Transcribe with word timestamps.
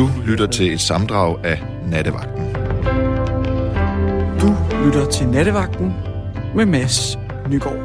Du 0.00 0.10
lytter 0.26 0.46
til 0.46 0.72
et 0.72 0.80
samdrag 0.80 1.44
af 1.44 1.62
Nattevagten. 1.86 2.44
Du 4.40 4.56
lytter 4.84 5.10
til 5.12 5.28
Nattevagten 5.28 5.92
med 6.56 6.66
Mads 6.66 7.18
Nygaard. 7.50 7.76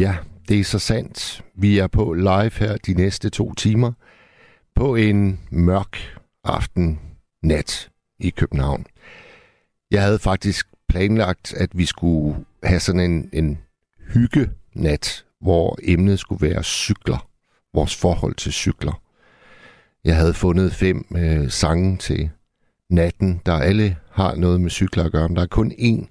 Ja, 0.00 0.16
det 0.48 0.60
er 0.60 0.64
så 0.64 0.78
sandt. 0.78 1.44
Vi 1.54 1.78
er 1.78 1.86
på 1.86 2.12
live 2.12 2.50
her 2.58 2.76
de 2.76 2.94
næste 2.94 3.30
to 3.30 3.54
timer 3.54 3.92
på 4.74 4.94
en 4.94 5.40
mørk 5.50 5.98
aften 6.44 7.00
nat 7.42 7.88
i 8.18 8.30
København. 8.30 8.86
Jeg 9.90 10.02
havde 10.02 10.18
faktisk 10.18 10.66
planlagt, 10.88 11.54
at 11.54 11.70
vi 11.72 11.86
skulle 11.86 12.44
have 12.62 12.80
sådan 12.80 13.00
en, 13.00 13.28
en 13.32 13.58
hygge-nat, 14.12 15.24
hvor 15.40 15.78
emnet 15.82 16.18
skulle 16.18 16.48
være 16.48 16.62
cykler. 16.62 17.28
Vores 17.76 17.96
forhold 17.96 18.34
til 18.34 18.52
cykler. 18.52 19.02
Jeg 20.04 20.16
havde 20.16 20.34
fundet 20.34 20.72
fem 20.72 21.06
øh, 21.16 21.50
sange 21.50 21.96
til 21.96 22.30
natten, 22.90 23.40
der 23.46 23.52
alle 23.52 23.96
har 24.10 24.34
noget 24.34 24.60
med 24.60 24.70
cykler 24.70 25.04
at 25.04 25.12
gøre, 25.12 25.28
men 25.28 25.36
der 25.36 25.42
er 25.42 25.46
kun 25.46 25.72
én 25.72 26.08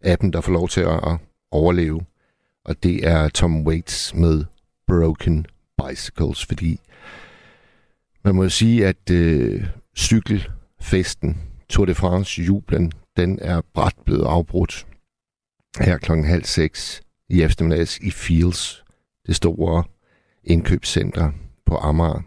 af 0.00 0.18
dem, 0.18 0.32
der 0.32 0.40
får 0.40 0.52
lov 0.52 0.68
til 0.68 0.80
at, 0.80 1.18
overleve. 1.50 2.04
Og 2.64 2.82
det 2.82 3.06
er 3.06 3.28
Tom 3.28 3.66
Waits 3.66 4.14
med 4.14 4.44
Broken 4.86 5.46
Bicycles, 5.78 6.46
fordi 6.46 6.80
man 8.24 8.34
må 8.34 8.48
sige, 8.48 8.86
at 8.86 9.10
øh, 9.10 9.66
cykelfesten, 9.96 11.42
Tour 11.68 11.86
de 11.86 11.94
France 11.94 12.42
jublen, 12.42 12.92
den 13.16 13.38
er 13.42 13.60
bræt 13.74 13.94
blevet 14.04 14.24
afbrudt 14.24 14.86
her 15.80 15.98
klokken 15.98 16.26
halv 16.26 16.44
seks 16.44 17.02
i 17.28 17.42
eftermiddags 17.42 17.98
i 17.98 18.10
Fields, 18.10 18.84
det 19.26 19.36
store 19.36 19.84
indkøbscentre 20.44 21.32
på 21.66 21.76
Amager. 21.76 22.22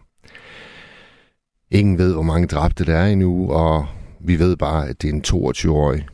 Ingen 1.71 1.97
ved, 1.97 2.13
hvor 2.13 2.23
mange 2.23 2.47
dræbte 2.47 2.85
der 2.85 2.95
er 2.95 3.07
endnu, 3.07 3.51
og 3.51 3.87
vi 4.19 4.39
ved 4.39 4.57
bare, 4.57 4.89
at 4.89 5.01
det 5.01 5.09
er 5.09 5.13
en 5.13 5.23
22-årig 5.27 6.07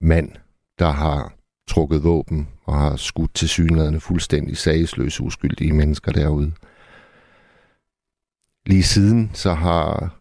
mand, 0.00 0.30
der 0.78 0.90
har 0.90 1.32
trukket 1.68 2.04
våben 2.04 2.48
og 2.64 2.74
har 2.74 2.96
skudt 2.96 3.34
til 3.34 3.48
synlædende 3.48 4.00
fuldstændig 4.00 4.56
sagsløse 4.56 5.22
uskyldige 5.22 5.72
mennesker 5.72 6.12
derude. 6.12 6.52
Lige 8.66 8.82
siden 8.82 9.30
så 9.34 9.54
har 9.54 10.16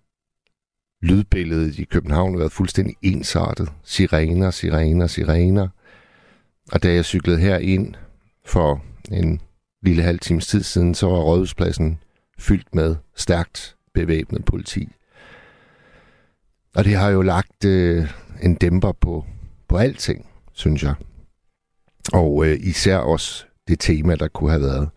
lydbilledet 1.02 1.80
i 1.80 1.84
København 1.84 2.40
været 2.40 2.52
fuldstændig 2.52 2.96
ensartet. 3.02 3.72
Sirener, 3.84 4.52
sirener, 4.52 5.08
sirener. 5.08 5.68
Og 6.72 6.84
da 6.84 6.94
jeg 6.94 7.06
cyklede 7.06 7.40
her 7.40 7.58
ind 7.58 7.96
for 8.46 8.82
en 9.12 9.42
lille 9.86 10.04
halv 10.04 10.20
times 10.20 10.48
tid 10.48 10.64
siden, 10.64 10.96
så 10.96 11.08
var 11.08 11.18
Rådhuspladsen 11.18 12.00
fyldt 12.40 12.76
med 12.76 12.96
stærkt 13.16 13.76
bevæbnet 13.94 14.46
politi. 14.46 14.90
Og 16.76 16.86
det 16.86 16.96
har 16.96 17.10
jo 17.10 17.22
lagt 17.22 17.66
øh, 17.66 18.08
en 18.42 18.56
dæmper 18.56 18.92
på, 18.92 19.26
på 19.68 19.78
alting, 19.78 20.26
synes 20.54 20.84
jeg. 20.84 20.94
Og 22.14 22.46
øh, 22.46 22.58
især 22.62 22.98
også 22.98 23.46
det 23.68 23.80
tema, 23.80 24.16
der 24.16 24.28
kunne 24.28 24.50
have 24.50 24.62
været 24.62 24.90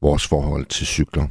vores 0.00 0.26
forhold 0.26 0.66
til 0.66 0.86
cykler. 0.86 1.26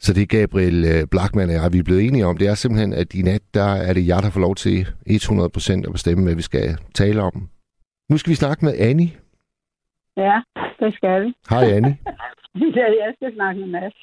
Så 0.00 0.12
det 0.12 0.28
Gabriel 0.28 0.84
øh, 0.84 1.06
Blackman 1.06 1.48
og 1.48 1.54
jeg, 1.54 1.72
vi 1.72 1.78
er 1.78 1.82
blevet 1.82 2.04
enige 2.04 2.26
om, 2.26 2.36
det 2.36 2.48
er 2.48 2.54
simpelthen, 2.54 2.92
at 2.92 3.14
i 3.14 3.22
nat, 3.22 3.42
der 3.54 3.74
er 3.74 3.92
det 3.92 4.06
jeg, 4.06 4.22
der 4.22 4.30
får 4.30 4.40
lov 4.40 4.54
til 4.54 4.88
100% 5.10 5.86
at 5.86 5.92
bestemme, 5.92 6.24
hvad 6.24 6.34
vi 6.34 6.42
skal 6.42 6.76
tale 6.94 7.22
om. 7.22 7.48
Nu 8.10 8.18
skal 8.18 8.30
vi 8.30 8.34
snakke 8.34 8.64
med 8.64 8.74
Annie. 8.78 9.10
Ja, 10.16 10.40
det 10.80 10.94
skal 10.94 11.24
vi. 11.24 11.34
Hej 11.50 11.64
Annie. 11.76 11.96
ja, 12.78 12.86
jeg 13.02 13.12
skal 13.16 13.34
snakke 13.34 13.60
med 13.60 13.68
Mads. 13.68 13.98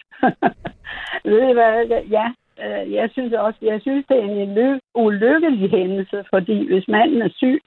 Ved 1.29 1.49
I 1.49 1.53
hvad? 1.53 1.75
Ja, 2.09 2.25
øh, 2.63 2.93
jeg 2.93 3.09
synes 3.11 3.33
også, 3.33 3.59
jeg 3.61 3.81
synes, 3.81 4.05
det 4.09 4.17
er 4.17 4.23
en 4.23 4.81
ulykkelig 4.95 5.69
hændelse, 5.69 6.23
fordi 6.29 6.67
hvis 6.73 6.87
manden 6.87 7.21
er 7.21 7.29
syg, 7.35 7.61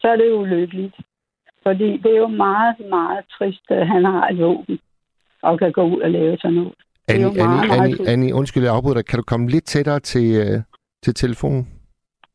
så 0.00 0.08
er 0.08 0.16
det 0.16 0.32
ulykkeligt. 0.32 0.96
Fordi 1.62 1.96
det 1.96 2.12
er 2.12 2.16
jo 2.16 2.26
meget, 2.26 2.76
meget 2.90 3.24
trist, 3.38 3.70
at 3.70 3.86
han 3.86 4.04
har 4.04 4.28
et 4.28 4.38
våben 4.38 4.78
og 5.42 5.58
kan 5.58 5.72
gå 5.72 5.82
ud 5.82 6.00
og 6.00 6.10
lave 6.10 6.36
sådan 6.38 6.54
noget. 6.54 6.74
Annie, 7.08 7.26
Annie, 7.26 7.44
meget, 7.44 7.70
Annie, 7.70 7.96
meget 7.96 8.08
Annie, 8.08 8.34
undskyld, 8.34 8.62
jeg 8.64 8.74
afbryder 8.74 8.94
dig. 8.94 9.06
Kan 9.06 9.16
du 9.16 9.22
komme 9.22 9.48
lidt 9.48 9.64
tættere 9.64 10.00
til, 10.00 10.26
uh, 10.40 10.62
til 11.02 11.14
telefonen? 11.14 11.68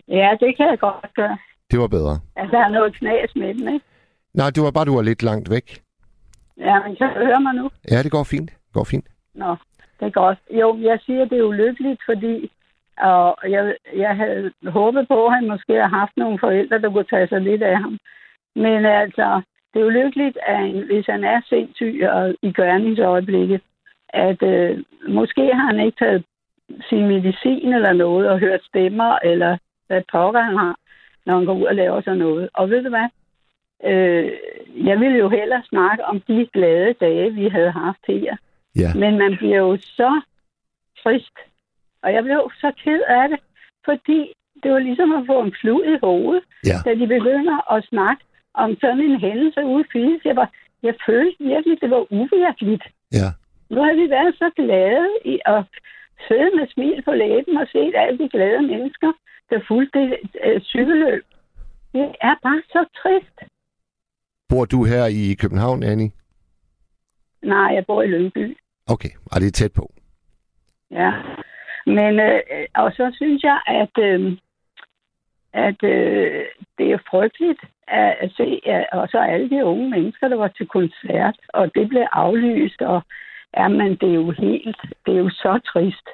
Ja, 0.08 0.30
det 0.40 0.58
kan 0.58 0.68
jeg 0.70 0.80
godt 0.80 1.14
gøre. 1.16 1.38
Det 1.72 1.80
var 1.80 1.88
bedre. 1.88 2.20
Altså, 2.36 2.58
der 2.58 2.64
er 2.64 2.70
noget 2.70 2.94
knas 2.96 3.36
med 3.36 3.54
den, 3.54 3.74
ikke? 3.74 3.86
Nej, 4.34 4.50
det 4.50 4.64
var 4.64 4.72
bare, 4.72 4.86
du 4.86 4.96
var 4.96 5.02
lidt 5.02 5.24
langt 5.24 5.50
væk. 5.50 5.82
Ja, 6.58 6.88
men 6.88 6.96
så 6.96 7.08
hører 7.08 7.40
mig 7.40 7.54
nu. 7.54 7.70
Ja, 7.92 8.04
det 8.04 8.12
går 8.12 8.24
fint. 8.24 8.50
Det 8.50 8.74
går 8.74 8.84
fint. 8.84 9.08
Nå, 9.34 9.56
det 10.00 10.06
er 10.06 10.10
godt. 10.10 10.40
Jo, 10.52 10.78
jeg 10.82 11.00
siger, 11.06 11.26
det 11.26 11.38
er 11.38 11.44
ulykkeligt, 11.44 12.02
fordi 12.06 12.52
og 12.98 13.38
jeg, 13.50 13.76
jeg 13.96 14.16
havde 14.16 14.52
håbet 14.68 15.08
på, 15.08 15.26
at 15.26 15.34
han 15.34 15.48
måske 15.48 15.74
har 15.74 15.88
haft 15.88 16.18
nogle 16.18 16.40
forældre, 16.40 16.82
der 16.82 16.90
kunne 16.92 17.04
tage 17.04 17.28
sig 17.28 17.42
lidt 17.42 17.64
af 17.64 17.78
ham. 17.78 17.98
Men 18.56 18.86
altså, 18.86 19.42
det 19.74 19.82
er 19.82 19.86
ulykkeligt, 19.86 20.38
at 20.48 20.72
hvis 20.72 21.06
han 21.06 21.24
er 21.24 21.42
sindssyg 21.50 22.08
og 22.12 22.36
i 22.42 22.52
gørningsøjeblikket, 22.52 23.62
at 24.10 24.44
øh, 24.44 24.84
måske 25.08 25.54
har 25.54 25.66
han 25.66 25.80
ikke 25.80 25.98
taget 26.06 26.24
sin 26.90 27.08
medicin 27.08 27.74
eller 27.74 27.94
noget 27.94 28.30
og 28.30 28.40
hørt 28.40 28.64
stemmer, 28.64 29.20
eller 29.24 29.58
hvad 29.88 30.02
pokker 30.12 30.42
han 30.42 30.58
har, 30.58 30.76
når 31.26 31.36
han 31.36 31.46
går 31.46 31.54
ud 31.54 31.64
og 31.64 31.76
laver 31.76 32.02
sådan 32.02 32.20
noget. 32.20 32.50
Og 32.54 32.70
ved 32.70 32.84
du 32.84 32.90
hvad? 32.90 33.08
Øh, 33.86 34.32
jeg 34.76 35.00
ville 35.00 35.18
jo 35.18 35.30
hellere 35.30 35.64
snakke 35.70 36.06
om 36.06 36.22
de 36.22 36.50
glade 36.54 36.94
dage, 36.94 37.34
vi 37.34 37.48
havde 37.48 37.72
haft 37.72 38.04
her. 38.08 38.36
Ja. 38.76 38.94
Men 38.94 39.18
man 39.18 39.38
bliver 39.38 39.58
jo 39.58 39.78
så 39.82 40.22
trist. 41.04 41.38
Og 42.04 42.14
jeg 42.14 42.24
blev 42.24 42.52
så 42.62 42.72
ked 42.84 43.02
af 43.08 43.30
det, 43.30 43.40
fordi 43.86 44.34
det 44.64 44.72
var 44.72 44.80
ligesom 44.80 45.12
at 45.12 45.24
få 45.26 45.42
en 45.42 45.54
flud 45.62 45.84
i 45.84 45.98
hovedet, 46.04 46.44
ja. 46.66 46.78
da 46.86 46.96
de 46.96 47.08
begynder 47.08 47.72
at 47.74 47.84
snakke 47.84 48.24
om 48.54 48.78
sådan 48.82 49.00
en 49.00 49.20
hændelse 49.20 49.66
ude 49.66 49.86
i 49.96 50.20
Jeg, 50.26 50.36
var, 50.36 50.50
jeg 50.84 50.96
følte 51.06 51.44
virkelig, 51.44 51.82
det 51.82 51.90
var 51.90 52.06
uvirkeligt. 52.10 52.84
Ja. 53.12 53.30
Nu 53.70 53.84
har 53.84 53.94
vi 53.94 54.10
været 54.10 54.36
så 54.38 54.52
glade 54.56 55.10
i 55.26 55.40
at 55.46 55.64
sidde 56.28 56.52
med 56.56 56.68
smil 56.74 57.02
på 57.02 57.12
læben 57.12 57.58
og 57.58 57.68
set 57.72 57.94
alle 57.96 58.18
de 58.18 58.30
glade 58.30 58.62
mennesker, 58.62 59.12
der 59.50 59.60
fulgte 59.68 60.18
øh, 60.46 60.62
cykelløb. 60.62 61.26
Det 61.94 62.16
er 62.22 62.36
bare 62.44 62.62
så 62.74 62.86
trist. 63.02 63.38
Bor 64.50 64.66
du 64.66 64.84
her 64.84 65.06
i 65.06 65.34
København, 65.34 65.84
Annie? 65.84 66.12
Nej, 67.44 67.74
jeg 67.76 67.86
bor 67.88 68.02
i 68.02 68.08
Lyngby. 68.08 68.58
Okay, 68.88 69.10
og 69.32 69.42
det 69.42 69.48
er 69.48 69.52
tæt 69.52 69.74
på. 69.74 69.94
Ja, 70.92 71.12
men 71.86 72.20
øh, 72.20 72.40
og 72.76 72.92
så 72.92 73.12
synes 73.16 73.44
jeg, 73.44 73.60
at, 73.68 74.04
øh, 74.04 74.38
at 75.54 75.84
øh, 75.84 76.46
det 76.78 76.92
er 76.92 77.00
frygteligt 77.10 77.62
at, 77.88 78.16
at 78.22 78.32
se, 78.38 78.60
at, 78.66 78.86
og 78.92 79.08
så 79.12 79.18
alle 79.18 79.50
de 79.50 79.66
unge 79.66 79.90
mennesker, 79.90 80.28
der 80.28 80.36
var 80.36 80.48
til 80.48 80.68
koncert, 80.68 81.36
og 81.54 81.72
det 81.76 81.90
blev 81.90 82.06
aflyst, 82.12 82.82
og 82.82 83.02
ja, 83.58 83.68
men 83.68 83.90
det 84.02 84.10
er 84.10 84.14
jo 84.14 84.32
helt, 84.32 84.78
det 85.06 85.14
er 85.14 85.20
jo 85.20 85.30
så 85.30 85.60
trist. 85.74 86.08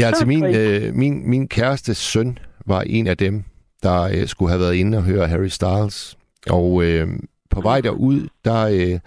Ja, 0.00 0.06
altså 0.06 0.26
min, 0.26 0.44
øh, 0.44 0.94
min, 0.94 1.30
min 1.30 1.48
kærestes 1.48 1.96
søn 1.96 2.38
var 2.66 2.82
en 2.86 3.06
af 3.06 3.16
dem, 3.16 3.44
der 3.82 4.02
øh, 4.04 4.26
skulle 4.26 4.50
have 4.50 4.60
været 4.60 4.74
inde 4.74 4.98
og 4.98 5.04
høre 5.04 5.26
Harry 5.26 5.48
Styles. 5.48 6.18
Og 6.50 6.84
øh, 6.84 7.06
på 7.56 7.60
vej 7.60 7.80
derud, 7.80 8.28
der, 8.44 8.66
øh, 8.66 9.00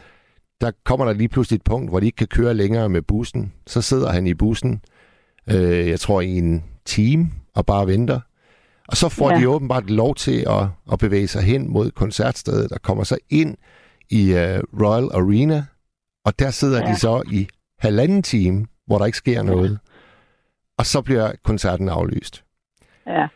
der 0.62 0.72
kommer 0.86 1.06
der 1.06 1.14
lige 1.14 1.30
pludselig 1.30 1.58
et 1.58 1.64
punkt, 1.64 1.90
hvor 1.90 2.00
de 2.00 2.06
ikke 2.06 2.16
kan 2.16 2.28
køre 2.28 2.54
længere 2.54 2.90
med 2.90 3.02
bussen. 3.02 3.54
Så 3.68 3.82
sidder 3.82 4.12
han 4.12 4.28
i 4.28 4.34
bussen, 4.34 4.82
øh, 5.50 5.88
jeg 5.88 6.00
tror 6.00 6.22
i 6.22 6.38
en 6.38 6.64
time, 6.86 7.32
og 7.56 7.66
bare 7.66 7.88
venter. 7.88 8.20
Og 8.88 8.98
så 8.98 9.10
får 9.10 9.32
ja. 9.32 9.40
de 9.40 9.50
åbenbart 9.50 9.90
lov 9.90 10.16
til 10.16 10.46
at, 10.50 10.68
at 10.92 11.00
bevæge 11.00 11.28
sig 11.28 11.42
hen 11.42 11.70
mod 11.70 11.92
koncertstedet, 11.92 12.72
og 12.72 12.82
kommer 12.82 13.04
så 13.04 13.18
ind 13.30 13.58
i 14.10 14.32
uh, 14.32 14.82
Royal 14.82 15.10
Arena, 15.14 15.66
og 16.26 16.40
der 16.40 16.50
sidder 16.50 16.80
ja. 16.82 16.92
de 16.92 17.00
så 17.00 17.24
i 17.32 17.48
halvanden 17.80 18.24
time, 18.24 18.66
hvor 18.88 18.98
der 18.98 19.06
ikke 19.06 19.18
sker 19.18 19.44
noget. 19.44 19.80
Og 20.78 20.86
så 20.86 21.02
bliver 21.02 21.32
koncerten 21.44 21.90
aflyst. 21.90 22.44
Ja. 23.08 23.28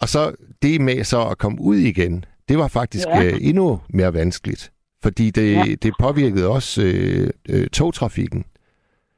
Og 0.00 0.08
så 0.08 0.34
det 0.62 0.80
med 0.80 1.04
så 1.04 1.28
at 1.28 1.38
komme 1.38 1.60
ud 1.60 1.76
igen, 1.76 2.24
det 2.48 2.58
var 2.58 2.68
faktisk 2.68 3.06
ja. 3.06 3.24
øh, 3.24 3.38
endnu 3.40 3.80
mere 3.88 4.14
vanskeligt. 4.14 4.72
Fordi 5.02 5.30
det, 5.30 5.52
ja. 5.52 5.64
det 5.82 5.92
påvirkede 6.00 6.48
også 6.48 6.82
øh, 6.82 7.30
øh, 7.48 7.68
togtrafikken. 7.68 8.44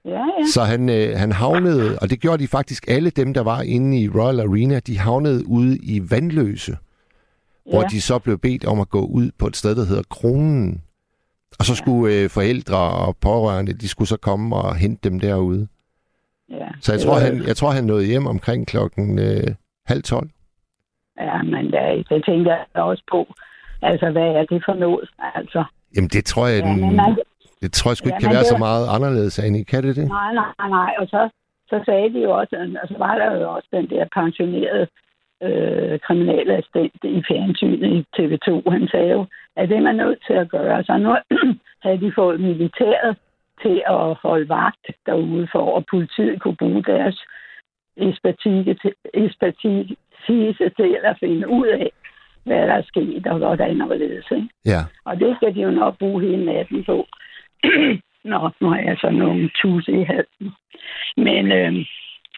Ja, 0.05 0.11
ja. 0.11 0.47
Så 0.55 0.65
han, 0.65 0.89
øh, 0.89 1.19
han 1.19 1.33
havnede, 1.33 1.99
og 1.99 2.11
det 2.11 2.21
gjorde 2.21 2.43
de 2.43 2.49
faktisk 2.49 2.85
alle 2.89 3.11
dem, 3.11 3.35
der 3.35 3.41
var 3.41 3.63
inde 3.63 4.01
i 4.01 4.09
Royal 4.09 4.41
Arena, 4.41 4.81
de 4.81 4.99
havnede 4.99 5.49
ude 5.49 5.79
i 5.79 6.11
Vandløse, 6.11 6.77
ja. 7.67 7.71
hvor 7.71 7.83
de 7.83 8.01
så 8.01 8.19
blev 8.19 8.39
bedt 8.39 8.65
om 8.65 8.81
at 8.81 8.89
gå 8.89 9.07
ud 9.07 9.31
på 9.39 9.47
et 9.47 9.57
sted, 9.57 9.77
der 9.77 9.85
hedder 9.85 10.03
Kronen. 10.11 10.83
Og 11.59 11.65
så 11.65 11.75
skulle 11.75 12.15
øh, 12.15 12.31
forældre 12.31 12.79
og 12.79 13.17
pårørende, 13.17 13.73
de 13.73 13.89
skulle 13.89 14.09
så 14.09 14.17
komme 14.17 14.57
og 14.57 14.77
hente 14.77 15.11
dem 15.11 15.21
derude. 15.21 15.69
Ja, 16.51 16.69
så 16.81 16.93
jeg 16.93 17.01
tror, 17.01 17.19
han, 17.19 17.43
jeg 17.47 17.57
tror, 17.57 17.71
han 17.71 17.85
nåede 17.85 18.07
hjem 18.07 18.27
omkring 18.27 18.67
klokken 18.67 19.19
øh, 19.19 19.55
halv 19.87 20.03
tolv. 20.03 20.31
Ja, 21.21 21.43
men 21.43 21.65
det, 21.73 22.09
det 22.09 22.25
tænker 22.25 22.57
jeg 22.75 22.83
også 22.83 23.03
på. 23.11 23.35
Altså, 23.83 24.11
hvad 24.11 24.29
er 24.39 24.45
det 24.45 24.63
for 24.67 24.75
noget? 24.75 25.09
Altså, 25.35 25.65
Jamen, 25.97 26.09
det 26.09 26.25
tror 26.25 26.47
jeg, 26.47 26.63
ja, 26.65 26.69
den, 26.71 27.01
altså, 27.01 27.23
Det 27.63 27.73
tror 27.73 27.91
jeg 27.91 27.97
sgu 27.97 28.07
ikke 28.09 28.15
Ja, 28.15 28.21
kan 28.21 28.29
men 28.29 28.35
være 28.35 28.47
det- 28.49 28.55
så 28.55 28.59
meget 28.59 28.85
anderledes, 28.97 29.39
Annie. 29.39 29.65
Kan 29.65 29.83
det 29.83 29.97
det? 29.97 30.09
Nej, 30.09 30.33
nej, 30.35 30.69
nej. 30.69 30.95
Og 30.99 31.07
så, 31.09 31.29
så 31.71 31.77
sagde 31.85 32.13
de 32.15 32.21
jo 32.27 32.31
også, 32.41 32.55
og 32.83 32.89
så 32.89 32.95
var 32.99 33.15
der 33.19 33.29
jo 33.41 33.55
også 33.57 33.69
den 33.73 33.91
der 33.91 34.05
pensionerede 34.15 34.87
øh, 35.43 35.99
kriminalassistent 36.07 36.95
i 37.05 37.23
fjernsynet 37.29 37.89
i 37.97 37.99
TV2. 38.17 38.71
Han 38.71 38.89
sagde 38.89 39.11
jo, 39.13 39.27
at 39.57 39.69
det 39.69 39.77
er 39.77 39.81
man 39.81 39.97
nødt 39.97 40.19
til 40.27 40.33
at 40.35 40.49
gøre. 40.49 40.85
Så 40.85 40.97
nu 40.99 41.11
havde 41.85 42.01
de 42.01 42.13
fået 42.15 42.41
militæret 42.41 43.17
til 43.63 43.83
at 43.87 44.15
holde 44.15 44.49
vagt 44.49 44.87
derude 45.07 45.49
for, 45.53 45.77
at 45.79 45.85
politiet 45.91 46.41
kunne 46.43 46.57
bruge 46.57 46.83
deres 46.83 47.19
ekspertise 47.97 48.75
til, 48.83 48.93
ekspertise 49.15 49.97
til 50.27 50.99
at 51.05 51.17
finde 51.21 51.49
ud 51.49 51.67
af, 51.67 51.91
hvad 52.45 52.63
der 52.69 52.75
er 52.75 52.83
sket 52.83 53.27
og 53.27 53.39
hvordan 53.39 53.81
og 53.81 53.87
hvorledes. 53.87 54.27
Ikke? 54.31 54.49
Ja. 54.65 54.81
Og 55.05 55.21
det 55.21 55.37
skal 55.37 55.55
de 55.55 55.61
jo 55.61 55.71
nok 55.71 55.99
bruge 55.99 56.23
hele 56.23 56.45
natten 56.45 56.85
på. 56.85 57.07
Nå, 58.33 58.51
nu 58.61 58.67
har 58.69 58.81
jeg 58.89 58.97
så 59.01 59.11
nogle 59.11 59.51
tusse 59.61 59.93
i 59.93 60.05
halsen. 60.05 60.49
Men, 61.17 61.45
øh, 61.53 61.73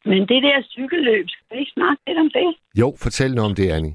men 0.04 0.20
det 0.30 0.42
der 0.42 0.62
cykelløb, 0.62 1.26
skal 1.28 1.44
vi 1.50 1.58
ikke 1.60 1.72
snakke 1.74 2.02
lidt 2.06 2.18
om 2.18 2.30
det? 2.30 2.48
Jo, 2.80 2.94
fortæl 3.02 3.34
nu 3.34 3.42
om 3.42 3.54
det, 3.54 3.70
Annie. 3.70 3.94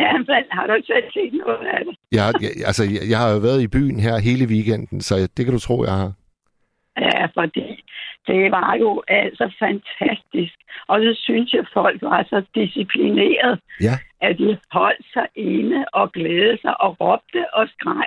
Ja, 0.00 0.12
men 0.18 0.44
har 0.50 0.66
du 0.66 0.72
ikke 0.72 0.86
selv 0.86 1.04
set 1.12 1.32
noget 1.46 1.66
af 1.74 1.84
det? 1.86 1.96
Jeg, 2.12 2.32
jeg, 2.42 2.50
altså, 2.66 2.84
jeg, 2.84 3.02
jeg 3.10 3.18
har 3.18 3.30
jo 3.34 3.38
været 3.38 3.62
i 3.62 3.68
byen 3.76 4.00
her 4.00 4.16
hele 4.28 4.44
weekenden, 4.54 5.00
så 5.00 5.14
det 5.36 5.44
kan 5.44 5.54
du 5.54 5.60
tro, 5.60 5.84
jeg 5.84 5.96
har. 6.02 6.12
Ja, 7.00 7.26
fordi 7.38 7.84
det 8.26 8.50
var 8.50 8.76
jo 8.80 9.02
altså 9.08 9.52
fantastisk. 9.58 10.54
Og 10.86 11.00
så 11.00 11.12
synes 11.22 11.52
jeg, 11.52 11.64
folk 11.72 12.02
var 12.02 12.22
så 12.22 12.42
disciplineret, 12.54 13.60
Ja. 13.80 13.94
at 14.20 14.38
de 14.38 14.58
holdt 14.72 15.06
sig 15.12 15.26
inde 15.34 15.84
og 15.92 16.12
glædede 16.12 16.58
sig 16.62 16.80
og 16.80 16.96
råbte 17.00 17.54
og 17.54 17.68
skreg. 17.68 18.06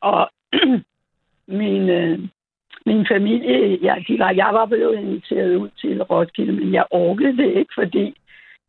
Og 0.00 0.30
min, 1.60 1.88
øh, 1.88 2.18
min 2.86 3.06
familie, 3.10 3.78
ja, 3.82 3.94
de 4.08 4.18
var, 4.18 4.30
jeg 4.30 4.48
var 4.52 4.66
blevet 4.66 4.98
inviteret 4.98 5.56
ud 5.56 5.68
til 5.80 6.02
Roskilde, 6.02 6.52
men 6.52 6.74
jeg 6.74 6.84
orkede 6.90 7.36
det 7.36 7.56
ikke, 7.56 7.72
fordi 7.74 8.14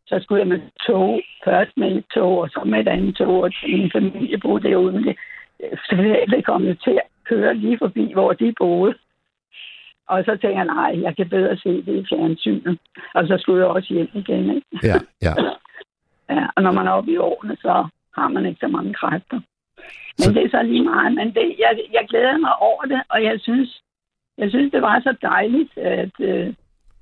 så 0.07 0.19
skulle 0.23 0.39
jeg 0.39 0.47
med 0.47 0.61
tog, 0.87 1.21
først 1.45 1.77
med 1.77 1.91
et 1.97 2.05
tog, 2.13 2.37
og 2.39 2.49
så 2.49 2.61
med 2.65 2.79
et 2.79 2.87
andet 2.87 3.15
tog, 3.15 3.41
og 3.41 3.51
min 3.67 3.91
familie 3.91 4.37
boede 4.37 4.69
derude, 4.69 5.15
så 5.59 6.41
kom 6.45 6.65
jeg 6.65 6.79
til 6.79 6.91
at 6.91 7.07
køre 7.25 7.53
lige 7.53 7.77
forbi, 7.77 8.13
hvor 8.13 8.33
de 8.33 8.53
boede. 8.59 8.95
Og 10.07 10.23
så 10.25 10.31
tænkte 10.31 10.47
jeg, 10.59 10.65
nej, 10.65 11.01
jeg 11.01 11.15
kan 11.15 11.29
bedre 11.29 11.57
se 11.57 11.69
det 11.69 11.95
i 12.01 12.05
fjernsynet. 12.09 12.79
Og 13.15 13.27
så 13.27 13.37
skulle 13.39 13.59
jeg 13.63 13.67
også 13.69 13.93
hjem 13.93 14.09
igen, 14.13 14.55
ikke? 14.55 14.67
Ja, 14.83 14.95
ja. 15.21 15.33
Ja, 16.29 16.45
og 16.55 16.63
når 16.63 16.71
man 16.71 16.87
er 16.87 16.91
oppe 16.91 17.11
i 17.11 17.17
årene, 17.17 17.57
så 17.61 17.87
har 18.17 18.27
man 18.27 18.45
ikke 18.45 18.59
så 18.59 18.67
mange 18.67 18.93
kræfter. 18.93 19.39
Men 20.17 20.23
Så- 20.25 20.31
det 20.33 20.43
er 20.45 20.49
så 20.49 20.61
lige 20.63 20.83
meget. 20.83 21.13
Men 21.13 21.27
det, 21.27 21.55
jeg, 21.59 21.79
jeg 21.93 22.05
glæder 22.09 22.37
mig 22.37 22.55
over 22.61 22.81
det, 22.83 23.01
og 23.09 23.23
jeg 23.23 23.35
synes, 23.39 23.81
jeg 24.37 24.49
synes 24.49 24.71
det 24.71 24.81
var 24.81 24.99
så 24.99 25.15
dejligt, 25.21 25.77
at 25.77 26.11
øh, 26.19 26.53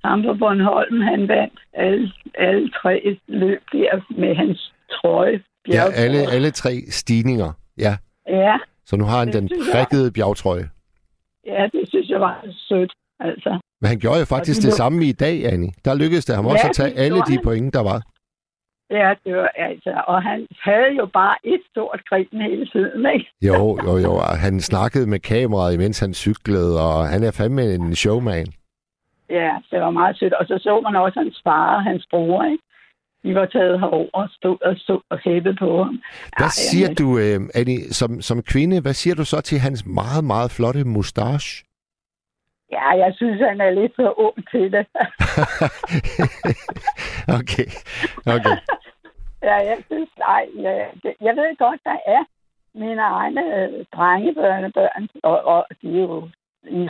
ham 0.03 0.23
på 0.23 0.33
Bornholm, 0.33 1.01
han 1.01 1.27
vandt 1.27 1.59
alle, 1.73 2.11
alle 2.37 2.69
tre 2.81 3.17
løb 3.27 3.61
der 3.71 4.01
med 4.21 4.35
hans 4.35 4.73
trøje. 4.91 5.31
ja 5.31 5.39
bjergtrøje. 5.71 6.05
alle, 6.05 6.19
alle 6.31 6.51
tre 6.51 6.71
stigninger. 6.89 7.53
Ja, 7.77 7.97
Ja, 8.27 8.57
så 8.85 8.97
nu 8.97 9.03
har 9.03 9.19
han 9.19 9.33
den 9.33 9.49
prikkede 9.73 10.11
bjergtrøje. 10.11 10.69
Ja, 11.45 11.67
det 11.73 11.83
synes 11.89 12.09
jeg 12.09 12.21
var 12.21 12.45
sødt. 12.69 12.93
Altså, 13.19 13.59
Men 13.81 13.87
han 13.87 13.99
gjorde 13.99 14.19
jo 14.19 14.25
faktisk 14.25 14.59
Og 14.59 14.61
det 14.63 14.71
det- 14.71 14.77
samme 14.83 15.05
i 15.05 15.11
dag, 15.11 15.45
Annie. 15.53 15.71
Der 15.85 15.93
lykkedes 15.95 16.25
det 16.25 16.35
ham 16.35 16.45
Ja, 16.45 16.51
også 16.51 16.67
at 16.69 16.75
tage 16.75 16.93
alle 17.05 17.19
de 17.29 17.37
point, 17.43 17.73
der 17.73 17.83
var. 17.91 17.99
ja, 18.99 19.09
det 19.25 19.35
var 19.35 19.49
altså, 19.55 20.01
og 20.07 20.23
han 20.23 20.47
havde 20.67 20.91
jo 20.99 21.05
bare 21.05 21.35
et 21.43 21.61
stort 21.71 22.01
grin 22.09 22.41
hele 22.49 22.65
tiden, 22.73 23.05
ikke? 23.13 23.27
Jo, 23.41 23.77
jo, 23.85 23.97
jo. 24.05 24.11
og 24.15 24.37
Han 24.45 24.59
snakkede 24.59 25.07
med 25.09 25.19
kameraet, 25.19 25.73
imens 25.73 25.99
han 25.99 26.13
cyklede, 26.13 26.73
og 26.87 27.07
han 27.13 27.23
er 27.23 27.31
fandme 27.31 27.63
en 27.73 27.95
showman. 27.95 28.47
Ja, 29.29 29.51
det 29.71 29.79
var 29.81 29.89
meget 29.89 30.17
sødt. 30.19 30.33
Og 30.33 30.45
så 30.45 30.55
så 30.61 30.81
man 30.81 30.95
også 30.95 31.19
hans 31.19 31.41
far 31.43 31.75
og 31.75 31.83
hans 31.83 32.05
bror, 32.11 32.43
ikke? 32.43 32.63
De 33.25 33.35
var 33.35 33.45
taget 33.45 33.79
herover 33.79 34.09
og 34.13 34.29
stod 34.37 34.57
og, 34.61 34.73
stod 34.77 35.01
og 35.09 35.17
hæppede 35.25 35.55
på 35.55 35.83
ham. 35.83 36.01
Hvad 36.37 36.45
Ej, 36.45 36.49
siger 36.49 36.87
jamen, 36.87 36.95
du, 36.95 37.07
øh, 37.23 37.39
Annie, 37.59 37.81
som, 37.99 38.21
som 38.21 38.43
kvinde, 38.43 38.81
hvad 38.81 38.93
siger 38.93 39.15
du 39.15 39.25
så 39.25 39.41
til 39.41 39.59
hans 39.59 39.85
meget, 39.85 40.23
meget 40.23 40.51
flotte 40.51 40.83
mustache? 40.83 41.65
Ja, 42.71 42.89
jeg 43.03 43.13
synes, 43.15 43.41
han 43.41 43.61
er 43.61 43.69
lidt 43.69 43.93
for 43.95 44.19
ung 44.25 44.37
til 44.51 44.71
det. 44.75 44.85
okay, 47.39 47.69
okay. 48.35 48.57
ja, 49.47 49.55
jeg 49.71 49.77
synes, 49.85 50.09
nej, 50.19 50.45
det, 51.03 51.13
jeg 51.21 51.35
ved 51.35 51.57
godt, 51.57 51.81
der 51.83 51.97
er 52.15 52.23
mine 52.73 53.01
egne 53.01 53.43
øh, 53.57 53.85
drengebørnebørn, 53.95 55.07
og, 55.23 55.37
og 55.53 55.65
de 55.81 55.87
er 55.87 56.01
jo 56.01 56.29
i 56.67 56.87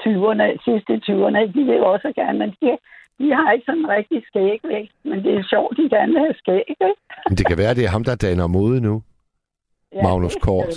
20'erne, 0.00 0.46
sidste 0.64 0.90
i 0.94 1.02
20'erne, 1.08 1.40
de 1.54 1.62
vil 1.68 1.80
også 1.82 2.12
gerne, 2.16 2.38
men 2.38 2.50
de, 2.50 2.78
de 3.18 3.34
har 3.34 3.52
ikke 3.52 3.64
sådan 3.64 3.80
en 3.80 3.88
rigtig 3.88 4.22
skægvækst, 4.26 4.96
men 5.04 5.24
det 5.24 5.34
er 5.34 5.44
sjovt, 5.52 5.76
de 5.76 5.90
gerne 5.96 6.12
vil 6.12 6.20
have 6.20 6.34
skæg, 6.42 6.64
ikke? 6.68 6.94
Men 7.28 7.36
det 7.38 7.46
kan 7.46 7.58
være, 7.58 7.74
det 7.74 7.84
er 7.84 7.88
ham, 7.88 8.04
der 8.04 8.14
danner 8.14 8.46
mode 8.46 8.80
nu. 8.80 9.02
Ja, 9.92 10.02
Magnus 10.02 10.36
Kort. 10.42 10.74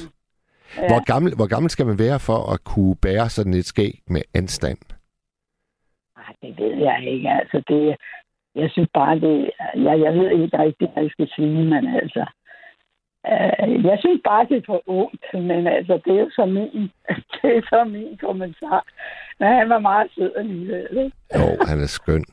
Ja. 0.78 0.88
Hvor, 0.90 1.06
gammel, 1.12 1.36
hvor 1.36 1.48
gammel 1.48 1.70
skal 1.70 1.86
man 1.86 2.00
være 2.00 2.20
for 2.20 2.54
at 2.54 2.64
kunne 2.64 2.96
bære 2.96 3.30
sådan 3.30 3.54
et 3.54 3.66
skæg 3.66 3.94
med 4.08 4.22
anstand? 4.34 4.82
Ej, 6.18 6.34
det 6.42 6.54
ved 6.60 6.76
jeg 6.76 7.04
ikke. 7.08 7.30
Altså, 7.30 7.64
det, 7.68 7.96
jeg 8.56 8.70
synes 8.72 8.90
bare, 8.94 9.20
det... 9.20 9.52
Jeg, 9.76 10.00
jeg 10.06 10.14
ved 10.14 10.30
ikke 10.32 10.58
rigtig, 10.60 10.90
hvad 10.94 11.04
jeg 11.04 11.12
skal 11.12 11.30
sige, 11.36 11.64
men 11.66 11.96
altså... 12.02 12.26
Øh, 13.32 13.86
jeg 13.86 13.98
synes 14.00 14.22
bare, 14.24 14.48
det 14.50 14.58
er 14.58 14.62
for 14.66 14.82
ungt, 14.86 15.26
men 15.34 15.68
altså, 15.68 16.00
det 16.06 16.14
er 16.16 16.20
jo 16.20 16.30
så 16.30 16.46
min, 16.46 16.92
det 17.34 17.58
er 17.58 17.62
så 17.70 17.84
min 17.84 18.18
kommentar. 18.18 18.86
Men 19.40 19.48
han 19.48 19.70
var 19.70 19.80
meget 19.80 20.12
sød 20.16 20.32
alligevel, 20.38 20.98
ikke? 20.98 21.18
Jo, 21.36 21.66
han 21.68 21.82
er 21.82 21.88
skøn. 21.88 22.26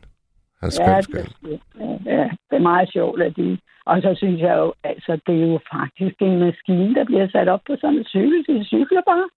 Han 0.60 0.70
skøn, 0.70 0.87
ja, 0.87 1.00
det, 1.49 1.60
ja, 2.06 2.31
det 2.50 2.56
er 2.56 2.69
meget 2.72 2.93
sjovt, 2.93 3.22
at 3.22 3.37
de... 3.37 3.58
Og 3.84 4.02
så 4.02 4.14
synes 4.16 4.40
jeg 4.40 4.56
jo, 4.56 4.75
altså, 4.84 5.20
det 5.26 5.43
er 5.43 5.46
jo 5.46 5.60
faktisk 5.72 6.16
en 6.20 6.38
maskine, 6.38 6.94
der 6.94 7.05
bliver 7.05 7.28
sat 7.28 7.49
op 7.49 7.60
på 7.66 7.76
sådan 7.81 7.99
en 7.99 8.05
cykel. 8.05 8.44
De 8.46 8.64
cykler 8.64 9.02
bare. 9.06 9.28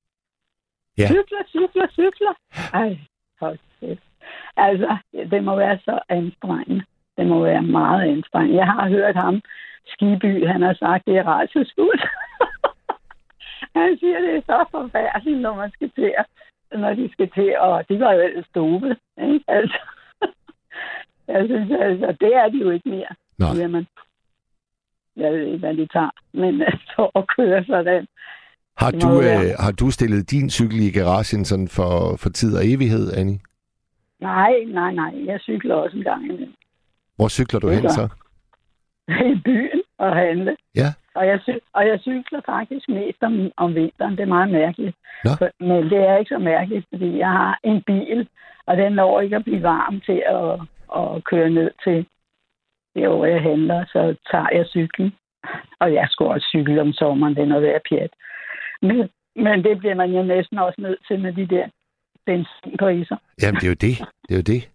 Ja. 0.97 1.07
Cykler, 1.07 1.43
cykler, 1.47 1.87
cykler. 1.91 2.33
Ej, 2.73 2.97
hold 3.39 3.59
kæft. 3.79 4.03
Altså, 4.57 4.97
det 5.31 5.43
må 5.43 5.55
være 5.55 5.79
så 5.85 5.99
anstrengende. 6.09 6.85
Det 7.17 7.27
må 7.27 7.43
være 7.43 7.61
meget 7.61 8.01
anstrengende. 8.11 8.57
Jeg 8.57 8.67
har 8.67 8.89
hørt 8.89 9.15
ham, 9.15 9.41
Skiby, 9.85 10.47
han 10.47 10.61
har 10.61 10.73
sagt, 10.73 11.05
det 11.05 11.17
er 11.17 11.23
rædselsfuldt. 11.23 12.03
han 13.75 13.97
siger, 13.99 14.19
det 14.19 14.35
er 14.35 14.41
så 14.41 14.65
forfærdeligt, 14.71 15.41
når 15.41 15.55
man 15.55 15.71
skal 15.71 15.89
til 15.89 16.13
at, 16.17 16.25
når 16.79 16.93
de 16.93 17.09
skal 17.11 17.29
til, 17.29 17.59
og 17.59 17.89
de 17.89 17.99
var 17.99 18.13
jo 18.13 18.19
ellers 18.19 18.49
dobe, 18.55 18.95
ikke? 19.21 19.45
Altså, 19.47 19.79
jeg 21.27 21.45
synes, 21.45 21.71
altså, 21.81 22.15
det 22.21 22.35
er 22.35 22.49
de 22.49 22.57
jo 22.57 22.69
ikke 22.69 22.89
mere, 22.89 23.13
Nej. 23.37 23.53
siger 23.53 23.67
man. 23.67 23.87
Jeg 25.15 25.31
ved 25.33 25.45
ikke, 25.45 25.57
hvad 25.57 25.73
de 25.73 25.87
tager, 25.87 26.09
men 26.33 26.63
for 26.95 27.19
at 27.19 27.25
køre 27.37 27.65
sådan. 27.65 28.07
Har 28.77 28.91
du, 28.91 29.21
øh, 29.21 29.55
har 29.59 29.71
du 29.71 29.91
stillet 29.91 30.31
din 30.31 30.49
cykel 30.49 30.79
i 30.79 30.91
garagen 30.91 31.45
sådan 31.45 31.67
for, 31.67 32.15
for 32.17 32.29
tid 32.29 32.57
og 32.57 32.67
evighed, 32.67 33.13
Annie? 33.17 33.39
Nej, 34.19 34.53
nej, 34.67 34.91
nej, 34.93 35.25
jeg 35.25 35.39
cykler 35.39 35.75
også 35.75 35.97
en 35.97 36.03
gang 36.03 36.25
imellem. 36.25 36.53
Hvor 37.15 37.27
cykler 37.27 37.59
du 37.59 37.69
hen 37.69 37.89
så? 37.89 38.09
i 39.33 39.41
byen 39.45 39.81
og 39.97 40.15
handle. 40.15 40.55
Ja. 40.75 40.89
Og 41.15 41.27
jeg, 41.27 41.39
og 41.73 41.87
jeg 41.87 41.99
cykler 41.99 42.41
faktisk 42.45 42.89
mest 42.89 43.17
om, 43.21 43.51
om 43.57 43.75
vinteren. 43.75 44.11
Det 44.11 44.19
er 44.19 44.35
meget 44.37 44.51
mærkeligt. 44.51 44.95
Nå. 45.23 45.31
Men 45.59 45.83
det 45.83 45.97
er 45.97 46.17
ikke 46.17 46.29
så 46.35 46.39
mærkeligt, 46.39 46.85
fordi 46.89 47.17
jeg 47.17 47.27
har 47.27 47.59
en 47.63 47.83
bil, 47.83 48.27
og 48.65 48.77
den 48.77 48.91
når 48.93 49.21
ikke 49.21 49.35
at 49.35 49.43
blive 49.43 49.63
varm 49.63 50.01
til 50.05 50.23
at, 50.27 50.59
at 50.95 51.23
køre 51.23 51.49
ned 51.49 51.71
til 51.83 52.05
der, 52.95 53.07
hvor 53.07 53.25
jeg 53.25 53.41
handler. 53.41 53.85
Så 53.85 54.15
tager 54.31 54.49
jeg 54.51 54.65
cyklen. 54.65 55.11
Og 55.79 55.93
jeg 55.93 56.07
skulle 56.09 56.31
også 56.31 56.47
cykle 56.47 56.81
om 56.81 56.93
sommeren. 56.93 57.35
Det 57.35 57.41
er 57.43 57.51
noget 57.53 57.63
værd 57.63 57.81
pjat. 57.89 58.13
Men, 58.81 59.09
men 59.35 59.63
det 59.63 59.77
bliver 59.77 59.95
man 59.95 60.11
jo 60.11 60.23
næsten 60.23 60.57
også 60.57 60.81
nødt 60.81 60.99
til 61.07 61.19
med 61.19 61.33
de 61.33 61.47
der 61.47 61.65
benzinpriser. 62.25 63.17
Jamen, 63.41 63.59
det 63.59 63.63
er 63.63 63.73
jo 63.75 63.81
det. 63.87 63.95
Det 64.27 64.31
er 64.31 64.41
jo 64.41 64.47
det. 64.55 64.69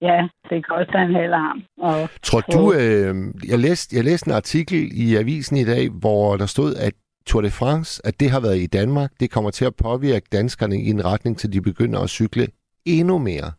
Ja, 0.00 0.28
det 0.50 0.66
koster 0.66 0.98
en 0.98 1.14
halv 1.14 1.32
arm. 1.32 1.64
Og 1.78 2.08
Tror 2.22 2.40
du, 2.40 2.72
øh, 2.72 3.14
jeg, 3.50 3.58
læste, 3.58 3.96
jeg 3.96 4.04
læste 4.04 4.28
en 4.28 4.34
artikel 4.34 4.78
i 5.04 5.16
avisen 5.16 5.56
i 5.56 5.64
dag, 5.64 5.90
hvor 6.00 6.36
der 6.36 6.46
stod, 6.46 6.74
at 6.74 6.94
Tour 7.26 7.42
de 7.42 7.50
France, 7.50 8.02
at 8.04 8.20
det 8.20 8.30
har 8.30 8.40
været 8.40 8.58
i 8.58 8.66
Danmark, 8.66 9.10
det 9.20 9.30
kommer 9.30 9.50
til 9.50 9.64
at 9.64 9.76
påvirke 9.76 10.26
danskerne 10.32 10.76
i 10.76 10.88
en 10.90 11.04
retning, 11.04 11.38
til 11.38 11.52
de 11.52 11.60
begynder 11.60 12.00
at 12.00 12.10
cykle 12.10 12.46
endnu 12.86 13.18
mere. 13.18 13.52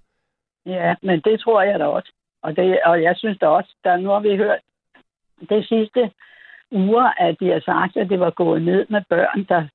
Ja, 0.65 0.95
men 1.01 1.21
det 1.21 1.39
tror 1.39 1.61
jeg 1.61 1.79
da 1.79 1.85
også. 1.85 2.11
Og, 2.43 2.55
det, 2.55 2.79
og 2.85 3.03
jeg 3.03 3.13
synes 3.17 3.37
da 3.39 3.47
også, 3.47 3.75
der 3.83 3.97
nu 3.97 4.09
har 4.09 4.19
vi 4.19 4.35
hørt 4.37 4.59
det 5.49 5.67
sidste 5.67 6.11
uger, 6.71 7.07
at 7.27 7.35
de 7.39 7.47
har 7.49 7.59
sagt, 7.65 7.97
at 7.97 8.09
det 8.09 8.19
var 8.19 8.29
gået 8.29 8.61
ned 8.61 8.85
med 8.89 9.01
børn, 9.09 9.45
der 9.49 9.67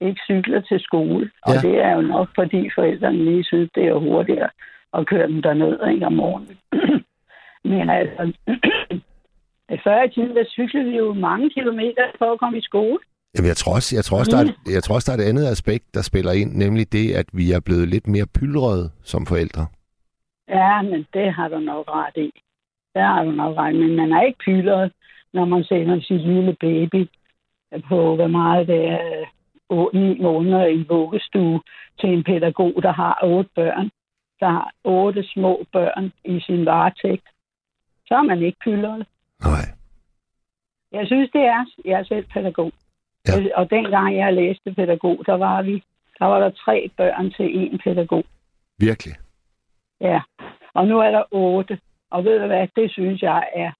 ikke 0.00 0.20
cykler 0.24 0.60
til 0.60 0.80
skole. 0.80 1.30
Og 1.42 1.54
Ja. 1.54 1.68
det 1.68 1.78
er 1.78 1.92
jo 1.94 2.00
nok, 2.00 2.28
fordi 2.34 2.70
forældrene 2.74 3.24
lige 3.24 3.44
synes, 3.44 3.70
det 3.74 3.84
er 3.84 3.94
hurtigere 3.94 4.50
at 4.94 5.06
køre 5.06 5.28
dem 5.28 5.42
derned 5.42 5.78
ikke, 5.92 6.06
om 6.06 6.12
morgenen. 6.12 6.58
men 7.70 7.90
altså, 7.90 8.32
før 9.84 10.02
i 10.02 10.10
tiden, 10.10 10.36
der 10.36 10.44
cyklede 10.48 10.84
vi 10.90 10.96
jo 10.96 11.12
mange 11.14 11.50
kilometer 11.50 12.04
for 12.18 12.32
at 12.32 12.38
komme 12.40 12.58
i 12.58 12.62
skole. 12.62 12.98
Jamen, 13.34 13.48
jeg 13.48 13.56
tror 13.56 13.74
også, 13.74 13.96
jeg 13.96 14.04
tror 14.04 14.18
også, 14.18 14.30
der 14.30 14.42
er, 14.44 14.72
jeg 14.74 14.82
tror 14.82 14.94
også, 14.94 15.12
der 15.12 15.18
er 15.18 15.22
et 15.24 15.28
andet 15.28 15.46
aspekt, 15.46 15.84
der 15.94 16.02
spiller 16.02 16.32
ind, 16.32 16.50
nemlig 16.54 16.92
det, 16.92 17.12
at 17.14 17.26
vi 17.32 17.52
er 17.52 17.60
blevet 17.60 17.88
lidt 17.88 18.06
mere 18.06 18.26
pyldrede 18.38 18.90
som 19.04 19.26
forældre. 19.26 19.66
Ja, 20.48 20.82
men 20.82 21.06
det 21.14 21.32
har 21.34 21.48
du 21.48 21.58
nok 21.58 21.84
ret 21.88 22.16
i. 22.16 22.30
Det 22.94 23.02
har 23.02 23.24
du 23.24 23.30
nok 23.30 23.56
ret 23.56 23.74
i. 23.74 23.78
Men 23.78 23.96
man 23.96 24.12
er 24.12 24.22
ikke 24.22 24.38
pyldret, 24.38 24.92
når 25.32 25.44
man 25.44 25.64
sender 25.64 26.00
sit 26.00 26.20
lille 26.20 26.56
baby 26.60 27.08
på, 27.88 28.16
hvor 28.16 28.26
meget 28.26 28.68
det 28.68 28.88
er, 28.88 29.24
8 29.68 30.14
måneder 30.22 30.66
i 30.66 30.82
vuggestue 30.88 31.60
til 32.00 32.08
en 32.12 32.24
pædagog, 32.24 32.82
der 32.82 32.92
har 32.92 33.18
otte 33.22 33.50
børn, 33.54 33.90
der 34.40 34.46
har 34.46 34.72
otte 34.84 35.24
små 35.24 35.64
børn 35.72 36.12
i 36.24 36.40
sin 36.40 36.66
varetægt. 36.66 37.28
Så 38.06 38.14
er 38.14 38.22
man 38.22 38.42
ikke 38.42 38.58
pyldret. 38.64 39.06
Nej. 39.44 39.66
Jeg 40.92 41.06
synes, 41.06 41.30
det 41.30 41.40
er. 41.40 41.64
Jeg 41.84 42.00
er 42.00 42.04
selv 42.04 42.26
pædagog. 42.34 42.72
Ja. 43.28 43.32
Ja. 43.40 43.60
Og 43.60 43.70
dengang 43.70 44.16
jeg 44.16 44.34
læste 44.34 44.74
pædagog, 44.74 45.22
der 45.26 45.34
var 45.34 45.62
vi, 45.62 45.82
der 46.18 46.24
var 46.24 46.40
der 46.40 46.50
tre 46.50 46.90
børn 46.96 47.30
til 47.30 47.46
én 47.64 47.76
pædagog. 47.84 48.24
Virkelig. 48.78 49.14
Ja. 50.00 50.20
Og 50.74 50.86
nu 50.86 50.98
er 50.98 51.10
der 51.10 51.24
otte. 51.30 51.78
Og 52.10 52.24
ved 52.24 52.40
du 52.40 52.46
hvad, 52.46 52.68
det 52.76 52.92
synes 52.92 53.22
jeg 53.22 53.48
er 53.54 53.72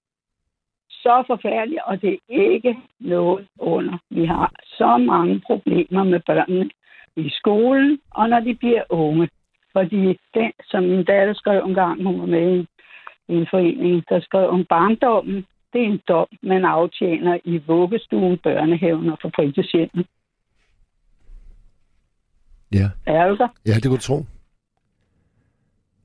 så 0.89 1.23
forfærdeligt, 1.27 1.81
og 1.85 2.01
det 2.01 2.13
er 2.29 2.51
ikke 2.53 2.77
noget 2.99 3.47
under. 3.59 3.97
Vi 4.09 4.25
har 4.25 4.51
så 4.63 4.97
mange 4.97 5.41
problemer 5.45 6.03
med 6.03 6.19
børnene 6.19 6.69
i 7.15 7.29
skolen, 7.29 7.99
og 8.11 8.29
når 8.29 8.39
de 8.39 8.55
bliver 8.55 8.83
unge. 8.89 9.29
Fordi 9.71 10.19
den, 10.33 10.51
som 10.63 10.83
min 10.83 11.03
datter 11.03 11.33
skrev 11.33 11.63
en 11.65 11.73
gang, 11.73 12.03
hun 12.03 12.19
var 12.19 12.25
med 12.25 12.65
i 13.27 13.33
en 13.33 13.47
forening, 13.49 14.03
der 14.09 14.19
skrev 14.19 14.49
om 14.49 14.65
barndommen, 14.65 15.45
det 15.73 15.81
er 15.81 15.85
en 15.85 16.01
dom, 16.07 16.27
man 16.43 16.65
aftjener 16.65 17.39
i 17.43 17.57
vuggestuen, 17.67 18.37
børnehaven 18.37 19.09
og 19.09 19.17
for 19.21 19.31
fritidshjemmet. 19.35 20.07
Ja. 22.73 22.89
Er 23.05 23.27
du 23.27 23.35
der? 23.35 23.47
Ja, 23.65 23.73
det 23.73 23.83
kunne 23.83 23.97
du 23.97 24.01
tro. 24.01 24.25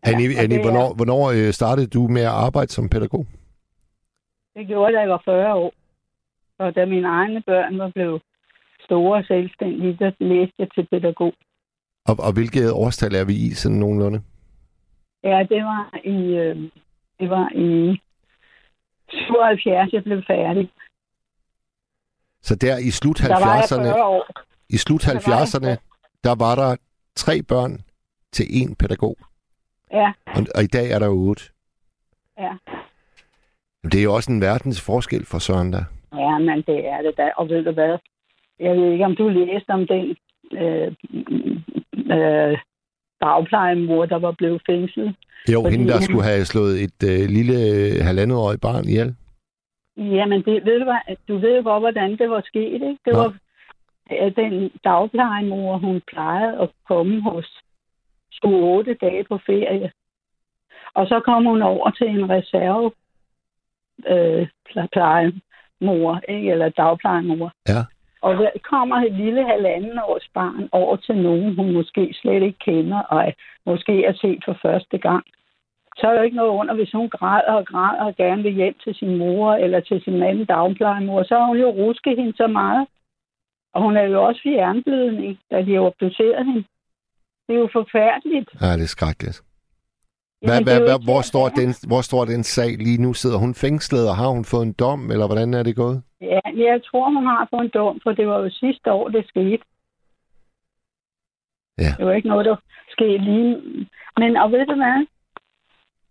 Annie, 0.02 0.28
og 0.36 0.42
Annie 0.42 0.58
det 0.58 0.64
er- 0.64 0.70
hvornår, 0.70 0.94
hvornår 0.94 1.30
øh, 1.30 1.52
startede 1.52 1.86
du 1.86 2.02
med 2.08 2.22
at 2.22 2.28
arbejde 2.46 2.72
som 2.72 2.88
pædagog? 2.88 3.26
Det 4.56 4.66
gjorde 4.66 4.86
jeg, 4.86 4.94
da 4.94 5.00
jeg 5.00 5.08
var 5.10 5.22
40 5.24 5.54
år. 5.54 5.72
Og 6.58 6.74
da 6.74 6.84
mine 6.86 7.08
egne 7.08 7.42
børn 7.42 7.78
var 7.78 7.90
blevet 7.94 8.22
store 8.84 9.18
og 9.18 9.24
selvstændige, 9.24 9.96
der 9.98 10.10
læste 10.20 10.54
jeg 10.58 10.68
til 10.74 10.86
pædagog. 10.90 11.32
Og, 12.08 12.16
og 12.18 12.32
hvilket 12.32 12.72
årstal 12.72 13.14
er 13.14 13.24
vi 13.24 13.34
i, 13.34 13.50
sådan 13.50 13.78
nogenlunde? 13.78 14.22
Ja, 15.24 15.46
det 15.50 15.64
var 15.64 15.90
i, 16.04 16.16
øh, 16.42 16.56
det 17.20 17.30
var 17.30 17.48
i 17.54 18.00
77, 19.10 19.92
jeg 19.92 20.02
blev 20.04 20.22
færdig. 20.26 20.70
Så 22.42 22.54
der 22.54 22.78
i 22.78 22.90
slut 22.90 23.18
Der 23.18 23.28
var 23.28 23.54
jeg 23.54 23.64
70'erne, 23.64 23.82
40 23.94 24.04
år. 24.04 24.26
i 24.68 24.76
slut 24.76 25.02
Der 25.02 25.12
var 25.12 25.36
jeg 25.38 25.42
70'erne, 25.42 25.76
der 26.24 26.34
var 26.34 26.54
der 26.54 26.76
tre 27.16 27.42
børn 27.42 27.80
til 28.32 28.44
én 28.44 28.74
pædagog. 28.78 29.16
Ja, 29.92 30.12
Og, 30.26 30.42
og 30.54 30.62
i 30.62 30.66
dag 30.66 30.90
er 30.90 30.98
der 30.98 31.08
otte. 31.08 31.42
ja. 32.38 32.52
Det 33.84 33.94
er 34.00 34.02
jo 34.02 34.14
også 34.14 34.32
en 34.32 34.40
verdens 34.40 34.80
forskel 34.86 35.26
for 35.26 35.38
Søren 35.38 35.72
der. 35.72 35.84
Ja, 36.14 36.38
men 36.38 36.56
det 36.62 36.88
er 36.88 37.02
det 37.02 37.14
da. 37.16 37.30
Og 37.36 37.48
ved 37.48 37.64
du 37.64 37.72
hvad? 37.72 37.98
Jeg 38.60 38.76
ved 38.76 38.92
ikke, 38.92 39.04
om 39.04 39.16
du 39.16 39.28
læste 39.28 39.70
om 39.70 39.86
den 39.86 40.16
øh, 40.52 40.92
øh, 42.16 42.58
dagplejemor, 43.20 44.06
der 44.06 44.18
var 44.18 44.32
blevet 44.32 44.62
fængslet. 44.70 45.14
Jo, 45.52 45.60
Fordi- 45.62 45.76
hende 45.76 45.92
der 45.92 46.00
skulle 46.00 46.24
have 46.24 46.44
slået 46.44 46.82
et 46.82 47.00
øh, 47.12 47.28
lille 47.28 47.56
halvandetårigt 48.02 48.60
barn 48.60 48.84
ihjel. 48.84 49.14
Jamen, 49.96 50.42
det, 50.44 50.64
ved 50.64 50.78
du, 50.78 50.84
hvad? 50.84 51.16
du 51.28 51.38
ved 51.38 51.56
jo 51.56 51.62
godt, 51.62 51.82
hvordan 51.82 52.18
det 52.18 52.30
var 52.30 52.42
sket, 52.44 52.72
ikke? 52.74 52.98
Det 53.04 53.12
Nå. 53.12 53.18
var 53.18 53.32
den 54.36 54.70
dagplejemor, 54.84 55.78
hun 55.78 56.00
plejede 56.12 56.60
at 56.60 56.68
komme 56.88 57.22
hos 57.22 57.60
skulle 58.42 58.64
otte 58.64 58.94
dage 58.94 59.24
på 59.24 59.38
ferie. 59.46 59.92
Og 60.94 61.06
så 61.06 61.20
kom 61.20 61.44
hun 61.44 61.62
over 61.62 61.90
til 61.90 62.06
en 62.06 62.30
reserve 62.30 62.92
øh, 64.06 64.48
ple- 64.68 64.88
plejemor, 64.92 66.20
ikke? 66.28 66.50
eller 66.50 66.68
dagplejemor. 66.68 67.52
Ja. 67.68 67.82
Og 68.22 68.34
der 68.34 68.50
kommer 68.62 68.96
et 68.96 69.12
lille 69.12 69.46
halvanden 69.46 69.98
års 69.98 70.28
barn 70.34 70.68
over 70.72 70.96
til 70.96 71.16
nogen, 71.16 71.56
hun 71.56 71.72
måske 71.72 72.14
slet 72.22 72.42
ikke 72.42 72.58
kender, 72.58 72.98
og 72.98 73.32
måske 73.66 74.04
er 74.04 74.12
set 74.12 74.42
for 74.44 74.56
første 74.62 74.98
gang. 74.98 75.24
Så 75.98 76.06
er 76.06 76.14
der 76.14 76.22
ikke 76.22 76.36
noget 76.36 76.50
under, 76.50 76.74
hvis 76.74 76.92
hun 76.92 77.08
græder 77.08 77.52
og 77.52 77.66
græder 77.66 78.04
og 78.04 78.16
gerne 78.16 78.42
vil 78.42 78.52
hjem 78.52 78.74
til 78.84 78.94
sin 78.94 79.16
mor 79.16 79.54
eller 79.54 79.80
til 79.80 80.02
sin 80.04 80.22
anden 80.22 80.44
dagplejemor, 80.44 81.22
så 81.22 81.38
har 81.38 81.46
hun 81.46 81.58
jo 81.58 81.70
rusket 81.70 82.16
hende 82.18 82.36
så 82.36 82.46
meget. 82.46 82.86
Og 83.74 83.82
hun 83.82 83.96
er 83.96 84.02
jo 84.02 84.24
også 84.24 84.40
fjernblødning, 84.42 85.38
da 85.50 85.62
de 85.62 85.74
har 85.74 85.80
obduceret 85.80 86.46
hende. 86.46 86.64
Det 87.46 87.54
er 87.54 87.60
jo 87.60 87.68
forfærdeligt. 87.72 88.48
Ja, 88.60 88.72
det 88.78 88.82
er 88.82 88.94
skrækkeligt. 88.96 89.42
Hvad, 90.42 90.54
Jamen, 90.54 90.64
hvad, 90.64 90.76
er 90.76 90.84
hvad, 90.84 90.94
ikke 90.94 91.04
hvor, 91.10 91.22
står 91.30 91.48
den, 91.48 91.70
hvor 91.90 92.00
står 92.00 92.24
den 92.24 92.42
sag 92.42 92.70
lige 92.86 93.02
nu? 93.02 93.12
Sidder 93.14 93.38
hun 93.38 93.54
fængslet, 93.54 94.08
og 94.10 94.16
har 94.16 94.28
hun 94.28 94.44
fået 94.44 94.66
en 94.66 94.72
dom, 94.72 95.10
eller 95.10 95.26
hvordan 95.26 95.54
er 95.54 95.62
det 95.62 95.76
gået? 95.76 96.02
Ja, 96.20 96.40
jeg 96.56 96.80
tror, 96.88 97.06
hun 97.16 97.26
har 97.26 97.48
fået 97.50 97.64
en 97.64 97.70
dom, 97.74 98.00
for 98.02 98.12
det 98.12 98.26
var 98.26 98.38
jo 98.38 98.50
sidste 98.50 98.92
år, 98.92 99.08
det 99.08 99.28
skete. 99.28 99.64
Ja. 101.78 101.92
Det 101.98 102.06
var 102.06 102.12
ikke 102.12 102.28
noget, 102.28 102.46
der 102.46 102.56
skete 102.90 103.18
lige. 103.18 103.56
Men, 104.16 104.36
og 104.36 104.52
ved 104.52 104.66
du 104.66 104.74
hvad? 104.74 105.06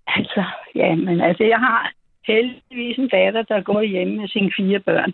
Altså, 0.07 0.43
ja, 0.75 0.95
men 0.95 1.21
altså, 1.21 1.43
jeg 1.43 1.59
har 1.59 1.91
heldigvis 2.27 2.97
en 2.97 3.09
datter, 3.09 3.41
der 3.41 3.61
går 3.61 3.81
hjemme 3.81 4.15
med 4.17 4.27
sine 4.27 4.51
fire 4.57 4.79
børn. 4.79 5.13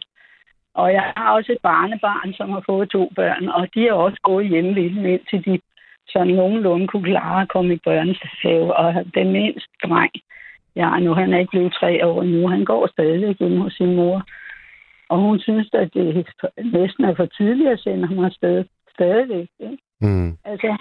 Og 0.73 0.93
jeg 0.93 1.13
har 1.17 1.33
også 1.33 1.51
et 1.51 1.61
barnebarn, 1.63 2.33
som 2.33 2.49
har 2.49 2.63
fået 2.65 2.89
to 2.89 3.11
børn, 3.15 3.47
og 3.49 3.67
de 3.73 3.83
har 3.83 3.91
også 3.91 4.19
gået 4.23 4.49
hjemme 4.49 4.75
ved 4.75 4.89
dem, 4.89 5.05
indtil 5.05 5.45
de 5.45 5.59
sådan 6.09 6.33
nogenlunde 6.33 6.87
kunne 6.87 7.03
klare 7.03 7.41
at 7.41 7.49
komme 7.49 7.73
i 7.73 7.79
børnehave. 7.83 8.75
Og 8.75 9.05
den 9.13 9.31
mindste 9.31 9.69
dreng, 9.83 10.11
ja, 10.75 10.99
nu 10.99 11.13
han 11.13 11.33
er 11.33 11.39
ikke 11.39 11.51
blevet 11.51 11.73
tre 11.79 12.05
år 12.05 12.23
nu, 12.23 12.47
han 12.47 12.65
går 12.65 12.87
stadig 12.87 13.35
hjemme 13.39 13.63
hos 13.63 13.73
sin 13.73 13.95
mor. 13.95 14.23
Og 15.09 15.17
hun 15.19 15.39
synes, 15.39 15.69
at 15.73 15.93
det 15.93 16.27
næsten 16.63 17.03
er 17.05 17.15
for 17.15 17.25
tidligt 17.25 17.69
at 17.69 17.79
sende 17.79 18.07
ham 18.07 18.19
afsted 18.25 18.65
stadigvæk. 18.93 19.49
Ikke? 19.59 19.77
Mm. 20.01 20.37
Altså, 20.45 20.77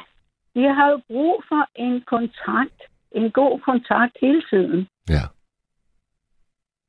de 0.55 0.63
har 0.63 0.91
jo 0.91 1.01
brug 1.09 1.43
for 1.49 1.69
en 1.75 2.01
kontakt, 2.01 2.81
en 3.13 3.31
god 3.31 3.61
kontakt 3.61 4.13
hele 4.21 4.43
tiden. 4.51 4.89
Ja. 5.09 5.25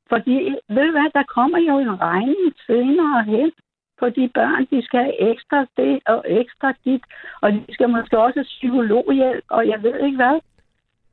Fordi, 0.10 0.36
ved 0.70 0.86
du 0.86 0.92
hvad, 0.92 1.10
der 1.14 1.24
kommer 1.36 1.60
jo 1.70 1.80
en 1.80 2.02
regning 2.02 2.54
senere 2.68 3.24
hen 3.24 3.52
på 4.00 4.10
de 4.10 4.30
børn, 4.34 4.66
de 4.72 4.86
skal 4.86 5.00
have 5.00 5.32
ekstra 5.32 5.66
det 5.78 6.00
og 6.06 6.26
ekstra 6.28 6.74
dit, 6.86 7.04
og 7.42 7.52
de 7.52 7.66
skal 7.70 7.90
måske 7.90 8.20
også 8.20 8.44
psykologhjælp, 8.44 9.46
og 9.50 9.68
jeg 9.68 9.84
ved 9.84 9.96
ikke 10.06 10.16
hvad. 10.16 10.40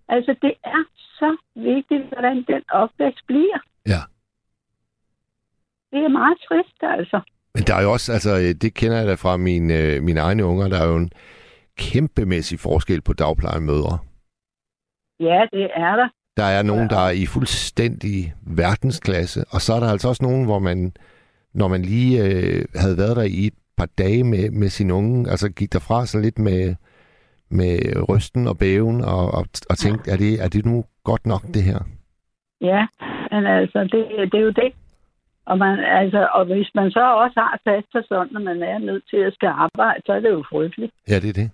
Altså, 0.09 0.37
det 0.43 0.55
er 0.65 0.83
så 1.19 1.37
vigtigt, 1.55 2.05
hvordan 2.09 2.37
den 2.37 2.63
opvækst 2.69 3.27
bliver. 3.27 3.59
Ja. 3.87 4.03
Det 5.93 6.05
er 6.05 6.09
meget 6.09 6.39
trist, 6.49 6.81
altså. 6.83 7.21
Men 7.55 7.63
der 7.67 7.75
er 7.75 7.83
jo 7.83 7.93
også, 7.93 8.13
altså 8.13 8.33
øh, 8.37 8.55
det 8.63 8.75
kender 8.75 8.97
jeg 8.97 9.07
da 9.07 9.15
fra 9.15 9.37
mine, 9.37 9.75
øh, 9.75 10.03
mine 10.03 10.21
egne 10.21 10.45
unger, 10.45 10.69
der 10.69 10.81
er 10.81 10.89
jo 10.89 10.97
en 10.97 11.11
kæmpemæssig 11.77 12.61
forskel 12.61 13.01
på 13.03 13.13
dagplejemødre. 13.13 13.99
Ja, 15.21 15.41
det 15.53 15.71
er 15.75 15.97
der. 15.97 16.09
Der 16.37 16.45
er 16.45 16.63
nogen, 16.63 16.91
der 16.91 16.99
er 16.99 17.11
i 17.11 17.27
fuldstændig 17.27 18.35
verdensklasse, 18.47 19.45
og 19.51 19.61
så 19.61 19.75
er 19.75 19.81
der 19.81 19.91
altså 19.91 20.09
også 20.09 20.25
nogen, 20.25 20.45
hvor 20.45 20.59
man, 20.59 20.93
når 21.55 21.69
man 21.69 21.83
lige 21.83 22.25
øh, 22.25 22.65
havde 22.75 22.97
været 22.97 23.17
der 23.17 23.23
i 23.23 23.47
et 23.47 23.55
par 23.77 23.89
dage 23.99 24.25
med, 24.25 24.51
med 24.51 24.69
sin 24.69 24.91
unge, 24.91 25.31
altså 25.31 25.49
gik 25.53 25.73
derfra 25.73 26.07
sådan 26.07 26.25
lidt 26.25 26.39
med, 26.39 26.75
med 27.51 27.79
rysten 28.09 28.47
og 28.49 28.59
bæven, 28.59 29.01
og, 29.01 29.31
og, 29.39 29.45
og 29.71 29.79
tænkte, 29.79 30.11
er 30.11 30.17
det, 30.17 30.43
er 30.45 30.49
det 30.49 30.67
nu 30.67 30.85
godt 31.05 31.27
nok 31.27 31.43
det 31.55 31.63
her? 31.63 31.79
Ja, 32.61 32.87
men 33.31 33.47
altså, 33.47 33.79
det, 33.93 34.33
det 34.33 34.39
er 34.41 34.45
jo 34.45 34.51
det. 34.51 34.73
Og, 35.47 35.59
man, 35.59 35.79
altså, 35.79 36.29
og 36.35 36.45
hvis 36.45 36.71
man 36.75 36.91
så 36.91 37.05
også 37.25 37.41
har 37.41 37.61
fast 37.69 37.87
person, 37.93 38.33
når 38.33 38.41
man 38.41 38.63
er 38.63 38.79
nødt 38.79 39.05
til 39.11 39.17
at 39.17 39.35
skal 39.35 39.47
arbejde, 39.49 40.03
så 40.07 40.13
er 40.13 40.21
det 40.21 40.31
jo 40.31 40.45
frygteligt. 40.53 40.93
Ja, 41.09 41.15
det 41.21 41.29
er 41.29 41.33
det. 41.33 41.51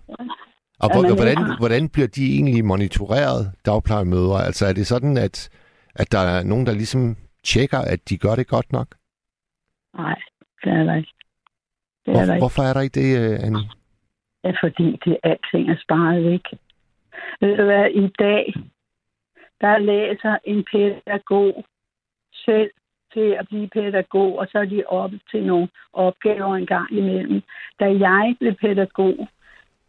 Og 0.79 0.89
Ja, 0.89 0.93
hvor, 0.95 1.01
men 1.01 1.11
og 1.11 1.17
hvordan, 1.17 1.37
det- 1.37 1.57
hvordan 1.59 1.89
bliver 1.89 2.07
de 2.07 2.33
egentlig 2.35 2.65
monitoreret, 2.65 3.51
dagplejemødre? 3.65 4.45
Altså 4.45 4.65
er 4.65 4.73
det 4.73 4.87
sådan, 4.87 5.17
at, 5.17 5.49
at 5.95 6.11
der 6.11 6.19
er 6.19 6.43
nogen, 6.43 6.65
der 6.65 6.73
ligesom 6.73 7.15
tjekker, 7.43 7.77
at 7.79 7.99
de 8.09 8.17
gør 8.17 8.35
det 8.35 8.47
godt 8.47 8.71
nok? 8.71 8.87
Nej, 9.97 10.19
det 10.63 10.71
er 10.71 10.83
der 10.83 10.95
ikke. 10.95 11.13
Det 12.05 12.11
er 12.11 12.11
Hvor, 12.11 12.25
der 12.25 12.33
ikke. 12.33 12.41
hvorfor 12.41 12.61
er 12.61 12.73
der 12.73 12.81
ikke 12.81 12.99
det, 13.01 13.11
øh, 13.21 13.39
Annie? 13.45 13.67
Ja, 14.43 14.51
fordi 14.63 14.99
det, 15.05 15.17
alting 15.23 15.69
er 15.69 15.77
sparet 15.83 16.23
væk. 16.23 16.45
Ved 17.41 17.57
du 17.57 17.63
hvad, 17.63 17.89
i 17.89 18.07
dag, 18.19 18.53
der 19.61 19.77
læser 19.77 20.37
en 20.43 20.63
pædagog 20.71 21.65
selv 22.45 22.71
til 23.13 23.35
at 23.39 23.47
blive 23.47 23.67
pædagog, 23.67 24.39
og 24.39 24.47
så 24.51 24.57
er 24.57 24.65
de 24.65 24.83
oppe 24.87 25.19
til 25.31 25.43
nogle 25.43 25.67
opgaver 25.93 26.55
en 26.55 26.65
gang 26.65 26.91
imellem. 26.93 27.41
Da 27.79 27.85
jeg 27.85 28.35
blev 28.39 28.53
pædagog, 28.55 29.27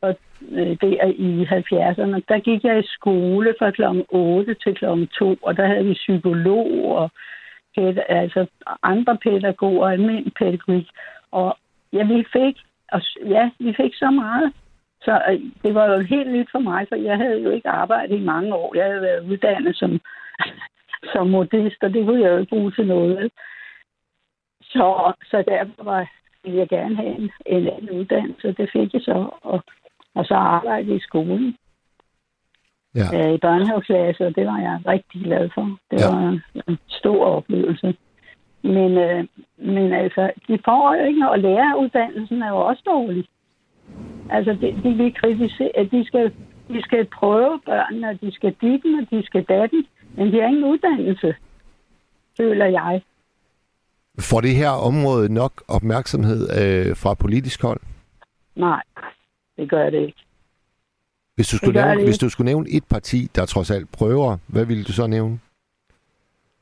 og 0.01 0.17
øh, 0.51 0.77
der 0.81 1.07
i 1.07 1.45
70'erne, 1.45 2.21
der 2.29 2.39
gik 2.39 2.65
jeg 2.65 2.79
i 2.79 2.87
skole 2.87 3.55
fra 3.59 3.71
kl. 3.71 3.83
8 4.09 4.55
til 4.55 4.75
kl. 4.75 4.85
2, 5.19 5.35
og 5.43 5.57
der 5.57 5.67
havde 5.67 5.85
vi 5.85 5.93
psykolog 5.93 6.97
og 6.97 7.11
pæd- 7.79 8.07
altså 8.09 8.47
andre 8.83 9.17
pædagoger, 9.17 9.89
almindelig 9.89 10.33
pædagogik. 10.39 10.89
Og 11.31 11.57
ja, 11.93 12.05
vi 12.05 12.25
fik, 12.33 12.57
og, 12.93 13.01
ja, 13.27 13.51
vi 13.59 13.75
fik 13.77 13.95
så 13.95 14.11
meget. 14.11 14.53
Så 15.03 15.23
øh, 15.31 15.41
det 15.63 15.75
var 15.75 15.87
jo 15.87 15.99
helt 16.01 16.33
nyt 16.33 16.49
for 16.53 16.59
mig, 16.59 16.87
for 16.89 16.97
jeg 16.97 17.17
havde 17.17 17.43
jo 17.43 17.51
ikke 17.51 17.69
arbejdet 17.69 18.17
i 18.17 18.25
mange 18.25 18.55
år. 18.55 18.77
Jeg 18.77 18.85
havde 18.85 19.03
været 19.03 19.31
uddannet 19.31 19.77
som, 19.77 20.01
som 21.13 21.27
modist, 21.31 21.83
og 21.83 21.95
det 21.95 22.07
kunne 22.07 22.23
jeg 22.23 22.31
jo 22.31 22.39
ikke 22.39 22.51
bruge 22.51 22.73
til 22.73 22.87
noget. 22.87 23.31
Så, 24.63 25.13
så 25.31 25.45
derfor 25.49 25.85
var, 25.85 26.11
ville 26.45 26.59
jeg 26.59 26.69
gerne 26.69 26.97
have 26.97 27.17
en, 27.19 27.31
en 27.47 27.69
anden 27.69 27.91
uddannelse. 27.91 28.53
Det 28.53 28.71
fik 28.73 28.95
jeg 28.95 29.03
så, 29.03 29.29
og, 29.43 29.65
og 30.15 30.25
så 30.25 30.35
arbejdede 30.35 30.97
i 30.97 31.01
skolen 31.01 31.57
Ja. 32.95 33.29
øh, 33.29 33.35
i 33.35 33.39
børnehaveklasse, 33.39 34.27
og 34.27 34.35
det 34.37 34.47
var 34.47 34.59
jeg 34.59 34.81
rigtig 34.87 35.23
glad 35.23 35.51
for. 35.55 35.79
Det 35.91 36.01
Ja. 36.01 36.09
var 36.09 36.41
en 36.69 36.79
stor 36.89 37.25
oplevelse. 37.27 37.95
Men, 38.63 38.99
øh, 38.99 39.25
men 39.59 39.93
altså, 39.93 40.31
de 40.49 40.59
får 40.65 40.95
jo 40.97 41.05
ikke 41.05 41.21
noget, 41.21 41.33
og 41.33 41.39
læreruddannelsen 41.39 42.43
er 42.43 42.49
jo 42.49 42.57
også 42.57 42.83
dårlig. 42.87 43.25
Altså, 44.31 44.53
de, 44.53 44.81
de 44.83 44.95
vil 44.97 45.15
kritisere, 45.15 45.71
at 45.77 45.91
de 45.91 46.05
skal, 46.07 46.33
de 46.69 46.83
skal 46.83 47.05
prøve 47.05 47.61
børnene, 47.67 48.09
og 48.09 48.21
de 48.21 48.33
skal 48.33 48.55
ditten, 48.61 49.01
og 49.01 49.07
de 49.11 49.27
skal 49.27 49.43
datten, 49.45 49.87
men 50.17 50.27
de 50.33 50.41
har 50.41 50.49
ingen 50.49 50.65
uddannelse, 50.65 51.35
føler 52.37 52.67
jeg. 52.67 53.03
Får 54.21 54.41
det 54.41 54.55
her 54.57 54.71
område 54.71 55.35
nok 55.35 55.53
opmærksomhed 55.69 56.43
øh, 56.63 56.97
fra 56.97 57.15
politisk 57.15 57.63
hold? 57.63 57.81
Nej, 58.57 58.83
det 59.57 59.71
gør 59.71 59.91
det 59.91 60.01
ikke. 60.01 60.25
Hvis 61.35 61.49
du, 61.49 61.57
skulle 61.57 61.81
nævne, 61.85 62.05
hvis 62.05 62.19
du 62.19 62.29
skulle 62.29 62.51
nævne 62.51 62.71
et 62.71 62.85
parti, 62.91 63.31
der 63.35 63.47
trods 63.47 63.71
alt 63.71 63.93
prøver, 63.93 64.39
hvad 64.47 64.65
ville 64.65 64.85
du 64.85 64.93
så 64.93 65.07
nævne? 65.07 65.41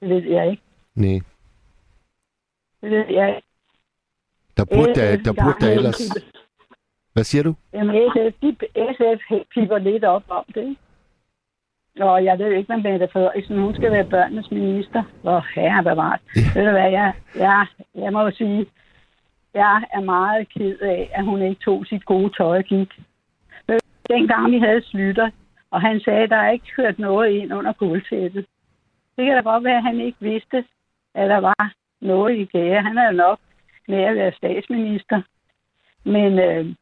Det 0.01 0.09
ved 0.09 0.23
jeg 0.23 0.51
ikke. 0.51 0.63
Nej. 0.95 1.21
Det 2.81 2.91
ved 2.91 3.05
jeg 3.11 3.29
ikke. 3.29 3.47
Der 4.57 4.65
burde, 4.65 4.95
der, 4.95 5.17
SF 5.17 5.25
der, 5.25 5.33
burde 5.33 5.67
der 5.67 5.73
ellers... 5.73 6.01
Hvad 7.13 7.25
siger 7.25 7.43
du? 7.43 7.55
Jamen, 7.73 8.11
SF, 8.13 8.41
de, 8.43 8.57
SF 8.97 9.21
piper 9.55 9.79
lidt 9.79 10.05
op 10.05 10.25
om 10.29 10.45
det. 10.55 10.63
ikke? 10.69 10.77
Og 12.01 12.25
jeg 12.25 12.39
ved 12.39 12.53
ikke, 12.53 12.67
hvad 12.67 12.93
Mette 12.93 13.09
Frederiksen, 13.13 13.59
hun 13.59 13.75
skal 13.75 13.93
være 13.93 14.05
børnenes 14.05 14.51
minister. 14.51 15.03
Hvor 15.23 15.47
herre 15.55 15.83
bevaret. 15.83 16.21
Ja. 16.37 16.41
Ved 16.55 16.67
du 16.67 16.71
hvad, 16.71 16.91
jeg, 16.91 17.13
jeg, 17.35 17.67
jeg 17.95 18.13
må 18.13 18.21
jo 18.23 18.31
sige, 18.31 18.67
jeg 19.55 19.85
er 19.93 20.01
meget 20.01 20.49
ked 20.49 20.79
af, 20.79 21.11
at 21.15 21.25
hun 21.25 21.43
ikke 21.43 21.61
tog 21.65 21.87
sit 21.87 22.05
gode 22.05 22.33
tøj 22.37 22.59
og 22.59 22.65
gik. 22.65 22.89
Dengang 24.11 24.51
vi 24.53 24.59
havde 24.59 24.83
Slytter, 24.83 25.31
og 25.71 25.81
han 25.81 26.01
sagde, 26.01 26.23
at 26.23 26.31
der 26.31 26.37
er 26.37 26.51
ikke 26.51 26.73
kørt 26.77 26.99
noget 26.99 27.31
ind 27.31 27.53
under 27.53 27.73
gulvtæppet. 27.73 28.47
Det 29.17 29.27
kan 29.27 29.35
da 29.35 29.41
godt 29.41 29.65
være, 29.65 29.77
at 29.77 29.83
han 29.83 30.01
ikke 30.01 30.19
vidste, 30.21 30.65
at 31.15 31.31
der 31.31 31.37
var 31.37 31.73
noget 32.01 32.37
i 32.37 32.45
gære. 32.45 32.83
Han 32.83 32.99
er 32.99 33.11
nok 33.11 33.41
med 33.89 34.03
at 34.03 34.17
være 34.17 34.33
statsminister. 34.33 35.23
Men 36.05 36.39
øh, 36.39 36.75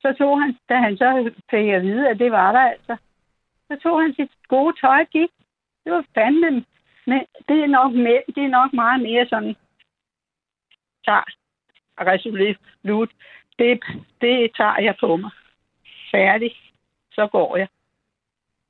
så 0.00 0.14
tog 0.18 0.42
han, 0.42 0.56
da 0.68 0.74
han 0.74 0.96
så 0.96 1.30
fik 1.50 1.68
at 1.68 1.82
vide, 1.82 2.08
at 2.08 2.18
det 2.18 2.32
var 2.32 2.52
der 2.52 2.60
altså, 2.60 2.96
så 3.68 3.76
tog 3.82 4.02
han 4.02 4.14
sit 4.14 4.30
gode 4.48 4.76
tøj 4.80 5.00
og 5.00 5.06
gik. 5.06 5.30
Det 5.84 5.92
var 5.92 6.04
fandme, 6.14 6.64
men 7.06 7.20
det 7.48 7.62
er 7.62 7.66
nok, 7.66 7.92
mere, 7.92 8.22
det 8.34 8.44
er 8.44 8.48
nok 8.48 8.72
meget 8.72 9.02
mere 9.02 9.26
sådan, 9.28 9.56
tager 11.04 11.24
resolut. 12.00 13.10
Det, 13.58 13.80
det 14.20 14.50
tager 14.56 14.80
jeg 14.80 14.94
på 15.00 15.16
mig. 15.16 15.30
Færdig. 16.10 16.65
Så 17.18 17.28
går 17.32 17.56
jeg. 17.56 17.68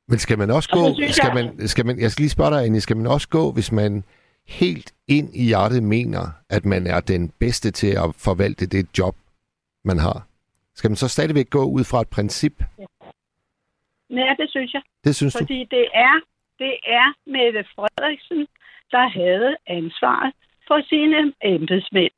Men 0.09 0.19
skal 0.19 0.39
man 0.39 0.51
også 0.51 0.69
Og 0.73 0.77
så 0.79 0.83
gå, 0.83 0.95
synes 0.95 1.15
skal 1.15 1.31
jeg- 1.35 1.45
man, 1.57 1.69
skal 1.69 1.87
man, 1.87 2.01
jeg 2.01 2.11
skal 2.11 2.23
lige 2.23 2.31
spørge 2.37 2.51
dig, 2.55 2.61
Annie, 2.65 2.81
skal 2.81 2.97
man 2.97 3.07
også 3.07 3.29
gå, 3.29 3.53
hvis 3.53 3.73
man 3.73 4.05
helt 4.61 4.89
ind 5.09 5.29
i 5.35 5.45
hjertet 5.45 5.83
mener, 5.83 6.25
at 6.51 6.65
man 6.65 6.87
er 6.87 7.01
den 7.01 7.23
bedste 7.43 7.71
til 7.71 7.91
at 8.05 8.09
forvalte 8.27 8.67
det 8.67 8.99
job, 8.99 9.17
man 9.85 9.99
har? 9.99 10.19
Skal 10.75 10.91
man 10.91 10.97
så 10.97 11.09
stadigvæk 11.09 11.51
gå 11.51 11.63
ud 11.77 11.85
fra 11.91 12.01
et 12.01 12.11
princip? 12.17 12.55
Ja, 14.11 14.35
det 14.41 14.51
synes 14.51 14.75
jeg. 14.75 14.83
Det 15.05 15.17
synes 15.17 15.35
du? 15.35 15.39
Fordi 15.39 15.61
det 15.71 15.89
er, 15.95 16.15
det 16.59 16.75
er 16.87 17.07
Mette 17.35 17.65
Frederiksen, 17.75 18.41
der 18.91 19.09
havde 19.09 19.57
ansvaret 19.67 20.33
for 20.69 20.79
sine 20.89 21.33
embedsmænd. 21.43 22.13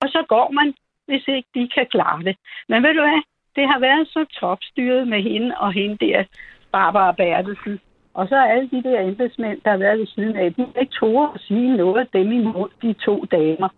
Og 0.00 0.08
så 0.08 0.24
går 0.28 0.50
man, 0.50 0.74
hvis 1.06 1.24
ikke 1.28 1.48
de 1.54 1.68
kan 1.74 1.86
klare 1.90 2.22
det. 2.22 2.36
Men 2.68 2.82
ved 2.82 2.94
du 2.94 3.00
hvad? 3.00 3.22
Det 3.56 3.64
har 3.72 3.80
været 3.80 4.08
så 4.08 4.24
topstyret 4.40 5.08
med 5.08 5.22
hende 5.22 5.54
og 5.58 5.72
hende 5.72 5.96
der, 6.06 6.24
Barbara 6.72 7.12
Bertelsen. 7.12 7.80
Og 8.14 8.28
så 8.28 8.34
er 8.36 8.52
alle 8.52 8.68
de 8.70 8.82
der 8.82 9.00
embedsmænd, 9.00 9.60
der 9.64 9.70
har 9.70 9.76
været 9.78 9.98
ved 9.98 10.06
siden 10.06 10.36
af, 10.36 10.54
de 10.54 10.62
har 10.62 10.80
ikke 10.80 10.92
tog 11.00 11.34
at 11.34 11.40
sige 11.40 11.76
noget 11.76 12.08
dem 12.12 12.32
imod 12.32 12.68
de 12.82 12.92
to 12.92 13.24
damer. 13.30 13.68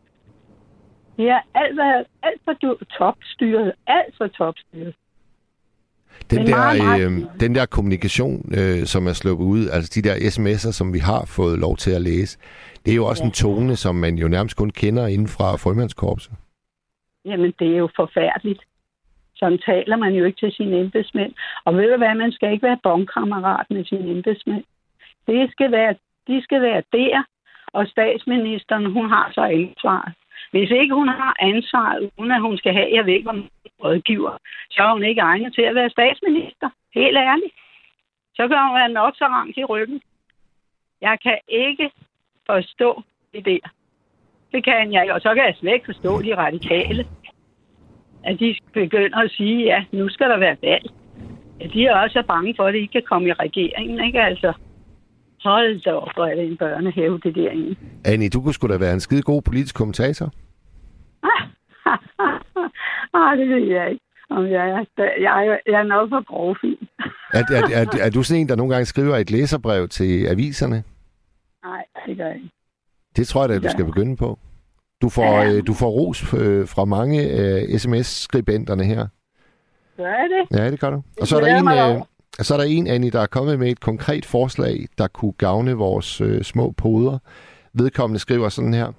Det 1.16 1.30
har 1.30 1.44
alt 1.54 1.76
været 1.76 2.04
alt 2.22 2.40
for 2.44 2.54
topstyret. 2.98 3.72
Alt 3.86 4.14
for 4.16 4.26
topstyret. 4.26 4.94
Den 6.30 6.46
der, 6.46 6.56
meget, 6.56 6.78
meget- 6.84 7.02
øh, 7.02 7.40
den 7.40 7.54
der 7.54 7.66
kommunikation, 7.66 8.52
øh, 8.58 8.84
som 8.84 9.06
er 9.06 9.12
sluppet 9.12 9.44
ud, 9.44 9.68
altså 9.68 9.92
de 9.94 10.08
der 10.08 10.14
sms'er, 10.14 10.72
som 10.72 10.92
vi 10.92 10.98
har 10.98 11.24
fået 11.26 11.58
lov 11.58 11.76
til 11.76 11.90
at 11.90 12.02
læse, 12.02 12.38
det 12.84 12.90
er 12.90 12.96
jo 12.96 13.06
også 13.06 13.22
Ja. 13.22 13.26
en 13.26 13.32
tone, 13.32 13.76
som 13.76 13.94
man 13.94 14.14
jo 14.14 14.28
nærmest 14.28 14.56
kun 14.56 14.70
kender 14.70 15.06
inden 15.06 15.28
fra 15.28 15.56
frømandskorpset. 15.56 16.32
Jamen, 17.24 17.52
det 17.58 17.68
er 17.74 17.78
jo 17.78 17.88
forfærdeligt. 17.96 18.62
Sådan 19.38 19.58
taler 19.58 19.96
man 19.96 20.14
jo 20.14 20.24
ikke 20.24 20.40
til 20.40 20.52
sine 20.52 20.76
embedsmænd. 20.78 21.32
Og 21.64 21.76
ved 21.76 21.90
du 21.90 21.96
hvad, 21.96 22.14
man 22.14 22.32
skal 22.32 22.52
ikke 22.52 22.66
være 22.66 22.80
bonkammerat 22.82 23.66
med 23.70 23.84
sine 23.84 24.10
embedsmænd. 24.10 24.64
Det 25.26 25.50
skal 25.50 25.72
være, 25.72 25.94
de 26.26 26.42
skal 26.42 26.62
være 26.62 26.82
der, 26.92 27.22
og 27.72 27.86
statsministeren, 27.86 28.86
hun 28.92 29.10
har 29.10 29.30
så 29.34 29.40
ansvaret. 29.40 30.12
Hvis 30.50 30.70
ikke 30.70 30.94
hun 30.94 31.08
har 31.08 31.36
ansvaret, 31.40 32.10
uden 32.18 32.32
at 32.32 32.40
hun 32.40 32.58
skal 32.58 32.72
have, 32.72 32.88
jeg 32.94 33.06
ved 33.06 33.12
ikke, 33.12 33.30
om 33.30 33.48
rådgiver, 33.84 34.36
så 34.70 34.82
er 34.82 34.92
hun 34.92 35.04
ikke 35.04 35.20
egnet 35.20 35.54
til 35.54 35.62
at 35.62 35.74
være 35.74 35.90
statsminister. 35.90 36.68
Helt 36.94 37.16
ærligt. 37.16 37.54
Så 38.34 38.48
kan 38.48 38.66
hun 38.66 38.74
være 38.74 38.88
nok 38.88 39.14
så 39.16 39.24
ramt 39.24 39.56
i 39.56 39.64
ryggen. 39.64 40.00
Jeg 41.00 41.18
kan 41.22 41.38
ikke 41.48 41.90
forstå 42.46 43.02
det 43.32 43.44
der. 43.44 43.64
Det 44.52 44.64
kan 44.64 44.92
jeg 44.92 45.02
ikke. 45.02 45.14
Og 45.14 45.20
så 45.20 45.34
kan 45.34 45.44
jeg 45.44 45.54
slet 45.56 45.72
ikke 45.72 45.86
forstå 45.86 46.22
de 46.22 46.36
radikale. 46.36 47.06
At 48.24 48.40
de 48.40 48.56
begynder 48.74 49.18
at 49.18 49.30
sige, 49.30 49.64
ja, 49.64 49.84
nu 49.92 50.08
skal 50.08 50.28
der 50.28 50.38
være 50.38 50.56
valg. 50.62 50.90
Ja, 51.60 51.66
de 51.66 51.86
er 51.86 51.94
også 51.94 52.22
bange 52.28 52.54
for, 52.56 52.64
at 52.64 52.74
de 52.74 52.78
ikke 52.78 52.92
kan 52.92 53.02
komme 53.08 53.28
i 53.28 53.32
regeringen, 53.32 54.04
ikke 54.04 54.20
altså? 54.20 54.52
Hold 55.44 55.80
da 55.80 55.92
op, 55.92 56.08
hvor 56.14 56.26
er 56.26 56.34
det 56.34 56.44
en 56.44 56.56
børnehave, 56.56 57.20
det 57.24 57.34
der 57.34 57.50
egentlig. 57.50 57.78
Annie, 58.04 58.28
du 58.28 58.40
kunne 58.40 58.54
sgu 58.54 58.66
da 58.68 58.78
være 58.78 58.94
en 58.94 59.00
skide 59.00 59.22
god 59.22 59.42
politisk 59.42 59.74
kommentator. 59.74 60.26
ah, 63.18 63.38
det 63.38 63.48
ved 63.48 63.64
jeg 63.66 63.90
ikke. 63.90 64.04
Om 64.30 64.46
jeg, 64.46 64.68
er, 64.70 64.84
jeg, 64.98 65.46
er, 65.46 65.56
jeg 65.66 65.80
er 65.80 65.82
nok 65.82 66.08
for 66.08 66.24
grovfin. 66.24 66.78
Er, 67.34 67.42
er, 67.50 67.80
er, 67.80 68.06
er 68.06 68.10
du 68.10 68.22
sådan 68.22 68.40
en, 68.40 68.48
der 68.48 68.56
nogle 68.56 68.72
gange 68.72 68.84
skriver 68.86 69.16
et 69.16 69.30
læserbrev 69.30 69.88
til 69.88 70.26
aviserne? 70.26 70.82
Nej, 71.64 71.84
det 72.06 72.16
gør 72.16 72.26
jeg 72.26 72.34
ikke. 72.34 72.50
Det 73.16 73.28
tror 73.28 73.42
jeg 73.42 73.48
da, 73.48 73.58
du 73.58 73.70
skal 73.70 73.84
begynde 73.84 74.16
på. 74.16 74.38
Du 75.02 75.08
får, 75.08 75.24
Ja. 75.42 75.52
øh, 75.52 75.62
du 75.66 75.74
får 75.74 75.88
ros 75.88 76.34
øh, 76.34 76.68
fra 76.68 76.84
mange 76.84 77.30
øh, 77.30 77.78
sms-skribenterne 77.78 78.84
her. 78.84 79.06
Gør 79.96 80.06
jeg 80.06 80.28
det? 80.50 80.58
Ja, 80.58 80.70
det 80.70 80.80
gør 80.80 80.90
du. 80.90 81.02
Og 81.20 81.26
så 81.26 81.36
er, 81.36 81.40
der 81.40 81.56
en, 81.56 81.96
øh, 81.98 82.02
så 82.38 82.54
er 82.54 82.58
der 82.58 82.64
en, 82.64 82.86
Annie, 82.86 83.10
der 83.10 83.20
er 83.20 83.26
kommet 83.26 83.58
med 83.58 83.70
et 83.70 83.80
konkret 83.80 84.26
forslag, 84.26 84.86
der 84.98 85.08
kunne 85.08 85.32
gavne 85.32 85.72
vores 85.74 86.20
øh, 86.20 86.42
små 86.42 86.70
poder. 86.70 87.18
Vedkommende 87.74 88.18
skriver 88.18 88.48
sådan 88.48 88.74
her. 88.74 88.92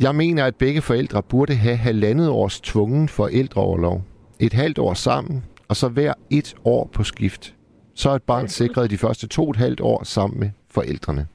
Jeg 0.00 0.14
mener, 0.14 0.44
at 0.44 0.56
begge 0.56 0.80
forældre 0.80 1.22
burde 1.22 1.54
have 1.54 1.76
halvandet 1.76 2.28
års 2.28 2.60
tvungen 2.60 3.08
forældreoverlov. 3.08 4.02
Et 4.40 4.52
halvt 4.52 4.78
år 4.78 4.94
sammen, 4.94 5.44
og 5.68 5.76
så 5.76 5.88
hver 5.88 6.12
et 6.30 6.54
år 6.64 6.90
på 6.92 7.04
skift. 7.04 7.54
Så 7.94 8.10
er 8.10 8.14
et 8.14 8.22
barn 8.22 8.48
sikret 8.48 8.90
de 8.90 8.98
første 8.98 9.28
to 9.28 9.44
og 9.44 9.50
et 9.50 9.56
halvt 9.56 9.80
år 9.80 10.04
sammen 10.04 10.40
med 10.40 10.50
forældrene. 10.70 11.26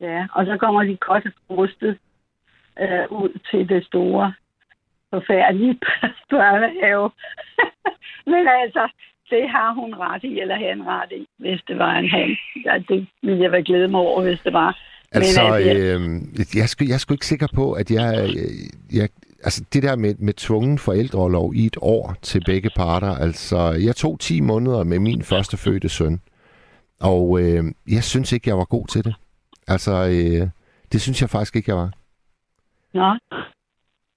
Ja, 0.00 0.26
og 0.34 0.46
så 0.46 0.56
kommer 0.60 0.82
de 0.82 0.96
godt 1.00 1.24
rustet 1.50 1.98
øh, 2.80 3.04
ud 3.10 3.38
til 3.50 3.68
det 3.68 3.86
store, 3.86 4.32
forfærdelige 5.10 5.78
børnehave. 6.30 7.10
Men 8.32 8.48
altså, 8.62 8.84
det 9.30 9.48
har 9.48 9.72
hun 9.72 9.94
ret 9.94 10.24
i, 10.24 10.40
eller 10.40 10.56
han 10.56 10.86
ret 10.86 11.12
i, 11.12 11.28
hvis 11.38 11.60
det 11.68 11.78
var 11.78 11.92
en 11.94 12.08
han. 12.08 12.36
Ja, 12.64 12.74
det 12.88 13.06
ville 13.22 13.42
jeg 13.42 13.52
være 13.52 13.62
glæde 13.62 13.88
mig 13.88 14.00
over, 14.00 14.22
hvis 14.22 14.40
det 14.44 14.52
var. 14.52 14.78
Altså, 15.12 15.42
Men, 15.42 15.52
altså, 15.52 15.70
øh, 15.70 16.56
jeg, 16.56 16.62
er 16.62 16.66
sgu, 16.66 16.84
jeg 16.88 16.94
er 16.94 16.98
sgu 16.98 17.14
ikke 17.14 17.26
sikker 17.26 17.48
på, 17.54 17.72
at 17.72 17.90
jeg... 17.90 18.28
øh, 18.36 18.98
jeg 18.98 19.08
altså, 19.44 19.64
det 19.72 19.82
der 19.82 19.96
med, 19.96 20.14
med 20.18 20.34
tvungen 20.34 20.78
forældrelov 20.78 21.54
i 21.54 21.66
et 21.66 21.76
år 21.80 22.14
til 22.22 22.42
begge 22.46 22.70
parter, 22.76 23.14
altså, 23.16 23.70
jeg 23.70 23.96
tog 23.96 24.20
10 24.20 24.40
måneder 24.40 24.84
med 24.84 24.98
min 24.98 25.22
første 25.22 25.56
fødte 25.56 25.88
søn, 25.88 26.20
og 27.00 27.40
øh, 27.42 27.64
jeg 27.88 28.04
synes 28.04 28.32
ikke, 28.32 28.48
jeg 28.48 28.58
var 28.58 28.64
god 28.64 28.86
til 28.86 29.04
det. 29.04 29.14
Altså, 29.68 29.92
øh, 29.92 30.48
det 30.92 31.00
synes 31.00 31.20
jeg 31.20 31.30
faktisk 31.30 31.56
ikke, 31.56 31.70
jeg 31.70 31.76
var. 31.76 31.90
Nå, 32.92 33.08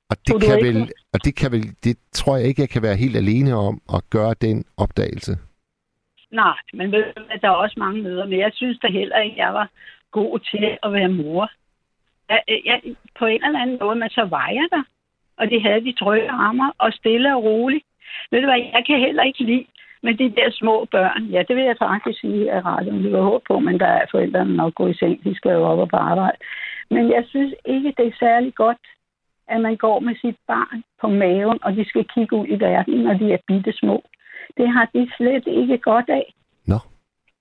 Og 0.09 0.15
det, 0.27 0.41
kan 0.41 0.57
ikke 0.57 0.79
vel, 0.79 0.91
og 1.13 1.19
det 1.25 1.35
kan 1.35 1.51
vel, 1.51 1.65
det 1.83 1.97
tror 2.11 2.37
jeg 2.37 2.47
ikke, 2.47 2.61
jeg 2.61 2.69
kan 2.69 2.81
være 2.81 2.95
helt 2.95 3.15
alene 3.15 3.53
om 3.55 3.81
at 3.95 4.01
gøre 4.09 4.33
den 4.41 4.65
opdagelse. 4.77 5.37
nej, 6.31 6.57
men 6.73 6.91
ved 6.91 7.03
du 7.15 7.21
hvad, 7.25 7.39
der 7.41 7.47
er 7.47 7.61
også 7.63 7.75
mange 7.77 8.01
møder, 8.03 8.25
men 8.25 8.39
jeg 8.39 8.51
synes 8.53 8.79
da 8.79 8.87
heller 8.87 9.19
ikke, 9.19 9.37
jeg 9.37 9.53
var 9.53 9.69
god 10.11 10.39
til 10.39 10.77
at 10.83 10.93
være 10.93 11.09
mor. 11.09 11.49
Jeg, 12.29 12.41
jeg, 12.65 12.81
på 13.19 13.25
en 13.25 13.43
eller 13.43 13.59
anden 13.59 13.77
måde, 13.81 13.95
men 13.95 14.09
så 14.09 14.23
var 14.25 14.47
jeg 14.49 14.67
der. 14.71 14.83
og 15.37 15.49
de 15.49 15.61
havde 15.61 15.85
de 15.85 15.93
trygge 15.93 16.31
rammer, 16.31 16.71
og 16.77 16.93
stille 16.93 17.35
og 17.35 17.43
roligt. 17.43 17.85
Ved 18.31 18.41
du 18.41 18.47
hvad, 18.47 18.61
jeg 18.73 18.83
kan 18.87 18.99
heller 18.99 19.23
ikke 19.23 19.43
lide 19.43 19.65
med 20.03 20.13
de 20.13 20.35
der 20.37 20.49
små 20.51 20.85
børn. 20.91 21.23
Ja, 21.25 21.43
det 21.47 21.55
vil 21.55 21.63
jeg 21.63 21.75
faktisk 21.79 22.19
sige 22.19 22.51
at 22.51 22.65
radioen. 22.65 23.03
Vi 23.03 23.11
var 23.11 23.21
hårdt 23.21 23.43
på, 23.47 23.59
men 23.59 23.79
der 23.79 23.85
er 23.85 24.05
forældrene 24.11 24.55
nok 24.55 24.75
gået 24.75 24.95
i 24.95 24.97
seng. 24.97 25.23
De 25.23 25.35
skal 25.35 25.51
jo 25.51 25.63
op 25.63 25.79
og 25.79 25.89
på 25.89 25.95
arbejde. 25.95 26.37
Men 26.93 27.11
jeg 27.11 27.23
synes 27.27 27.53
ikke, 27.65 27.93
det 27.97 28.07
er 28.07 28.19
særlig 28.19 28.55
godt, 28.55 28.83
at 29.47 29.61
man 29.61 29.75
går 29.75 29.99
med 29.99 30.15
sit 30.15 30.37
barn 30.47 30.83
på 31.01 31.07
maven, 31.07 31.59
og 31.63 31.75
de 31.75 31.85
skal 31.85 32.05
kigge 32.13 32.35
ud 32.35 32.47
i 32.47 32.59
verden, 32.59 32.97
når 32.99 33.13
de 33.13 33.33
er 33.33 33.37
bitte 33.47 33.73
små. 33.73 34.03
Det 34.57 34.67
har 34.69 34.89
de 34.93 35.11
slet 35.17 35.47
ikke 35.47 35.77
godt 35.77 36.09
af. 36.09 36.33
Nå. 36.67 36.79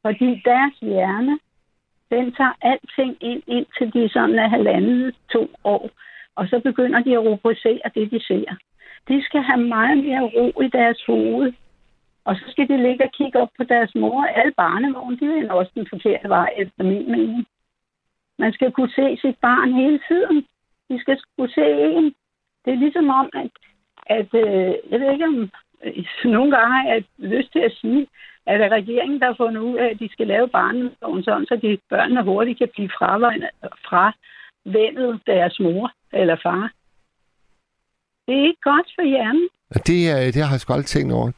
Fordi 0.03 0.43
deres 0.45 0.75
hjerne, 0.81 1.39
den 2.11 2.33
tager 2.33 2.57
alting 2.63 3.17
ind, 3.21 3.43
indtil 3.47 3.93
de 3.95 4.09
sådan 4.09 4.39
er 4.39 4.49
halvandet, 4.49 5.15
to 5.33 5.51
år. 5.65 5.91
Og 6.37 6.49
så 6.49 6.61
begynder 6.61 7.01
de 7.03 7.13
at 7.13 7.25
rubricere 7.25 7.91
det, 7.95 8.11
de 8.11 8.21
ser. 8.27 8.55
De 9.09 9.25
skal 9.25 9.43
have 9.43 9.61
meget 9.61 9.99
mere 10.05 10.23
ro 10.37 10.61
i 10.61 10.69
deres 10.69 11.03
hoved. 11.07 11.53
Og 12.25 12.37
så 12.37 12.45
skal 12.49 12.69
de 12.69 12.83
ligge 12.83 13.05
og 13.05 13.13
kigge 13.13 13.39
op 13.41 13.49
på 13.57 13.65
deres 13.65 13.95
mor. 13.95 14.25
Alle 14.25 14.53
barnevogne, 14.57 15.19
de 15.19 15.47
er 15.47 15.53
også 15.53 15.73
den 15.75 15.87
forkerte 15.91 16.29
vej, 16.29 16.51
efter 16.57 16.85
min 16.85 17.11
mening. 17.11 17.47
Man 18.43 18.53
skal 18.53 18.73
kunne 18.73 18.93
se 19.01 19.07
sit 19.25 19.39
barn 19.47 19.71
hele 19.83 20.01
tiden. 20.09 20.37
De 20.89 21.01
skal 21.01 21.17
kunne 21.37 21.53
se 21.61 21.67
en. 21.97 22.07
Det 22.65 22.71
er 22.73 22.83
ligesom 22.85 23.09
om, 23.21 23.29
at, 23.43 23.51
at 24.19 24.31
øh, 24.43 24.73
jeg 24.91 25.01
ved 25.01 25.13
ikke 25.13 25.25
om, 25.25 25.51
øh, 25.85 26.05
nogle 26.37 26.51
gange 26.57 26.73
har 26.77 26.85
jeg 26.93 27.05
lyst 27.19 27.53
til 27.53 27.63
at 27.69 27.77
sige, 27.81 28.07
at 28.47 28.61
det 28.61 28.67
er 28.67 28.77
regeringen, 28.81 29.21
der 29.21 29.27
har 29.27 29.43
fundet 29.43 29.61
ud 29.61 29.77
af, 29.77 29.89
at 29.91 30.01
de 30.01 30.09
skal 30.13 30.27
lave 30.27 30.49
barneloven 30.49 31.23
sådan, 31.23 31.47
så 31.47 31.57
de 31.63 31.79
børnene 31.91 32.25
hurtigt 32.25 32.59
kan 32.59 32.69
blive 32.75 32.91
fravendet 32.99 33.51
deres 35.27 35.61
mor 35.61 35.93
eller 36.13 36.37
far. 36.43 36.73
Det 38.27 38.35
er 38.39 38.47
ikke 38.49 38.63
godt 38.63 38.89
for 38.95 39.09
hjernen. 39.09 39.49
Det, 39.75 40.35
det 40.35 40.43
har 40.43 40.55
jeg 40.55 40.61
sgu 40.61 40.73
aldrig 40.73 40.87
tænkt 40.87 41.13
over. 41.13 41.33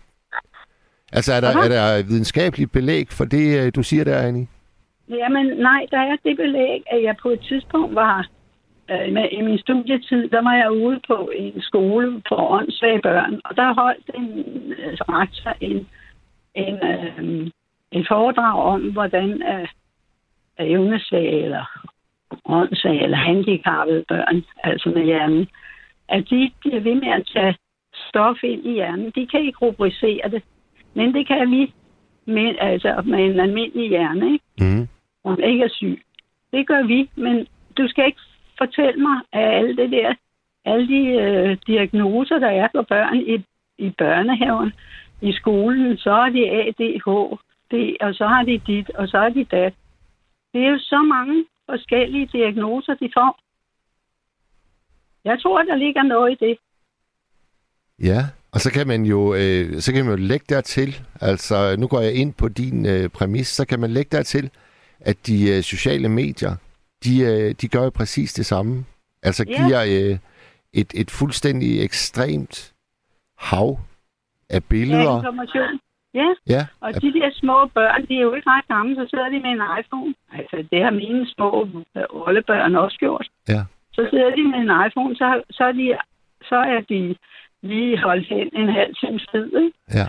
Altså, 1.12 1.32
er 1.32 1.40
der, 1.40 1.48
er 1.48 1.68
der 1.68 2.02
videnskabeligt 2.02 2.72
belæg 2.72 3.06
for 3.10 3.24
det, 3.24 3.58
øh, 3.58 3.72
du 3.74 3.82
siger 3.82 4.04
der, 4.04 4.18
Annie? 4.18 4.46
Jamen, 5.08 5.46
nej, 5.46 5.86
der 5.90 5.98
er 5.98 6.16
det 6.24 6.36
belæg, 6.36 6.82
at 6.86 7.02
jeg 7.02 7.16
på 7.22 7.28
et 7.28 7.40
tidspunkt 7.40 7.94
var 7.94 8.28
øh, 8.90 9.08
i 9.32 9.40
min 9.42 9.58
studietid, 9.58 10.28
der 10.28 10.42
var 10.42 10.54
jeg 10.54 10.72
ude 10.72 11.00
på 11.06 11.30
en 11.36 11.62
skole 11.62 12.22
for 12.28 12.50
åndssvage 12.50 13.00
børn, 13.02 13.40
og 13.44 13.56
der 13.56 13.74
holdt 13.74 14.10
en 14.14 14.28
øh, 14.72 14.98
rektor 15.08 15.56
en, 15.60 15.88
en, 16.54 16.74
øh, 16.74 17.50
en 17.90 18.04
foredrag 18.08 18.62
om, 18.62 18.92
hvordan 18.92 19.42
øh, 19.42 19.68
øh, 20.60 20.70
evnesvage 20.70 21.42
eller 21.42 21.64
åndssvage 22.44 23.02
eller 23.02 23.16
handicappede 23.16 24.04
børn, 24.08 24.44
altså 24.64 24.88
med 24.88 25.04
hjernen, 25.04 25.48
at 26.08 26.30
de 26.30 26.50
bliver 26.60 26.80
ved 26.80 26.94
med 26.94 27.08
at 27.08 27.30
tage 27.32 27.56
stof 28.08 28.36
ind 28.42 28.66
i 28.66 28.72
hjernen. 28.72 29.12
De 29.14 29.26
kan 29.26 29.40
ikke 29.40 29.58
rubricere 29.62 30.30
det, 30.30 30.42
men 30.94 31.14
det 31.14 31.26
kan 31.26 31.50
vi 31.50 31.72
med, 32.26 32.54
altså 32.60 33.02
med 33.04 33.24
en 33.24 33.40
almindelig 33.40 33.88
hjerne, 33.88 34.32
ikke? 34.32 34.44
Mm 34.60 34.88
hun 35.24 35.42
ikke 35.42 35.64
er 35.64 35.68
syg. 35.68 36.02
Det 36.52 36.66
gør 36.66 36.82
vi, 36.82 37.10
men 37.14 37.46
du 37.78 37.88
skal 37.88 38.06
ikke 38.06 38.20
fortælle 38.58 39.02
mig, 39.02 39.16
at 39.32 39.54
alle 39.54 39.76
det 39.76 39.90
der, 39.90 40.14
alle 40.64 40.88
de 40.88 41.02
øh, 41.06 41.56
diagnoser, 41.66 42.38
der 42.38 42.48
er 42.48 42.68
for 42.74 42.82
børn 42.82 43.16
i, 43.16 43.44
i 43.78 43.90
børnehaven, 43.90 44.72
i 45.20 45.32
skolen, 45.32 45.96
så 45.96 46.10
er 46.10 46.28
de 46.28 46.50
ADH, 46.50 47.38
det, 47.70 47.96
og 48.00 48.14
så 48.14 48.26
har 48.26 48.42
de 48.42 48.60
dit, 48.66 48.90
og 48.90 49.08
så 49.08 49.18
er 49.18 49.28
de 49.28 49.44
dat. 49.44 49.74
Det 50.52 50.64
er 50.64 50.70
jo 50.70 50.78
så 50.78 51.02
mange 51.02 51.44
forskellige 51.70 52.26
diagnoser, 52.32 52.94
de 52.94 53.10
får. 53.14 53.38
Jeg 55.24 55.42
tror, 55.42 55.62
der 55.62 55.76
ligger 55.76 56.02
noget 56.02 56.32
i 56.32 56.44
det. 56.44 56.58
Ja, 57.98 58.20
og 58.52 58.60
så 58.60 58.72
kan 58.72 58.86
man 58.86 59.04
jo 59.04 59.34
øh, 59.34 59.80
så 59.80 59.92
kan 59.92 60.04
man 60.04 60.18
jo 60.18 60.26
lægge 60.26 60.46
dertil, 60.48 60.96
altså 61.20 61.76
nu 61.78 61.86
går 61.86 62.00
jeg 62.00 62.14
ind 62.14 62.34
på 62.34 62.48
din 62.48 62.86
øh, 62.86 63.08
præmis, 63.08 63.48
så 63.48 63.66
kan 63.66 63.80
man 63.80 63.90
lægge 63.90 64.16
dertil, 64.16 64.50
at 65.04 65.26
de 65.26 65.56
øh, 65.56 65.62
sociale 65.62 66.08
medier, 66.08 66.54
de, 67.04 67.20
øh, 67.20 67.54
de 67.60 67.68
gør 67.68 67.82
jo 67.84 67.90
præcis 67.90 68.32
det 68.32 68.46
samme. 68.46 68.84
Altså 69.22 69.44
Ja. 69.48 69.56
giver 69.66 69.80
øh, 69.82 70.18
et, 70.72 70.90
et 70.94 71.10
fuldstændig 71.10 71.84
ekstremt 71.84 72.72
hav 73.38 73.78
af 74.50 74.54
Ja, 74.54 74.58
billeder. 74.68 75.16
information. 75.18 75.80
Ja, 76.14 76.28
Ja, 76.48 76.66
og 76.80 76.94
de 77.02 77.12
der 77.12 77.30
små 77.32 77.66
børn, 77.74 78.06
de 78.08 78.14
er 78.16 78.20
jo 78.22 78.34
ikke 78.34 78.50
ret 78.50 78.68
gamle, 78.68 78.94
så 78.96 79.06
sidder 79.10 79.28
de 79.28 79.40
med 79.44 79.50
en 79.50 79.62
iPhone. 79.80 80.14
Altså, 80.38 80.56
det 80.72 80.84
har 80.84 80.90
mine 80.90 81.26
små 81.34 81.68
øh, 81.96 82.02
oldebørn 82.10 82.76
også 82.76 82.98
gjort. 82.98 83.26
ja. 83.48 83.62
Så 83.96 84.06
sidder 84.10 84.30
de 84.36 84.42
med 84.42 84.58
en 84.58 84.72
iPhone, 84.86 85.16
så, 85.16 85.42
så, 85.50 85.64
er, 85.64 85.72
de, 85.72 85.98
så 86.50 86.56
er 86.56 86.80
de 86.92 87.16
lige 87.62 87.98
holdt 88.02 88.26
hen 88.28 88.46
en 88.60 88.68
halv 88.78 88.94
times 89.02 89.26
tid, 89.32 89.46
ikke? 89.64 89.72
ja. 89.94 90.06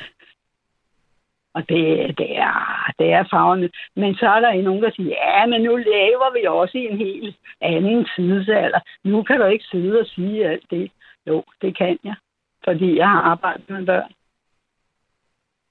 Og 1.55 1.61
det, 1.69 2.17
det, 2.17 2.37
er, 2.37 2.91
det 2.99 3.07
er 3.17 3.23
farvende. 3.31 3.69
Men 3.95 4.15
så 4.15 4.25
er 4.25 4.39
der 4.39 4.61
nogen, 4.61 4.83
der 4.83 4.91
siger, 4.95 5.15
ja, 5.25 5.45
men 5.45 5.61
nu 5.61 5.75
lever 5.75 6.33
vi 6.33 6.47
også 6.47 6.77
i 6.77 6.85
en 6.91 6.97
helt 6.97 7.35
anden 7.61 8.07
tidsalder. 8.15 8.79
Nu 9.03 9.23
kan 9.23 9.39
du 9.39 9.45
ikke 9.45 9.65
sidde 9.71 9.99
og 9.99 10.05
sige 10.05 10.47
alt 10.49 10.65
det. 10.69 10.91
Jo, 11.27 11.43
det 11.61 11.77
kan 11.77 11.97
jeg, 12.03 12.15
fordi 12.63 12.97
jeg 12.97 13.09
har 13.09 13.21
arbejdet 13.21 13.69
med 13.69 13.85
børn. 13.85 14.11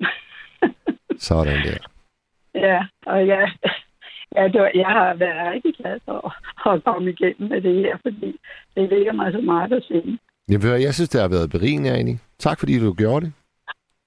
Sådan 1.29 1.59
der. 1.67 1.81
Ja, 2.55 2.87
og 3.07 3.27
jeg, 3.27 3.53
ja, 4.37 4.49
det 4.49 4.61
var, 4.61 4.71
jeg 4.75 4.87
har 4.87 5.15
været 5.15 5.53
rigtig 5.53 5.75
glad 5.75 6.01
for 6.05 6.35
at 6.73 6.85
komme 6.85 7.11
igennem 7.11 7.49
med 7.49 7.61
det 7.61 7.75
her, 7.75 7.97
fordi 8.03 8.37
det 8.77 8.89
ligger 8.89 9.13
mig 9.13 9.33
så 9.33 9.41
meget 9.41 9.73
at 9.73 9.85
sige. 9.85 10.19
Jeg, 10.49 10.83
jeg 10.83 10.95
synes, 10.95 11.09
det 11.09 11.21
har 11.21 11.29
været 11.29 11.51
berigende, 11.51 11.91
Annie. 11.91 12.19
Tak, 12.39 12.59
fordi 12.59 12.79
du 12.79 12.93
gjorde 12.93 13.27
det. 13.27 13.33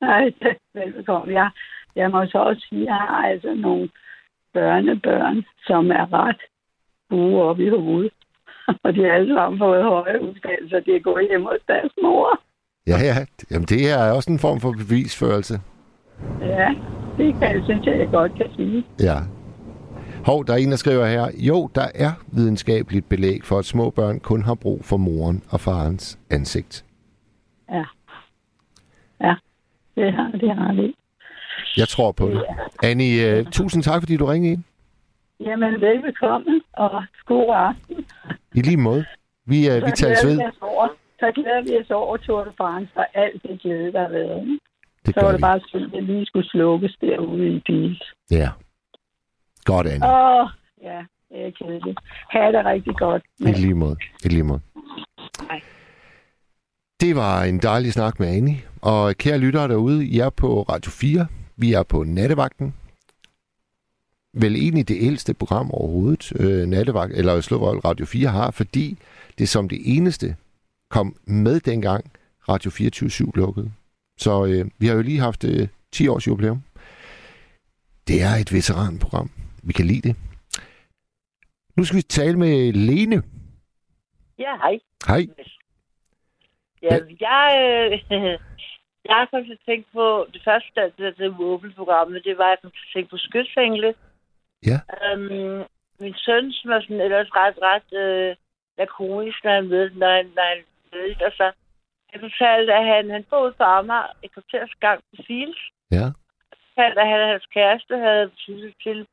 Nej, 0.01 0.33
velbekomme. 0.75 1.33
Jeg, 1.33 1.49
jeg 1.95 2.11
må 2.11 2.25
så 2.25 2.37
også 2.37 2.65
sige, 2.69 2.81
at 2.81 2.87
jeg 2.87 2.95
har 2.95 3.27
altså 3.27 3.53
nogle 3.53 3.89
børnebørn, 4.53 5.45
som 5.67 5.91
er 5.91 6.13
ret 6.13 6.41
gode 7.09 7.41
op 7.41 7.59
i 7.59 7.69
hovedet. 7.69 8.13
Og 8.83 8.95
de 8.95 9.03
har 9.03 9.11
alle 9.11 9.35
sammen 9.35 9.59
fået 9.59 9.83
høje 9.83 10.21
uddannelser, 10.21 10.79
de 10.79 10.95
er 10.95 10.99
gået 10.99 11.27
hjem 11.29 11.43
hos 11.43 11.61
deres 11.67 11.91
mor. 12.01 12.41
Ja, 12.87 12.97
ja. 13.09 13.15
Jamen, 13.51 13.65
det 13.65 13.91
er 13.91 14.11
også 14.11 14.31
en 14.31 14.39
form 14.39 14.59
for 14.59 14.71
bevisførelse. 14.71 15.59
Ja, 16.41 16.69
det 17.17 17.33
kan 17.33 17.55
jeg, 17.55 17.61
synes 17.63 17.85
jeg, 17.85 17.99
jeg 17.99 18.09
godt 18.11 18.35
kan 18.35 18.49
sige. 18.55 18.85
Ja. 18.99 19.17
Hov, 20.25 20.45
der 20.45 20.53
er 20.53 20.57
en, 20.57 20.71
der 20.71 20.77
skriver 20.77 21.05
her. 21.05 21.27
Jo, 21.37 21.69
der 21.75 21.87
er 21.95 22.11
videnskabeligt 22.31 23.09
belæg 23.09 23.43
for, 23.43 23.59
at 23.59 23.65
små 23.65 23.89
børn 23.89 24.19
kun 24.19 24.43
har 24.43 24.55
brug 24.55 24.85
for 24.85 24.97
moren 24.97 25.43
og 25.49 25.59
farens 25.59 26.19
ansigt. 26.29 26.85
Ja. 27.71 27.83
Ja, 29.21 29.35
det 29.97 30.13
har, 30.13 30.29
det 30.43 30.55
har 30.55 30.71
det. 30.73 30.93
Jeg 31.77 31.87
tror 31.87 32.11
på 32.11 32.25
det. 32.29 32.43
Annie, 32.83 33.39
uh, 33.39 33.45
tusind 33.51 33.83
tak, 33.83 34.01
fordi 34.01 34.17
du 34.17 34.25
ringede 34.25 34.53
ind. 34.53 34.63
Jamen, 35.39 35.81
velbekomme, 35.81 36.61
og 36.73 37.03
god 37.25 37.47
aften. 37.55 38.05
I 38.55 38.61
lige 38.61 38.77
måde. 38.77 39.05
Vi, 39.45 39.57
uh, 39.69 39.75
vi 39.85 39.91
tales 39.95 40.25
ved. 40.25 40.39
over, 40.61 40.87
så 41.19 41.31
glæder 41.35 41.61
vi 41.63 41.77
os 41.81 41.91
over 41.91 42.17
Tour 42.17 42.43
de 42.43 42.51
France 42.57 42.91
og 42.95 43.05
alt 43.13 43.43
det 43.43 43.61
glæde, 43.61 43.91
der 43.91 44.01
har 44.01 44.09
været. 44.09 44.41
ikke? 44.41 44.59
Det 45.05 45.13
Så 45.15 45.21
var 45.21 45.31
det 45.31 45.37
vi. 45.37 45.41
bare 45.41 45.59
synd, 45.67 45.95
at 45.95 46.03
lige 46.03 46.25
skulle 46.25 46.49
slukkes 46.49 46.95
derude 47.01 47.47
i 47.55 47.59
bil. 47.65 48.01
Ja. 48.31 48.49
Godt, 49.65 49.87
Annie. 49.87 50.09
Åh, 50.09 50.47
ja, 50.81 50.99
det 51.29 51.47
er 51.47 51.51
kedeligt. 51.51 51.99
Ha' 52.29 52.51
det 52.51 52.65
rigtig 52.65 52.95
godt. 52.95 53.23
I 53.39 53.51
lige 53.51 53.73
måde. 53.73 53.95
I 54.25 54.27
lige 54.27 54.43
måde. 54.43 54.59
Hej. 55.49 55.61
Det 57.01 57.15
var 57.15 57.43
en 57.43 57.59
dejlig 57.59 57.93
snak 57.93 58.19
med 58.19 58.27
Annie. 58.27 58.61
Og 58.81 59.15
kære 59.15 59.37
lyttere 59.37 59.67
derude, 59.67 60.05
I 60.05 60.19
er 60.19 60.29
på 60.29 60.61
Radio 60.61 60.91
4. 60.91 61.27
Vi 61.55 61.73
er 61.73 61.83
på 61.83 62.03
Nattevagten. 62.03 62.73
Vel 64.33 64.55
egentlig 64.55 64.87
det 64.87 64.97
ældste 65.01 65.33
program 65.33 65.71
overhovedet, 65.71 66.31
øh, 66.39 66.67
Nattevagt, 66.67 67.13
eller 67.13 67.41
Slåvold 67.41 67.85
Radio 67.85 68.05
4 68.05 68.29
har, 68.29 68.51
fordi 68.51 68.97
det 69.37 69.49
som 69.49 69.69
det 69.69 69.97
eneste 69.97 70.35
kom 70.89 71.15
med 71.25 71.59
dengang 71.59 72.11
Radio 72.49 72.71
24 72.71 73.31
lukkede. 73.35 73.71
Så 74.17 74.45
øh, 74.45 74.65
vi 74.77 74.87
har 74.87 74.95
jo 74.95 75.01
lige 75.01 75.19
haft 75.19 75.43
øh, 75.43 75.67
10 75.91 76.07
års 76.07 76.27
jubilæum. 76.27 76.61
Det 78.07 78.23
er 78.23 78.35
et 78.35 78.53
veteranprogram. 78.53 79.29
Vi 79.63 79.73
kan 79.73 79.85
lide 79.85 80.07
det. 80.07 80.15
Nu 81.75 81.83
skal 81.83 81.97
vi 81.97 82.01
tale 82.01 82.37
med 82.39 82.73
Lene. 82.73 83.23
Ja, 84.39 84.57
hej. 84.57 84.79
Hej. 85.07 85.27
Ja, 86.81 86.95
jeg, 87.27 87.47
øh, 87.63 87.91
jeg 89.07 89.15
har 89.15 89.27
faktisk 89.31 89.65
tænkt 89.65 89.87
på, 89.93 90.27
det 90.33 90.41
første, 90.45 90.69
da 90.75 90.91
det, 90.97 91.17
det 91.17 91.35
Åbel-programmet, 91.39 92.23
det 92.23 92.37
var, 92.37 92.43
at 92.43 92.49
jeg 92.49 92.57
kom 92.61 92.71
til 92.71 92.87
at 92.87 92.93
tænke 92.93 93.09
på 93.09 93.17
skytsfængle. 93.17 93.95
Ja. 94.69 94.79
Øhm, 94.97 95.63
min 95.99 96.15
søn, 96.25 96.51
som 96.51 96.71
er 96.71 96.81
sådan 96.81 97.01
ellers 97.01 97.29
ret, 97.35 97.57
ret 97.69 97.89
øh, 98.03 98.35
lakonisk, 98.77 99.43
når 99.43 99.53
han 99.53 99.69
ved, 99.69 99.89
når 99.89 100.11
han, 100.17 100.25
når 100.35 100.45
han 100.53 100.63
ved, 100.93 101.21
og 101.27 101.31
så 101.31 101.51
han 102.11 102.19
fortalte, 102.19 102.73
at 102.73 102.85
han, 102.85 103.09
han 103.09 103.23
boede 103.23 103.51
på 103.51 103.63
Amager 103.63 104.07
et 104.23 104.31
kvarters 104.33 104.75
gang 104.79 104.99
på 105.09 105.23
Fils. 105.27 105.59
Ja. 105.91 106.05
fortalte, 106.67 107.01
at 107.01 107.07
han 107.07 107.21
og 107.21 107.27
hans 107.27 107.47
kæreste 107.53 107.97
havde 107.97 108.29
besluttet 108.29 108.73
til 108.83 109.07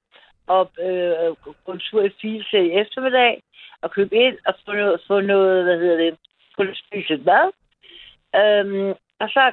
at 0.56 0.66
øh, 0.86 1.36
gå 1.64 1.72
en 1.72 1.80
tur 1.88 2.02
i 2.02 2.14
Fils 2.20 2.52
i 2.52 2.70
eftermiddag 2.82 3.42
og 3.82 3.90
købe 3.90 4.14
ind 4.16 4.38
og 4.46 4.54
få 4.64 4.72
noget, 4.72 5.00
få 5.06 5.20
noget 5.20 5.64
hvad 5.64 5.78
hedder 5.78 5.96
det, 5.96 6.18
skulle 6.54 6.74
spise 6.76 7.16
mad. 7.16 7.48
Øhm, 8.40 8.90
og 9.22 9.28
så 9.34 9.52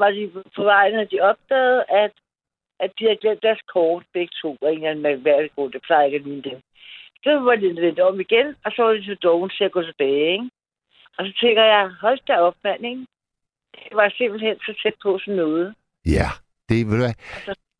var 0.00 0.10
de 0.10 0.30
på 0.56 0.62
vej, 0.62 0.90
når 0.90 1.04
de 1.04 1.20
opdagede, 1.20 1.84
at, 2.02 2.12
at 2.80 2.90
de 2.98 3.04
havde 3.04 3.22
glemt 3.22 3.42
deres 3.42 3.62
kort 3.72 4.02
begge 4.12 4.32
to, 4.42 4.56
og 4.60 4.74
en 4.74 4.84
anden 4.84 5.02
mærkværdig 5.02 5.50
det 5.72 5.82
plejer 5.86 6.04
ikke 6.06 6.16
at 6.16 6.22
ligne 6.22 6.42
dem. 6.42 6.60
Så 7.24 7.30
var 7.40 7.56
de 7.56 7.72
lidt 7.72 8.00
om 8.00 8.20
igen, 8.20 8.48
og 8.64 8.72
så 8.72 8.82
var 8.82 8.92
de 8.92 9.04
så 9.04 9.16
doven 9.22 9.50
til 9.50 9.64
at 9.64 9.72
gå 9.72 9.82
tilbage, 9.82 10.32
ikke? 10.32 10.50
Og 11.18 11.26
så 11.26 11.32
tænker 11.40 11.64
jeg, 11.64 11.90
hold 12.00 12.18
da 12.28 12.34
op, 12.36 12.56
mand, 12.64 12.86
ikke? 12.86 13.06
Det 13.74 13.96
var 13.96 14.14
simpelthen 14.18 14.56
så 14.58 14.72
tæt 14.82 14.94
på 15.02 15.18
sådan 15.18 15.36
noget. 15.36 15.74
Ja, 16.06 16.28
det, 16.68 16.86
ved 16.86 16.92
du 16.92 17.04
hvad, 17.04 17.16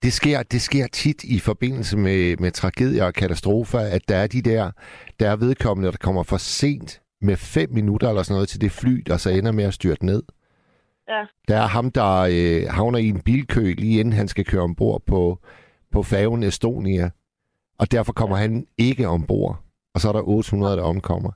det 0.03 0.12
sker, 0.12 0.43
det 0.43 0.62
sker 0.62 0.87
tit 0.87 1.25
i 1.25 1.40
forbindelse 1.40 1.97
med, 1.97 2.37
med 2.37 2.51
tragedier 2.51 3.05
og 3.05 3.14
katastrofer, 3.14 3.79
at 3.97 4.09
der 4.09 4.17
er 4.17 4.27
de 4.27 4.43
der, 4.43 4.71
der 5.21 5.31
er 5.31 5.37
vedkommende, 5.37 5.93
der 5.93 5.99
kommer 6.01 6.23
for 6.23 6.37
sent 6.37 7.01
med 7.25 7.37
fem 7.37 7.69
minutter 7.73 8.09
eller 8.09 8.23
sådan 8.23 8.35
noget 8.35 8.49
til 8.49 8.61
det 8.61 8.73
fly, 8.73 9.03
der 9.07 9.17
så 9.17 9.31
ender 9.31 9.53
med 9.53 9.65
at 9.65 9.75
styrte 9.75 10.07
ned. 10.07 10.23
Ja. 11.09 11.25
Der 11.49 11.57
er 11.57 11.67
ham, 11.67 11.91
der 11.91 12.29
øh, 12.31 12.63
havner 12.71 12.99
i 12.99 13.09
en 13.09 13.21
bilkø, 13.21 13.75
lige 13.79 14.01
inden 14.01 14.13
han 14.13 14.29
skal 14.29 14.45
køre 14.45 14.63
ombord 14.63 15.03
på, 15.07 15.39
på 15.93 16.03
færgen 16.03 16.43
Estonia. 16.43 17.11
Og 17.79 17.93
derfor 17.93 18.13
kommer 18.13 18.37
han 18.37 18.67
ikke 18.79 19.09
ombord. 19.09 19.61
Og 19.95 20.01
så 20.01 20.09
er 20.09 20.13
der 20.13 20.29
800, 20.29 20.77
der 20.77 20.83
omkommer. 20.83 21.31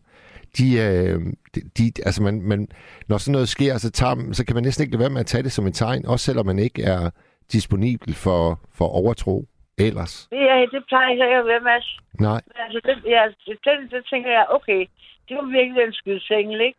De, 0.58 0.78
øh, 0.78 1.20
de, 1.54 1.60
de 1.78 1.92
altså 2.06 2.22
man, 2.22 2.42
man, 2.42 2.68
når 3.08 3.18
sådan 3.18 3.32
noget 3.32 3.48
sker, 3.48 3.78
så, 3.78 3.90
tager, 3.90 4.32
så 4.32 4.44
kan 4.44 4.54
man 4.54 4.64
næsten 4.64 4.82
ikke 4.82 4.92
lade 4.92 5.00
være 5.00 5.10
med 5.10 5.20
at 5.20 5.26
tage 5.26 5.42
det 5.42 5.52
som 5.52 5.66
et 5.66 5.74
tegn, 5.74 6.06
også 6.06 6.24
selvom 6.24 6.46
man 6.46 6.58
ikke 6.58 6.82
er 6.82 7.10
disponibel 7.52 8.14
for, 8.14 8.60
for 8.72 8.84
overtro 8.84 9.48
ellers. 9.86 10.28
Ja, 10.32 10.66
det 10.72 10.82
plejer 10.88 11.08
jeg 11.08 11.26
ikke 11.26 11.36
at 11.44 11.46
være, 11.46 11.60
Mads. 11.60 11.88
Nej, 12.20 12.40
Men 12.46 12.56
Altså, 12.64 12.80
det, 12.86 12.94
ja, 13.14 13.22
det, 13.46 13.58
det, 13.64 13.90
det 13.90 14.02
tænker 14.10 14.30
jeg, 14.30 14.46
okay, 14.56 14.80
det 15.28 15.36
var 15.36 15.46
virkelig 15.58 15.82
en 15.82 15.92
skydsengel, 16.00 16.60
ikke? 16.60 16.78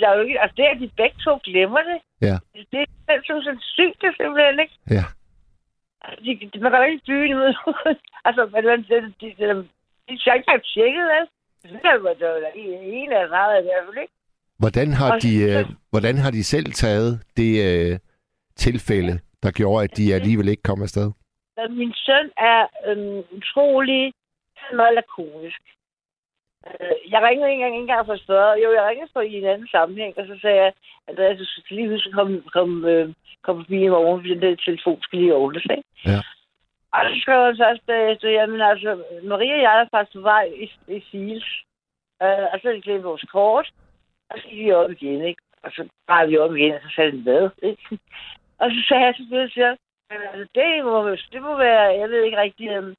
Der 0.00 0.08
er 0.08 0.14
jo 0.16 0.22
ikke, 0.26 0.40
altså 0.42 0.54
det, 0.56 0.64
at 0.72 0.80
de 0.80 0.90
begge 0.96 1.16
to 1.26 1.32
glemmer 1.44 1.82
det, 1.90 1.98
ja, 2.28 2.36
det 2.72 2.80
er 3.08 3.20
simpelthen 3.26 3.58
sygt, 3.76 3.98
det 4.02 4.10
simpelthen, 4.20 4.60
ikke? 4.64 4.76
ja. 4.96 5.04
Altså, 6.04 6.20
de, 6.24 6.50
de, 6.52 6.60
man 6.60 6.70
kan 6.72 6.90
ikke 6.92 7.06
bygge 7.06 7.36
ud. 7.36 7.52
altså, 8.28 8.42
men 8.52 8.64
det, 8.64 8.78
det, 8.88 9.02
det, 9.20 9.30
det, 9.38 9.48
det, 9.56 9.68
de 10.08 10.24
har 10.26 10.34
ikke 10.34 10.46
engang 10.48 10.64
tjekket, 10.74 11.04
vel? 11.14 11.26
Det 11.62 11.80
er 11.84 11.94
jo 11.94 12.02
en 13.02 13.12
af 13.12 13.28
meget 13.28 13.60
i 13.60 13.64
hvert 13.66 13.84
fald, 13.86 13.98
ikke? 14.02 14.12
Hvordan 14.58 14.92
har, 14.92 15.12
Og 15.12 15.22
de, 15.22 15.32
så- 15.52 15.58
øh, 15.60 15.66
hvordan 15.90 16.16
har 16.18 16.30
de 16.30 16.44
selv 16.44 16.66
taget 16.72 17.22
det 17.36 17.52
øh, 17.68 17.98
tilfælde, 18.56 19.20
der 19.42 19.50
gjorde, 19.50 19.84
at 19.84 19.96
de 19.96 20.14
alligevel 20.14 20.48
ikke 20.48 20.62
kom 20.62 20.82
afsted? 20.82 21.12
Men 21.58 21.78
min 21.78 21.94
søn 21.94 22.30
er 22.36 22.66
øhm, 22.86 23.22
utrolig 23.38 24.12
han 24.58 24.72
er 24.72 24.76
meget 24.76 24.94
lakonisk. 24.94 25.62
Øh, 26.66 27.12
jeg 27.12 27.22
ringede 27.22 27.50
ikke 27.50 27.62
engang, 27.62 27.76
engang 27.76 28.06
for 28.06 28.12
at 28.12 28.24
spørge. 28.26 28.62
Jo, 28.62 28.72
jeg 28.72 28.84
ringede 28.88 29.10
for 29.12 29.20
i 29.20 29.34
en 29.34 29.44
anden 29.44 29.68
sammenhæng, 29.68 30.18
og 30.18 30.26
så 30.26 30.38
sagde 30.40 30.56
jeg, 30.62 30.72
at 31.08 31.38
du 31.38 31.44
skal 31.44 31.76
lige 31.76 31.90
huske 31.90 32.08
at 32.08 32.14
komme, 32.14 32.42
komme, 32.56 32.90
øh, 32.92 33.14
komme 33.42 33.64
forbi 33.64 33.78
i 33.84 33.88
morgen, 33.88 34.20
fordi 34.20 34.34
den 34.34 34.42
der 34.42 34.56
telefon 34.56 35.02
skal 35.02 35.18
lige 35.18 35.34
ordnes, 35.34 35.66
ikke? 35.70 35.88
Ja. 36.06 36.20
Og 36.92 37.00
så 37.08 37.20
skrev 37.20 37.44
han 37.44 37.56
først 37.62 37.86
bagefter, 37.86 38.28
jamen 38.28 38.60
altså, 38.60 38.90
Maria 39.22 39.54
og 39.54 39.62
jeg 39.62 39.80
er 39.80 39.86
faktisk 39.90 40.16
på 40.16 40.20
vej 40.20 40.44
i, 40.64 40.66
i 40.96 41.00
Fields. 41.10 41.48
Øh, 42.22 42.46
og 42.52 42.56
så 42.58 42.62
har 42.68 42.74
de 42.74 42.82
glemt 42.82 43.04
vores 43.04 43.24
kort, 43.32 43.70
og 44.30 44.38
så 44.38 44.48
gik 44.48 44.64
vi 44.64 44.72
op 44.72 44.90
igen, 44.90 45.20
ikke? 45.24 45.42
Og 45.62 45.70
så 45.72 45.88
bare 46.06 46.28
vi 46.28 46.38
op 46.38 46.56
igen, 46.56 46.74
og 46.74 46.80
så 46.82 46.90
sagde 46.94 47.12
den 47.12 47.22
hvad, 47.22 47.50
ikke? 47.62 47.82
Og 48.62 48.70
så 48.70 48.84
sagde 48.88 49.04
jeg 49.04 49.14
selvfølgelig 49.16 49.52
til 49.52 49.64
ham, 49.64 49.70
"Men 49.70 49.76
altså, 49.76 49.87
Altså, 50.10 50.48
det 50.54 50.84
må, 50.84 51.10
det 51.10 51.42
må 51.42 51.56
være, 51.56 51.98
jeg 52.00 52.08
ved 52.10 52.24
ikke 52.24 52.36
rigtigt, 52.36 52.70
um, 52.78 52.84
øhm, 52.84 52.94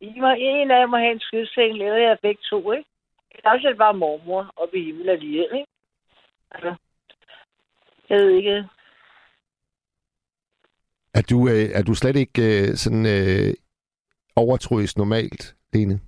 I 0.00 0.20
må, 0.20 0.30
en 0.38 0.70
af 0.70 0.80
jer 0.80 0.86
må 0.86 0.96
have 0.96 1.12
en 1.12 1.20
skydseng, 1.20 1.78
laver 1.78 1.96
jeg 1.96 2.18
begge 2.22 2.42
to, 2.50 2.72
ikke? 2.72 2.88
Det 3.32 3.40
er 3.44 3.50
også 3.50 3.74
bare 3.78 3.94
mormor 3.94 4.52
oppe 4.56 4.78
i 4.78 4.84
himlen 4.84 5.08
alligevel, 5.08 5.48
ikke? 5.54 5.66
Altså, 6.50 6.74
jeg 8.08 8.18
ved 8.18 8.30
ikke. 8.30 8.68
Er 11.14 11.22
du, 11.30 11.48
øh, 11.48 11.70
er 11.78 11.82
du 11.82 11.94
slet 11.94 12.16
ikke 12.16 12.42
øh, 12.42 12.74
sådan 12.74 13.06
øh, 13.06 13.54
overtroisk 14.36 14.96
normalt, 14.96 15.56
Lene? 15.72 16.00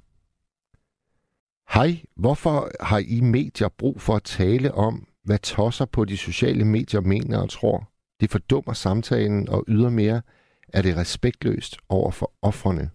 Hej, 1.75 1.91
hvorfor 2.17 2.85
har 2.85 2.99
I 2.99 3.21
medier 3.21 3.69
brug 3.69 4.01
for 4.01 4.15
at 4.17 4.23
tale 4.23 4.75
om, 4.75 5.07
hvad 5.23 5.39
tosser 5.39 5.85
på 5.85 6.05
de 6.05 6.17
sociale 6.17 6.65
medier 6.65 7.01
mener 7.01 7.43
og 7.43 7.51
tror? 7.51 7.94
Det 8.21 8.31
fordummer 8.31 8.73
samtalen, 8.73 9.49
og 9.49 9.65
ydermere 9.69 10.23
er 10.69 10.83
det 10.83 10.97
respektløst 10.97 11.77
over 11.89 12.11
for 12.11 12.33
offrene. 12.43 12.91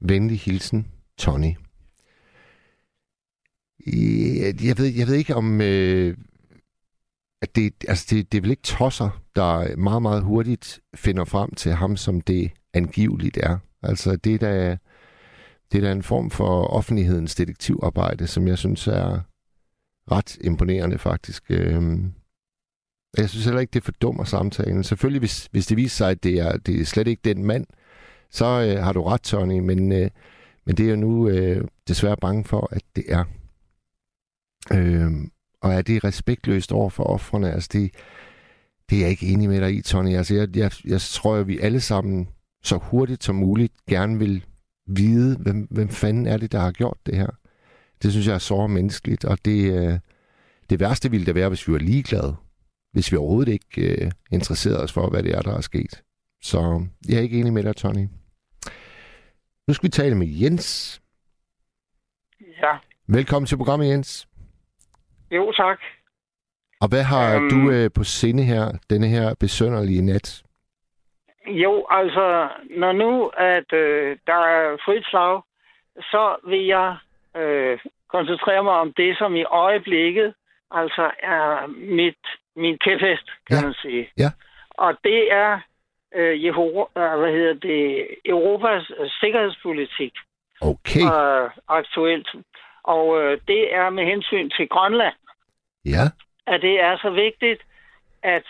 Venlig 0.00 0.40
hilsen, 0.40 0.86
Tony. 1.18 1.54
Jeg, 3.86 4.64
jeg, 4.64 4.78
ved, 4.78 4.86
jeg 4.86 5.06
ved 5.06 5.14
ikke 5.14 5.34
om... 5.34 5.60
Øh, 5.60 6.16
at 7.42 7.56
det, 7.56 7.74
altså 7.88 8.06
det, 8.10 8.32
det 8.32 8.38
er 8.38 8.42
vel 8.42 8.50
ikke 8.50 8.62
tosser, 8.62 9.22
der 9.36 9.76
meget, 9.76 10.02
meget 10.02 10.22
hurtigt 10.22 10.80
finder 10.94 11.24
frem 11.24 11.54
til 11.54 11.72
ham, 11.72 11.96
som 11.96 12.20
det 12.20 12.50
angiveligt 12.74 13.36
er. 13.36 13.58
Altså 13.82 14.16
det 14.16 14.34
er 14.34 14.38
da, 14.38 14.78
det 15.72 15.78
er 15.78 15.82
da 15.82 15.92
en 15.92 16.02
form 16.02 16.30
for 16.30 16.66
offentlighedens 16.66 17.34
detektivarbejde, 17.34 18.26
som 18.26 18.48
jeg 18.48 18.58
synes 18.58 18.86
er 18.86 19.20
ret 20.10 20.36
imponerende 20.40 20.98
faktisk. 20.98 21.44
Øhm, 21.50 22.12
jeg 23.18 23.30
synes 23.30 23.44
heller 23.44 23.60
ikke, 23.60 23.70
det 23.70 23.84
fordummer 23.84 24.24
samtalen. 24.24 24.84
Selvfølgelig, 24.84 25.18
hvis, 25.18 25.48
hvis 25.50 25.66
det 25.66 25.76
viser 25.76 25.96
sig, 25.96 26.10
at 26.10 26.24
det 26.24 26.40
er, 26.40 26.56
det 26.56 26.80
er 26.80 26.84
slet 26.84 27.08
ikke 27.08 27.20
den 27.24 27.44
mand, 27.44 27.66
så 28.30 28.44
øh, 28.44 28.84
har 28.84 28.92
du 28.92 29.02
ret, 29.02 29.22
Tony, 29.22 29.58
men, 29.58 29.92
øh, 29.92 30.10
men 30.66 30.76
det 30.76 30.86
er 30.86 30.90
jo 30.90 30.96
nu 30.96 31.28
øh, 31.28 31.64
desværre 31.88 32.16
bange 32.16 32.44
for, 32.44 32.68
at 32.72 32.82
det 32.96 33.04
er. 33.08 33.24
Øh, 34.72 35.12
og 35.62 35.72
er 35.72 35.82
det 35.82 36.04
respektløst 36.04 36.72
over 36.72 36.90
for 36.90 37.04
offrene? 37.04 37.52
Altså 37.52 37.68
det, 37.72 37.90
det 38.90 38.96
er 38.96 39.00
jeg 39.00 39.10
ikke 39.10 39.26
enig 39.26 39.48
med 39.48 39.60
dig 39.60 39.74
i, 39.74 39.82
Tony. 39.82 40.16
Altså 40.16 40.34
jeg, 40.34 40.56
jeg, 40.56 40.70
jeg 40.84 41.00
tror, 41.00 41.36
at 41.36 41.48
vi 41.48 41.58
alle 41.58 41.80
sammen 41.80 42.28
så 42.62 42.76
hurtigt 42.76 43.24
som 43.24 43.34
muligt 43.34 43.72
gerne 43.88 44.18
vil 44.18 44.44
vide, 44.86 45.36
hvem, 45.36 45.66
hvem 45.70 45.88
fanden 45.88 46.26
er 46.26 46.36
det, 46.36 46.52
der 46.52 46.58
har 46.58 46.72
gjort 46.72 46.98
det 47.06 47.16
her. 47.16 47.30
Det 48.02 48.12
synes 48.12 48.26
jeg 48.26 48.34
er 48.34 48.38
så 48.38 48.66
menneskeligt, 48.66 49.24
og 49.24 49.38
det, 49.44 49.72
øh, 49.72 49.98
det 50.70 50.80
værste 50.80 51.10
ville 51.10 51.26
det 51.26 51.34
være, 51.34 51.48
hvis 51.48 51.68
vi 51.68 51.72
var 51.72 51.78
ligeglade. 51.78 52.36
Hvis 52.94 53.12
vi 53.12 53.16
overhovedet 53.16 53.52
ikke 53.52 54.04
øh, 54.04 54.10
interesserede 54.32 54.82
os 54.82 54.92
for, 54.92 55.10
hvad 55.10 55.22
det 55.22 55.32
er, 55.34 55.42
der 55.42 55.56
er 55.56 55.60
sket. 55.60 56.02
Så 56.42 56.58
jeg 57.08 57.16
er 57.18 57.20
ikke 57.22 57.38
enig 57.40 57.52
med 57.52 57.62
dig, 57.62 57.76
Tony. 57.76 58.06
Nu 59.68 59.74
skal 59.74 59.86
vi 59.86 59.90
tale 59.90 60.14
med 60.14 60.26
Jens. 60.42 61.00
Ja, 62.62 62.76
Velkommen 63.08 63.46
til 63.46 63.56
programmet, 63.56 63.88
Jens. 63.88 64.28
jo 65.30 65.52
tak. 65.52 65.78
Og 66.80 66.88
hvad 66.88 67.02
har 67.02 67.36
Øhm. 67.36 67.48
du 67.50 67.70
øh, 67.70 67.90
på 67.94 68.04
sinde 68.04 68.42
her, 68.44 68.72
denne 68.90 69.06
her 69.08 69.34
besønderlige 69.40 70.02
nat? 70.02 70.42
Jo, 71.46 71.86
altså, 71.90 72.48
når 72.78 72.92
nu 72.92 73.26
at 73.26 73.72
øh, 73.72 74.18
der 74.26 74.40
er 74.56 74.76
frit 74.84 75.06
slag, 75.06 75.42
så 75.96 76.36
vil 76.48 76.64
jeg 76.66 76.96
øh, 77.36 77.78
koncentrere 78.08 78.62
mig 78.64 78.72
om 78.72 78.92
det, 78.96 79.18
som 79.18 79.36
i 79.36 79.44
øjeblikket 79.44 80.34
altså 80.70 81.10
er 81.22 81.66
mit, 82.00 82.24
min 82.56 82.78
kæphest, 82.78 83.26
kan 83.46 83.56
Ja. 83.56 83.62
man 83.62 83.74
sige. 83.74 84.08
Ja. 84.18 84.30
Og 84.70 84.96
det 85.04 85.32
er 85.32 85.60
øh, 86.14 86.44
Jehova, 86.44 86.84
øh, 86.96 87.18
hvad 87.20 87.32
hedder 87.32 87.54
det, 87.54 88.08
Europas 88.24 88.90
øh, 88.98 89.10
sikkerhedspolitik 89.20 90.12
Okay, 90.60 91.00
øh, 91.00 91.50
aktuelt. 91.68 92.28
Og 92.82 93.22
øh, 93.22 93.40
det 93.48 93.74
er 93.74 93.90
med 93.90 94.04
hensyn 94.04 94.50
til 94.50 94.68
Grønland. 94.68 95.14
ja. 95.84 96.04
at 96.46 96.62
det 96.62 96.80
er 96.80 96.96
så 96.96 97.10
vigtigt, 97.10 97.62
at, 98.22 98.44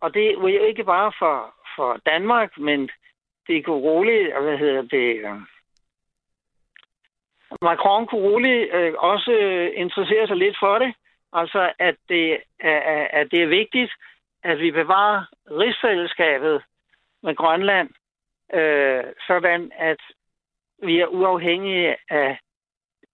og 0.00 0.14
det 0.14 0.26
er 0.28 0.32
jo 0.32 0.46
ikke 0.46 0.84
bare 0.84 1.12
for, 1.18 1.54
for 1.76 2.00
Danmark, 2.06 2.58
men 2.58 2.90
det 3.46 3.64
kunne 3.64 3.80
roligt, 3.90 4.42
hvad 4.42 4.58
hedder 4.58 4.82
det, 4.82 5.16
øh, 5.16 5.40
Macron 7.62 8.06
kunne 8.06 8.20
roligt 8.22 8.74
øh, 8.74 8.92
også 8.98 9.30
øh, 9.32 9.70
interessere 9.76 10.26
sig 10.26 10.36
lidt 10.36 10.56
for 10.60 10.78
det, 10.78 10.94
altså 11.34 11.72
at 11.78 11.96
det, 12.08 12.38
er, 12.60 13.06
at 13.10 13.30
det 13.30 13.42
er 13.42 13.46
vigtigt, 13.46 13.92
at 14.42 14.58
vi 14.58 14.70
bevarer 14.70 15.24
rigsfællesskabet 15.50 16.62
med 17.22 17.34
Grønland, 17.36 17.90
øh, 18.54 19.04
sådan 19.26 19.72
at 19.78 20.00
vi 20.82 21.00
er 21.00 21.06
uafhængige 21.06 21.96
af 22.10 22.38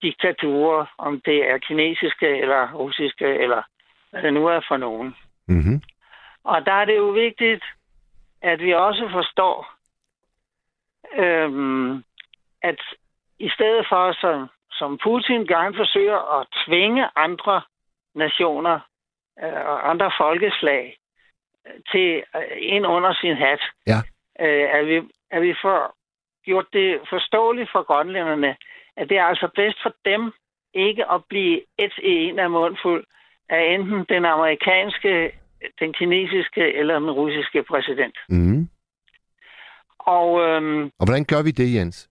diktaturer, 0.02 0.86
om 0.98 1.20
det 1.20 1.50
er 1.50 1.58
kinesiske 1.58 2.38
eller 2.38 2.72
russiske 2.72 3.26
eller 3.26 3.62
hvad 4.10 4.22
det 4.22 4.32
nu 4.32 4.46
er 4.46 4.60
for 4.68 4.76
nogen. 4.76 5.16
Mm-hmm. 5.48 5.82
Og 6.44 6.66
der 6.66 6.72
er 6.72 6.84
det 6.84 6.96
jo 6.96 7.08
vigtigt, 7.08 7.64
at 8.42 8.60
vi 8.60 8.72
også 8.72 9.08
forstår, 9.12 9.74
øhm, 11.14 12.04
at 12.62 12.80
i 13.38 13.48
stedet 13.48 13.86
for, 13.88 14.12
som, 14.20 14.48
som 14.72 14.98
Putin 14.98 15.46
gerne 15.46 15.76
forsøger 15.76 16.40
at 16.40 16.46
tvinge 16.66 17.08
andre 17.16 17.62
nationer 18.14 18.80
øh, 19.42 19.52
og 19.70 19.90
andre 19.90 20.12
folkeslag 20.20 20.96
øh, 21.66 21.72
til 21.92 22.22
øh, 22.36 22.56
ind 22.58 22.86
under 22.86 23.14
sin 23.20 23.36
hat, 23.36 23.60
Ja. 23.86 23.98
øh, 24.44 24.68
at, 24.78 24.86
vi, 24.86 24.96
at 25.30 25.42
vi 25.42 25.54
får 25.62 25.94
gjort 26.44 26.66
det 26.72 27.00
forståeligt 27.08 27.70
for 27.72 27.82
grønlænderne, 27.82 28.56
at 28.96 29.08
det 29.08 29.16
er 29.18 29.24
altså 29.24 29.48
bedst 29.54 29.78
for 29.82 29.94
dem 30.04 30.32
ikke 30.74 31.10
at 31.10 31.24
blive 31.28 31.60
et 31.78 31.92
i 32.02 32.12
en 32.28 32.38
af 32.38 32.50
mundfuld 32.50 33.04
af 33.48 33.74
enten 33.74 34.04
den 34.08 34.24
amerikanske, 34.24 35.32
den 35.80 35.92
kinesiske 35.92 36.72
eller 36.74 36.98
den 36.98 37.10
russiske 37.10 37.62
præsident. 37.62 38.18
Mm. 38.28 38.68
Og 39.98 40.40
øhm, 40.40 40.84
Og 40.84 41.04
hvordan 41.06 41.24
gør 41.24 41.42
vi 41.42 41.50
det, 41.50 41.74
Jens? 41.74 42.08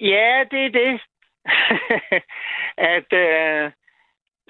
ja, 0.00 0.44
det 0.50 0.64
er 0.66 0.70
det. 0.70 1.00
at 2.94 3.12
øh, 3.12 3.70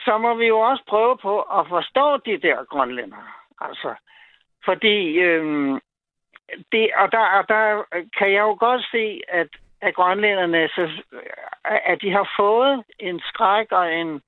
så 0.05 0.19
må 0.19 0.35
vi 0.35 0.47
jo 0.47 0.59
også 0.59 0.85
prøve 0.89 1.17
på 1.17 1.41
at 1.41 1.69
forstå 1.69 2.17
de 2.17 2.39
der 2.47 2.65
grønlændere. 2.65 3.29
Altså, 3.61 3.95
fordi 4.65 5.19
øhm, 5.19 5.81
det, 6.73 6.91
og 6.97 7.13
der, 7.13 7.25
og 7.39 7.49
der 7.49 7.83
kan 8.19 8.33
jeg 8.33 8.41
jo 8.41 8.57
godt 8.61 8.83
se, 8.91 9.21
at, 9.29 9.49
at 9.81 9.95
grønlænderne, 9.95 10.69
så, 10.69 11.03
at 11.65 12.03
de 12.03 12.11
har 12.11 12.33
fået 12.39 12.85
en 12.99 13.21
skræk 13.21 13.67
og 13.71 13.95
en, 13.95 14.21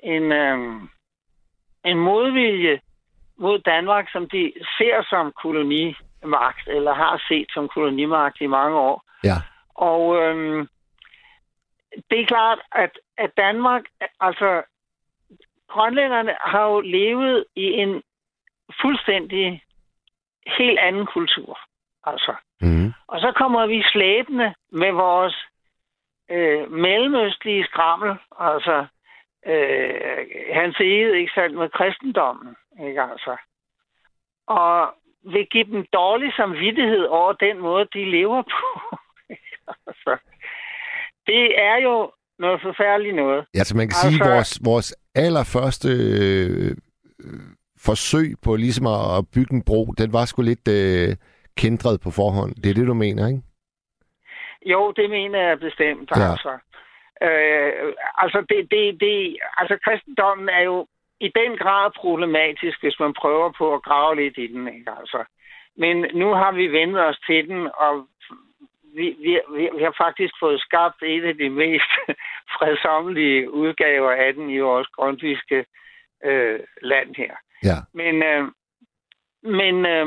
en, 0.00 0.32
øhm, 0.32 0.88
en 1.84 1.98
modvilje 1.98 2.80
mod 3.38 3.58
Danmark, 3.58 4.10
som 4.12 4.28
de 4.28 4.52
ser 4.78 5.06
som 5.10 5.32
kolonimagt, 5.42 6.66
eller 6.66 6.94
har 6.94 7.24
set 7.28 7.46
som 7.54 7.68
kolonimagt 7.68 8.40
i 8.40 8.46
mange 8.46 8.78
år. 8.78 9.04
Ja. 9.24 9.36
Og 9.74 10.22
øhm, 10.22 10.68
det 12.10 12.20
er 12.20 12.26
klart, 12.26 12.58
at, 12.72 12.98
at 13.18 13.30
Danmark, 13.36 13.82
altså 14.20 14.62
grønlænderne 15.74 16.34
har 16.40 16.64
jo 16.66 16.80
levet 16.80 17.44
i 17.56 17.66
en 17.82 18.02
fuldstændig 18.82 19.62
helt 20.58 20.78
anden 20.78 21.06
kultur. 21.06 21.58
Altså. 22.04 22.34
Mm. 22.60 22.92
Og 23.06 23.20
så 23.20 23.32
kommer 23.36 23.66
vi 23.66 23.82
slæbende 23.92 24.54
med 24.72 24.92
vores 24.92 25.36
øh, 26.30 26.72
mellemøstlige 26.72 27.64
skrammel, 27.64 28.16
altså 28.38 28.86
øh, 29.46 30.26
hans 30.52 30.76
eget, 30.80 31.14
ikke 31.14 31.32
sandt, 31.34 31.56
med 31.56 31.68
kristendommen, 31.68 32.56
ikke 32.86 33.02
altså. 33.02 33.36
Og 34.46 34.94
vil 35.32 35.46
give 35.46 35.64
dem 35.64 35.86
dårlig 35.92 36.32
samvittighed 36.36 37.04
over 37.04 37.32
den 37.32 37.58
måde, 37.58 37.86
de 37.94 38.10
lever 38.10 38.42
på. 38.42 38.96
altså, 39.86 40.16
det 41.26 41.60
er 41.60 41.76
jo 41.76 42.12
noget 42.38 42.60
forfærdeligt 42.62 43.16
noget. 43.16 43.46
Ja, 43.54 43.64
så 43.64 43.76
man 43.76 43.86
kan 43.88 43.94
altså... 43.94 44.08
sige, 44.08 44.14
Altså- 44.14 44.30
at 44.30 44.36
vores, 44.36 44.60
vores 44.64 44.88
allerførste 45.14 45.88
øh, 45.88 46.76
forsøg 47.86 48.28
på 48.44 48.56
ligesom 48.56 48.86
at 48.86 49.24
bygge 49.34 49.54
en 49.54 49.64
bro, 49.64 49.84
den 49.98 50.12
var 50.12 50.24
sgu 50.24 50.42
lidt 50.42 50.68
øh, 50.68 51.16
kendret 51.56 52.00
på 52.00 52.10
forhånd. 52.10 52.54
Det 52.54 52.70
er 52.70 52.74
det, 52.74 52.86
du 52.86 52.94
mener, 52.94 53.28
ikke? 53.28 53.42
Jo, 54.66 54.92
det 54.96 55.10
mener 55.10 55.40
jeg 55.48 55.58
bestemt. 55.58 56.10
Ja. 56.16 56.30
Altså, 56.30 56.52
øh, 57.26 57.92
altså, 58.22 58.38
det, 58.48 58.70
det, 58.70 59.00
det, 59.00 59.36
altså, 59.56 59.78
kristendommen 59.84 60.48
er 60.48 60.62
jo 60.62 60.86
i 61.20 61.28
den 61.40 61.52
grad 61.62 61.90
problematisk, 61.96 62.82
hvis 62.82 62.98
man 63.00 63.14
prøver 63.22 63.52
på 63.58 63.74
at 63.74 63.82
grave 63.82 64.16
lidt 64.16 64.38
i 64.38 64.46
den. 64.46 64.68
Ikke? 64.68 64.90
Altså, 65.00 65.24
men 65.76 65.96
nu 66.14 66.28
har 66.40 66.52
vi 66.52 66.66
vendt 66.78 66.98
os 66.98 67.18
til 67.26 67.48
den, 67.48 67.68
og 67.74 67.94
vi, 68.96 69.06
vi, 69.24 69.32
vi, 69.56 69.68
vi 69.76 69.82
har 69.82 69.94
faktisk 70.04 70.34
fået 70.40 70.60
skabt 70.60 71.02
en 71.02 71.24
af 71.24 71.36
de 71.36 71.50
mest 71.50 71.92
fredsommelige 72.58 73.50
udgaver 73.50 74.10
af 74.10 74.34
den 74.34 74.50
i 74.50 74.58
vores 74.58 74.88
grundviske 74.88 75.64
øh, 76.24 76.60
land 76.82 77.14
her. 77.16 77.34
Ja. 77.64 77.76
Men, 77.94 78.22
øh, 78.22 78.44
men, 79.42 79.86
øh, 79.86 80.06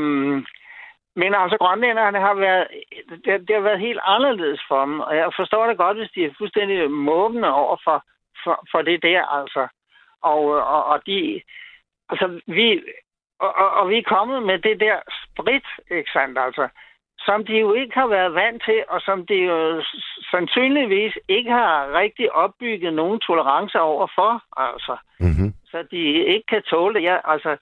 men 1.16 1.32
altså, 1.36 1.58
grønlænderne 1.58 2.20
har 2.20 2.34
været, 2.34 2.68
det, 3.10 3.48
det 3.48 3.56
har 3.56 3.62
været 3.70 3.80
helt 3.80 4.00
anderledes 4.04 4.62
for 4.68 4.86
dem, 4.86 5.00
og 5.00 5.16
jeg 5.16 5.32
forstår 5.36 5.68
det 5.68 5.78
godt, 5.78 5.98
hvis 5.98 6.12
de 6.16 6.26
er 6.26 6.38
fuldstændig 6.38 6.92
måbende 6.92 7.54
over 7.54 7.78
for, 7.84 8.04
for, 8.44 8.68
for 8.72 8.82
det 8.82 9.02
der, 9.02 9.22
altså. 9.40 9.68
Og, 10.22 10.42
og, 10.74 10.86
og 10.86 11.06
de, 11.06 11.42
altså, 12.10 12.42
vi, 12.48 12.84
og, 13.40 13.56
og, 13.56 13.70
og 13.72 13.90
vi 13.90 13.98
er 13.98 14.12
kommet 14.16 14.44
med 14.44 14.60
det 14.60 14.80
der 14.80 14.98
sprit, 15.24 15.68
ikke 15.92 16.12
sandt, 16.12 16.40
altså, 16.40 16.68
som 17.26 17.46
de 17.46 17.54
jo 17.60 17.74
ikke 17.74 17.94
har 17.94 18.08
været 18.08 18.34
vant 18.34 18.64
til, 18.66 18.84
og 18.90 19.02
som 19.02 19.26
de 19.26 19.34
jo 19.34 19.84
sandsynligvis 20.32 21.14
ikke 21.28 21.52
har 21.52 21.94
rigtig 21.94 22.32
opbygget 22.36 22.94
nogen 22.94 23.20
tolerance 23.20 23.80
over 23.80 24.08
for, 24.16 24.44
altså 24.58 24.98
Mm-hmm. 25.20 25.54
så 25.72 25.78
de 25.92 26.04
ikke 26.34 26.48
kan 26.50 26.64
tåle 26.64 26.94
det. 26.94 27.04
Ja, 27.04 27.18
altså, 27.24 27.58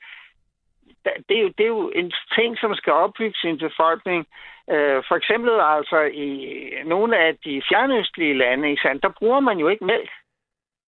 det 1.29 1.37
er, 1.37 1.41
jo, 1.41 1.47
det 1.57 1.63
er 1.63 1.73
jo 1.77 1.89
en 1.89 2.11
ting, 2.35 2.57
som 2.57 2.75
skal 2.75 2.93
opbygge 2.93 3.37
sin 3.37 3.57
befolkning. 3.57 4.25
Øh, 4.69 5.03
for 5.07 5.15
eksempel 5.15 5.51
altså 5.59 5.99
i 6.01 6.27
nogle 6.85 7.17
af 7.17 7.37
de 7.45 7.61
fjernøstlige 7.69 8.37
lande, 8.37 8.69
ikke 8.69 8.81
sandt, 8.81 9.03
der 9.03 9.09
bruger 9.19 9.39
man 9.39 9.57
jo 9.57 9.67
ikke 9.67 9.85
mælk. 9.85 10.11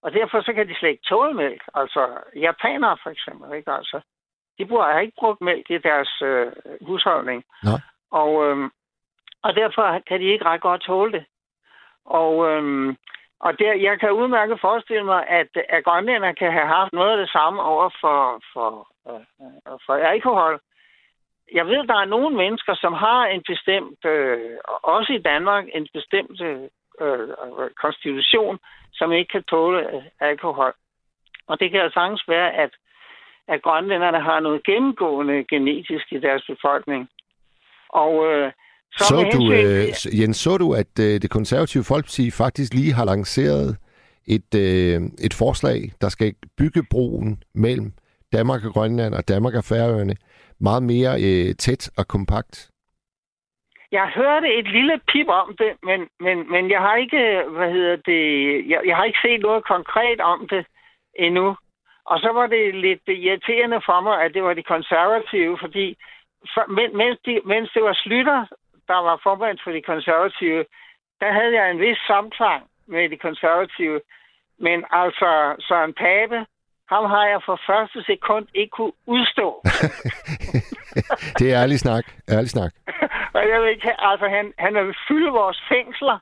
Og 0.04 0.14
derfor 0.14 0.42
så 0.42 0.54
kan 0.54 0.68
de 0.68 0.76
slet 0.76 0.90
ikke 0.90 1.10
tåle 1.10 1.34
mælk. 1.34 1.62
Altså 1.74 2.08
japanere 2.36 2.98
for 3.04 3.10
eksempel, 3.10 3.58
ikke 3.58 3.72
altså. 3.72 4.02
De 4.58 4.66
bruger, 4.66 4.94
har 4.94 5.00
ikke 5.00 5.20
brugt 5.20 5.42
mælk 5.42 5.70
i 5.70 5.78
deres 5.78 6.22
øh, 6.22 6.52
husholdning. 6.82 7.44
Nå. 7.64 7.72
Og, 8.22 8.32
øhm, 8.46 8.70
og 9.44 9.56
derfor 9.56 10.02
kan 10.08 10.20
de 10.20 10.26
ikke 10.26 10.46
ret 10.46 10.62
godt 10.62 10.82
tåle 10.82 11.12
det. 11.12 11.26
Og, 12.06 12.34
øhm, 12.50 12.98
og 13.40 13.60
der, 13.60 13.74
jeg 13.74 14.00
kan 14.00 14.12
udmærket 14.12 14.62
forestille 14.62 15.04
mig, 15.04 15.28
at, 15.28 15.48
at 15.70 15.84
grønlænder 15.84 16.32
kan 16.32 16.52
have 16.52 16.68
haft 16.68 16.94
noget 16.94 17.12
af 17.12 17.18
det 17.18 17.30
samme 17.30 17.62
over 17.62 17.90
for, 18.02 18.42
for, 18.54 18.70
øh, 19.10 19.26
for 19.86 19.94
alkohol. 19.94 20.60
Jeg 21.54 21.66
ved, 21.66 21.88
der 21.88 21.98
er 22.00 22.06
nogle 22.06 22.36
mennesker, 22.36 22.74
som 22.76 22.94
har 22.94 23.26
en 23.26 23.44
bestemt, 23.48 24.06
øh, 24.06 24.58
også 24.84 25.14
i 25.14 25.22
Danmark, 25.32 25.66
en 25.74 25.88
bestemt 25.94 26.42
øh, 26.42 26.62
øh, 27.02 27.30
konstitution, 27.82 28.60
som 28.94 29.12
ikke 29.12 29.32
kan 29.32 29.44
tåle 29.44 29.96
øh, 29.96 30.04
alkohol. 30.20 30.74
Og 31.48 31.60
det 31.60 31.72
kan 31.72 31.82
jo 31.82 31.90
sagtens 31.90 32.24
være, 32.28 32.54
at, 32.54 32.72
at 33.48 33.62
grønlænderne 33.62 34.20
har 34.20 34.40
noget 34.40 34.64
gennemgående 34.64 35.44
genetisk 35.44 36.14
i 36.14 36.20
deres 36.20 36.44
befolkning. 36.50 37.10
Og 38.04 38.12
øh, 38.28 38.52
så, 38.98 39.04
Så 39.10 39.16
med 39.16 39.32
du, 39.32 39.42
hensyn 39.52 40.10
øh, 40.12 40.20
Jens, 40.22 40.38
så 40.38 40.58
du, 40.58 40.74
at 40.74 40.94
øh, 41.00 41.22
det 41.22 41.30
konservative 41.30 41.84
Folkeparti 41.84 42.32
faktisk 42.32 42.74
lige 42.74 42.94
har 42.94 43.06
lanceret 43.06 43.78
et, 44.28 44.52
øh, 44.66 45.02
et 45.28 45.34
forslag, 45.34 45.80
der 46.02 46.10
skal 46.10 46.34
bygge 46.58 46.84
broen 46.92 47.44
mellem 47.56 47.94
Danmark 48.34 48.66
og 48.66 48.72
Grønland 48.74 49.14
og 49.14 49.28
Danmark 49.28 49.56
og 49.56 49.64
Færøerne 49.64 50.16
meget 50.60 50.84
mere 50.84 51.12
øh, 51.26 51.56
tæt 51.56 51.84
og 51.98 52.08
kompakt? 52.08 52.70
Jeg 53.92 54.12
hørte 54.16 54.48
et 54.60 54.68
lille 54.78 55.00
pip 55.12 55.28
om 55.28 55.56
det, 55.62 55.72
men, 55.84 56.00
men, 56.20 56.52
men 56.52 56.72
jeg 56.72 56.82
har 56.82 56.96
ikke, 56.96 57.44
hvad 57.58 57.72
hedder 57.72 57.96
det, 57.96 58.24
jeg, 58.72 58.80
jeg 58.86 58.96
har 58.96 59.04
ikke 59.04 59.26
set 59.26 59.42
noget 59.42 59.64
konkret 59.74 60.20
om 60.22 60.48
det 60.48 60.66
endnu. 61.20 61.58
Og 62.06 62.20
så 62.20 62.30
var 62.38 62.48
det 62.48 62.76
lidt 62.76 63.06
irriterende 63.08 63.80
for 63.86 64.00
mig, 64.02 64.16
at 64.24 64.34
det 64.34 64.44
var 64.44 64.54
de 64.54 64.64
konservative, 64.64 65.58
fordi 65.62 65.98
for, 66.54 66.64
men, 66.78 66.98
mens, 66.98 67.18
de, 67.26 67.42
mens 67.46 67.70
det 67.74 67.84
var 67.84 67.94
Slytter, 68.04 68.46
der 68.88 69.00
var 69.08 69.20
formand 69.24 69.58
for 69.64 69.72
de 69.72 69.82
konservative, 69.82 70.66
der 71.22 71.32
havde 71.32 71.54
jeg 71.60 71.72
en 71.72 71.80
vis 71.80 71.98
samklang 72.08 72.64
med 72.88 73.10
de 73.10 73.18
konservative. 73.18 74.02
Men 74.60 74.86
altså, 74.92 75.56
Søren 75.68 75.94
Pape, 75.94 76.46
ham 76.94 77.06
har 77.06 77.26
jeg 77.28 77.42
for 77.46 77.60
første 77.70 78.04
sekund 78.04 78.48
ikke 78.54 78.72
kunne 78.72 78.98
udstå. 79.06 79.48
det 81.40 81.54
er 81.54 81.62
ærlig 81.64 81.80
snak. 81.80 82.06
Ærlig 82.30 82.50
snak. 82.50 82.72
Og 83.36 83.50
jeg 83.50 83.62
ved 83.62 83.68
ikke, 83.70 84.02
altså 84.02 84.28
han, 84.28 84.54
han 84.58 84.74
vil 84.76 84.96
fylde 85.08 85.32
vores 85.32 85.60
fængsler. 85.70 86.18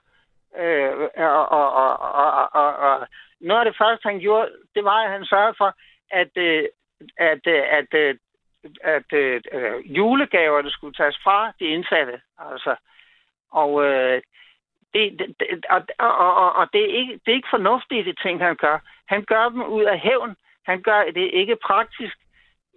Øh, 0.57 0.91
og, 1.17 1.49
og, 1.49 1.73
og, 1.73 1.99
og, 1.99 2.49
og, 2.53 2.75
og 2.75 3.07
noget 3.41 3.59
af 3.61 3.65
det 3.65 3.77
første, 3.81 4.09
han 4.09 4.19
gjorde, 4.19 4.49
det 4.75 4.83
var, 4.83 4.99
at 5.03 5.11
han 5.11 5.25
sørgede 5.25 5.55
for, 5.57 5.75
at, 6.11 6.31
øh, 6.37 6.63
at, 7.17 7.43
øh, 7.47 7.63
at, 7.77 7.93
øh, 7.93 8.15
at 8.83 9.09
øh, 9.13 9.41
øh, 9.51 9.97
julegaverne 9.97 10.71
skulle 10.71 10.93
tages 10.93 11.17
fra 11.23 11.51
de 11.59 11.65
indsatte. 11.65 12.21
Altså. 12.51 12.75
Og, 13.51 13.85
øh, 13.85 14.21
det, 14.93 15.03
det, 15.19 15.27
det- 15.39 15.65
og, 15.69 15.81
og, 15.99 16.35
og, 16.43 16.53
og 16.59 16.67
det, 16.73 16.81
er 16.81 16.93
ikke, 16.99 17.13
det 17.13 17.31
er 17.31 17.39
ikke 17.39 17.55
fornuftigt, 17.57 18.05
de 18.05 18.13
ting, 18.23 18.35
han 18.43 18.55
gør. 18.55 18.77
Han 19.13 19.21
gør 19.31 19.49
dem 19.49 19.61
ud 19.77 19.83
af 19.83 19.99
hævn. 19.99 20.35
Han 20.65 20.81
gør 20.81 21.03
det 21.15 21.29
ikke 21.33 21.57
praktisk. 21.65 22.15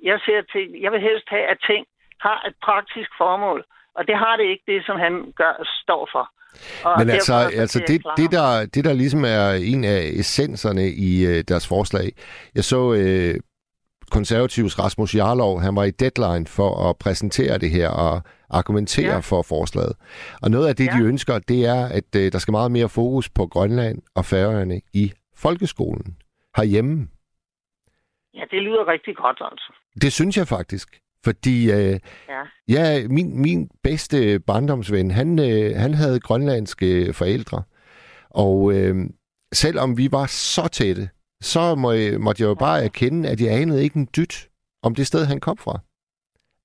Jeg, 0.02 0.20
ser 0.26 0.42
til, 0.52 0.80
jeg 0.80 0.92
vil 0.92 1.00
helst 1.00 1.28
have, 1.28 1.46
at 1.52 1.58
ting 1.66 1.86
har 2.20 2.38
et 2.48 2.54
praktisk 2.62 3.10
formål. 3.18 3.64
Og 3.94 4.06
det 4.08 4.16
har 4.16 4.36
det 4.36 4.44
ikke, 4.44 4.64
det 4.66 4.86
som 4.86 4.98
han 4.98 5.32
gør, 5.36 5.52
står 5.82 6.08
for. 6.12 6.30
Og 6.84 6.94
Men 6.98 7.10
altså, 7.10 7.32
derfor, 7.32 7.50
så 7.50 7.60
altså 7.60 7.78
det, 7.86 8.02
det, 8.16 8.30
der, 8.32 8.66
det, 8.74 8.84
der 8.84 8.92
ligesom 8.92 9.24
er 9.24 9.50
en 9.72 9.84
af 9.84 10.00
essenserne 10.22 10.84
i 11.08 11.26
øh, 11.26 11.44
deres 11.48 11.68
forslag. 11.68 12.08
Jeg 12.54 12.64
så 12.64 12.80
øh, 12.94 13.34
konservativs 14.10 14.78
Rasmus 14.78 15.14
Jarlov, 15.14 15.60
han 15.60 15.76
var 15.76 15.84
i 15.84 15.90
deadline 15.90 16.46
for 16.46 16.88
at 16.90 16.96
præsentere 16.98 17.58
det 17.58 17.70
her 17.70 17.88
og 17.88 18.22
argumentere 18.50 19.12
Ja. 19.12 19.18
for 19.18 19.42
forslaget. 19.42 19.92
Og 20.42 20.50
noget 20.50 20.68
af 20.68 20.76
det, 20.76 20.86
ja. 20.86 20.92
de 20.98 21.02
ønsker, 21.04 21.38
det 21.38 21.64
er, 21.66 21.86
at 21.86 22.16
øh, 22.16 22.32
der 22.32 22.38
skal 22.38 22.52
meget 22.52 22.70
mere 22.70 22.88
fokus 22.88 23.28
på 23.28 23.46
Grønland 23.46 24.02
og 24.14 24.24
Færøerne 24.24 24.80
i 24.92 25.12
folkeskolen 25.36 26.16
herhjemme. 26.56 27.08
Ja, 28.34 28.42
det 28.50 28.62
lyder 28.62 28.88
rigtig 28.88 29.16
godt, 29.16 29.38
altså. 29.50 29.72
Det 30.02 30.12
synes 30.12 30.36
jeg 30.36 30.46
faktisk. 30.48 31.00
Fordi 31.24 31.70
øh, 31.72 32.00
Ja. 32.28 32.42
ja, 32.68 33.08
min, 33.08 33.42
min 33.42 33.70
bedste 33.82 34.40
barndomsven, 34.40 35.10
han, 35.10 35.38
øh, 35.38 35.76
han 35.76 35.94
havde 35.94 36.20
grønlandske 36.20 37.12
forældre. 37.12 37.62
Og 38.30 38.72
øh, 38.72 38.96
selvom 39.54 39.98
vi 39.98 40.08
var 40.12 40.26
så 40.26 40.68
tætte, 40.68 41.08
så 41.40 41.74
må 41.74 41.92
måtte 42.18 42.42
jeg 42.42 42.48
jo 42.48 42.54
bare 42.54 42.84
erkende, 42.84 43.28
at 43.28 43.40
jeg 43.40 43.60
anede 43.60 43.82
ikke 43.82 43.96
en 43.96 44.08
dyt 44.16 44.48
om 44.82 44.94
det 44.94 45.06
sted, 45.06 45.24
han 45.24 45.40
kom 45.40 45.58
fra. 45.58 45.80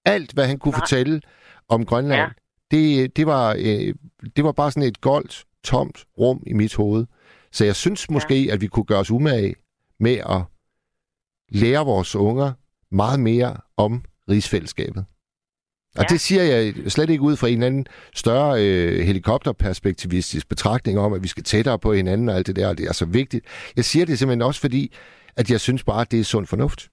Alt, 0.05 0.31
hvad 0.31 0.47
han 0.47 0.59
kunne 0.59 0.71
Nej. 0.71 0.79
fortælle 0.79 1.21
om 1.67 1.85
Grønland, 1.85 2.21
ja. 2.21 2.29
det, 2.71 3.17
det, 3.17 3.25
var, 3.27 3.55
øh, 3.59 3.93
det 4.35 4.43
var 4.43 4.51
bare 4.51 4.71
sådan 4.71 4.87
et 4.87 5.01
goldt, 5.01 5.45
tomt 5.63 6.05
rum 6.19 6.43
i 6.47 6.53
mit 6.53 6.75
hoved. 6.75 7.05
Så 7.51 7.65
jeg 7.65 7.75
synes 7.75 8.09
måske, 8.09 8.45
ja. 8.45 8.53
at 8.53 8.61
vi 8.61 8.67
kunne 8.67 8.85
gøre 8.85 8.99
os 8.99 9.11
umage 9.11 9.55
med 9.99 10.17
at 10.17 10.41
lære 11.49 11.85
vores 11.85 12.15
unger 12.15 12.53
meget 12.91 13.19
mere 13.19 13.57
om 13.77 14.03
rigsfællesskabet. 14.29 15.05
Og 15.97 16.03
ja. 16.03 16.07
det 16.13 16.19
siger 16.21 16.43
jeg 16.43 16.73
slet 16.87 17.09
ikke 17.09 17.23
ud 17.23 17.37
fra 17.37 17.47
en 17.47 17.53
eller 17.53 17.67
anden 17.67 17.85
større 18.15 18.65
øh, 18.65 18.99
helikopterperspektivistisk 18.99 20.49
betragtning 20.49 20.99
om, 20.99 21.13
at 21.13 21.23
vi 21.23 21.27
skal 21.27 21.43
tættere 21.43 21.79
på 21.79 21.93
hinanden 21.93 22.29
og 22.29 22.35
alt 22.35 22.47
det 22.47 22.55
der, 22.55 22.69
og 22.69 22.77
det 22.77 22.87
er 22.87 22.93
så 22.93 23.05
vigtigt. 23.05 23.71
Jeg 23.75 23.85
siger 23.85 24.05
det 24.05 24.19
simpelthen 24.19 24.41
også 24.41 24.61
fordi, 24.61 24.95
at 25.37 25.51
jeg 25.51 25.59
synes 25.59 25.83
bare, 25.83 26.01
at 26.01 26.11
det 26.11 26.19
er 26.19 26.23
sund 26.23 26.47
fornuft. 26.47 26.89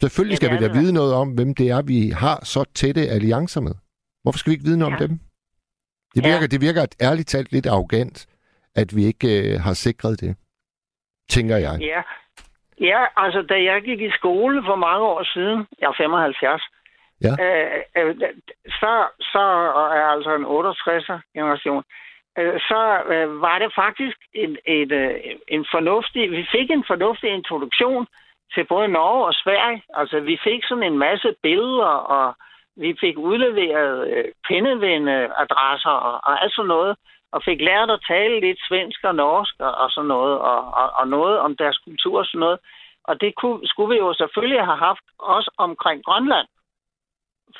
Selvfølgelig 0.00 0.36
skal 0.36 0.50
ja, 0.52 0.58
vi 0.58 0.64
da 0.64 0.72
vide 0.72 0.92
noget 0.92 1.14
om, 1.14 1.28
hvem 1.28 1.54
det 1.54 1.70
er, 1.70 1.82
vi 1.82 2.10
har 2.10 2.44
så 2.44 2.64
tætte 2.74 3.08
alliancer 3.08 3.60
med. 3.60 3.74
Hvorfor 4.22 4.38
skal 4.38 4.50
vi 4.50 4.54
ikke 4.54 4.64
vide 4.64 4.78
noget 4.78 4.92
ja. 4.92 4.96
om 4.96 5.08
dem? 5.08 5.18
Det 6.14 6.24
virker, 6.24 6.40
ja. 6.40 6.46
det 6.46 6.60
virker 6.60 6.86
ærligt 7.00 7.28
talt 7.28 7.52
lidt 7.52 7.66
arrogant, 7.66 8.26
at 8.74 8.96
vi 8.96 9.04
ikke 9.04 9.28
øh, 9.38 9.60
har 9.60 9.74
sikret 9.74 10.20
det, 10.20 10.36
tænker 11.30 11.56
jeg. 11.56 11.78
Ja. 11.80 12.02
ja, 12.80 13.00
altså 13.16 13.42
da 13.42 13.54
jeg 13.54 13.82
gik 13.82 14.00
i 14.00 14.10
skole 14.10 14.62
for 14.68 14.76
mange 14.76 15.04
år 15.06 15.22
siden, 15.34 15.58
jeg 15.80 15.86
er 15.86 15.96
75, 15.96 16.62
ja. 17.24 17.32
øh, 17.44 17.82
øh, 17.96 18.16
så, 18.80 18.92
så 19.32 19.44
er 19.98 20.06
altså 20.14 20.34
en 20.34 20.44
68'er 20.44 21.18
generation, 21.34 21.84
øh, 22.38 22.60
så 22.60 22.80
øh, 23.12 23.40
var 23.40 23.58
det 23.58 23.72
faktisk 23.74 24.18
en, 24.34 24.56
et, 24.66 24.92
øh, 24.92 25.14
en 25.48 25.66
fornuftig, 25.74 26.30
vi 26.30 26.46
fik 26.52 26.70
en 26.70 26.84
fornuftig 26.86 27.30
introduktion 27.30 28.06
til 28.54 28.64
både 28.64 28.88
Norge 28.88 29.26
og 29.26 29.34
Sverige. 29.34 29.82
Altså 29.94 30.20
vi 30.20 30.38
fik 30.44 30.64
sådan 30.64 30.84
en 30.92 30.98
masse 30.98 31.34
billeder, 31.42 31.94
og 32.16 32.34
vi 32.76 32.96
fik 33.00 33.18
udleveret 33.18 34.08
øh, 34.08 34.24
pindevendeadresser 34.48 35.96
og, 36.08 36.14
og 36.24 36.42
alt 36.42 36.54
sådan 36.54 36.68
noget 36.68 36.96
og 37.32 37.42
fik 37.48 37.60
lært 37.60 37.90
at 37.90 38.04
tale 38.08 38.40
lidt 38.40 38.60
svensk 38.68 39.00
og 39.04 39.14
norsk 39.14 39.54
og, 39.58 39.72
og 39.82 39.90
sådan 39.90 40.08
noget, 40.08 40.38
og, 40.38 40.60
og, 40.80 40.88
og 40.98 41.08
noget 41.08 41.38
om 41.38 41.56
deres 41.56 41.78
kultur 41.78 42.18
og 42.18 42.26
sådan 42.26 42.44
noget. 42.46 42.58
Og 43.04 43.20
det 43.20 43.34
kunne, 43.34 43.60
skulle 43.70 43.90
vi 43.94 43.98
jo 44.04 44.14
selvfølgelig 44.14 44.64
have 44.64 44.80
haft 44.88 45.06
også 45.18 45.50
omkring 45.56 46.04
Grønland. 46.04 46.48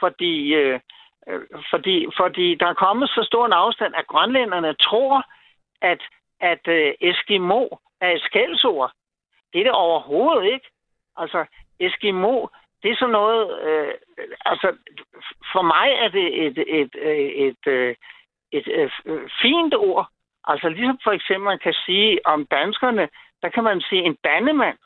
Fordi, 0.01 0.55
øh, 0.55 0.81
øh, 1.29 1.41
fordi, 1.71 2.07
fordi 2.17 2.55
der 2.55 2.67
er 2.67 2.75
kommet 2.75 3.09
så 3.09 3.23
stor 3.27 3.47
en 3.47 3.53
afstand, 3.53 3.95
at 3.95 4.07
grønlænderne 4.07 4.75
tror, 4.75 5.25
at, 5.81 6.03
at 6.41 6.69
øh, 6.69 6.95
Eskimo 7.01 7.69
er 8.01 8.11
et 8.11 8.23
skældsord. 8.23 8.93
Det 9.53 9.59
er 9.59 9.65
det 9.65 9.73
overhovedet 9.73 10.53
ikke. 10.53 10.69
Altså, 11.17 11.45
Eskimo, 11.81 12.47
det 12.83 12.91
er 12.91 12.97
sådan 12.97 13.13
noget... 13.13 13.63
Øh, 13.63 13.95
altså, 14.45 14.77
for 15.53 15.63
mig 15.63 15.89
er 15.93 16.09
det 16.09 16.47
et, 16.47 16.59
et, 16.59 16.81
et, 16.81 16.97
øh, 16.97 17.17
et, 17.19 17.57
et 17.67 17.97
et 18.53 18.69
øh, 18.75 18.91
fint 19.43 19.75
ord. 19.75 20.09
Altså 20.45 20.69
ligesom 20.69 20.99
for 21.05 21.13
eksempel 21.13 21.45
man 21.45 21.59
kan 21.59 21.75
sige 21.87 22.27
om 22.27 22.47
danskerne, 22.47 23.09
der 23.43 23.49
kan 23.49 23.65
man 23.65 23.81
sige 23.81 24.03
en 24.03 24.17
dannemand. 24.25 24.79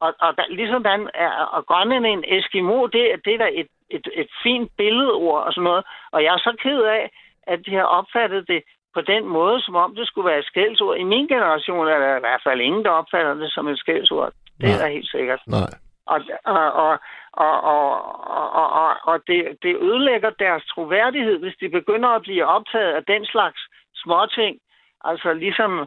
Og, 0.00 0.14
og 0.20 0.34
ligesom 0.36 0.36
der, 0.36 0.54
ligesom 0.54 0.82
den 0.82 1.10
er 1.14 1.30
og 1.30 1.66
grønne 1.66 2.08
en 2.08 2.24
Eskimo, 2.26 2.86
det, 2.86 3.20
det 3.24 3.34
er 3.34 3.38
da 3.38 3.48
et, 3.52 3.66
et, 3.96 4.06
et 4.14 4.30
fint 4.42 4.70
billedord 4.78 5.42
og 5.46 5.52
sådan 5.52 5.64
noget. 5.64 5.84
Og 6.12 6.22
jeg 6.24 6.34
er 6.34 6.38
så 6.38 6.52
ked 6.62 6.80
af, 6.82 7.10
at 7.46 7.58
de 7.66 7.74
har 7.74 7.88
opfattet 7.98 8.48
det 8.48 8.62
på 8.94 9.00
den 9.00 9.24
måde, 9.26 9.62
som 9.62 9.74
om 9.76 9.94
det 9.94 10.06
skulle 10.06 10.28
være 10.30 10.38
et 10.38 10.50
skældsord. 10.52 10.96
I 10.96 11.02
min 11.02 11.26
generation 11.28 11.88
er 11.88 11.98
der 11.98 12.16
i 12.16 12.24
hvert 12.26 12.42
fald 12.46 12.60
ingen, 12.60 12.84
der 12.84 12.90
opfatter 12.90 13.34
det 13.34 13.52
som 13.52 13.68
et 13.68 13.78
skældsord. 13.78 14.32
Det 14.60 14.68
Nej. 14.68 14.86
er 14.86 14.92
helt 14.92 15.10
sikkert. 15.10 15.40
Nej. 15.46 15.72
Og, 16.06 16.20
og, 16.44 16.72
og, 16.72 16.98
og, 17.32 17.62
og, 17.62 18.52
og, 18.60 18.72
og, 18.82 18.96
og 19.04 19.20
det, 19.26 19.58
det 19.62 19.76
ødelægger 19.76 20.30
deres 20.30 20.64
troværdighed, 20.64 21.38
hvis 21.38 21.56
de 21.60 21.68
begynder 21.68 22.08
at 22.08 22.22
blive 22.22 22.46
optaget 22.46 22.92
af 22.92 23.04
den 23.04 23.26
slags 23.26 23.60
småting. 23.94 24.58
Altså 25.04 25.32
ligesom 25.32 25.86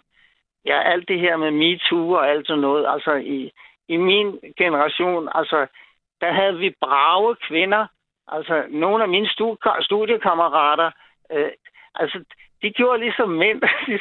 ja, 0.65 0.81
alt 0.91 1.07
det 1.07 1.19
her 1.19 1.37
med 1.37 1.51
MeToo 1.51 2.11
og 2.11 2.29
alt 2.29 2.47
sådan 2.47 2.61
noget. 2.61 2.85
Altså 2.93 3.13
i, 3.13 3.51
i 3.87 3.97
min 3.97 4.39
generation, 4.57 5.29
altså 5.35 5.67
der 6.25 6.33
havde 6.41 6.57
vi 6.63 6.69
brave 6.85 7.35
kvinder. 7.47 7.83
Altså 8.35 8.55
nogle 8.83 9.03
af 9.03 9.09
mine 9.09 9.29
studiekammerater, 9.81 10.89
øh, 11.33 11.51
altså 11.95 12.17
de 12.61 12.69
gjorde 12.77 12.99
ligesom 12.99 13.29
mænd. 13.29 13.61
De, 13.87 13.95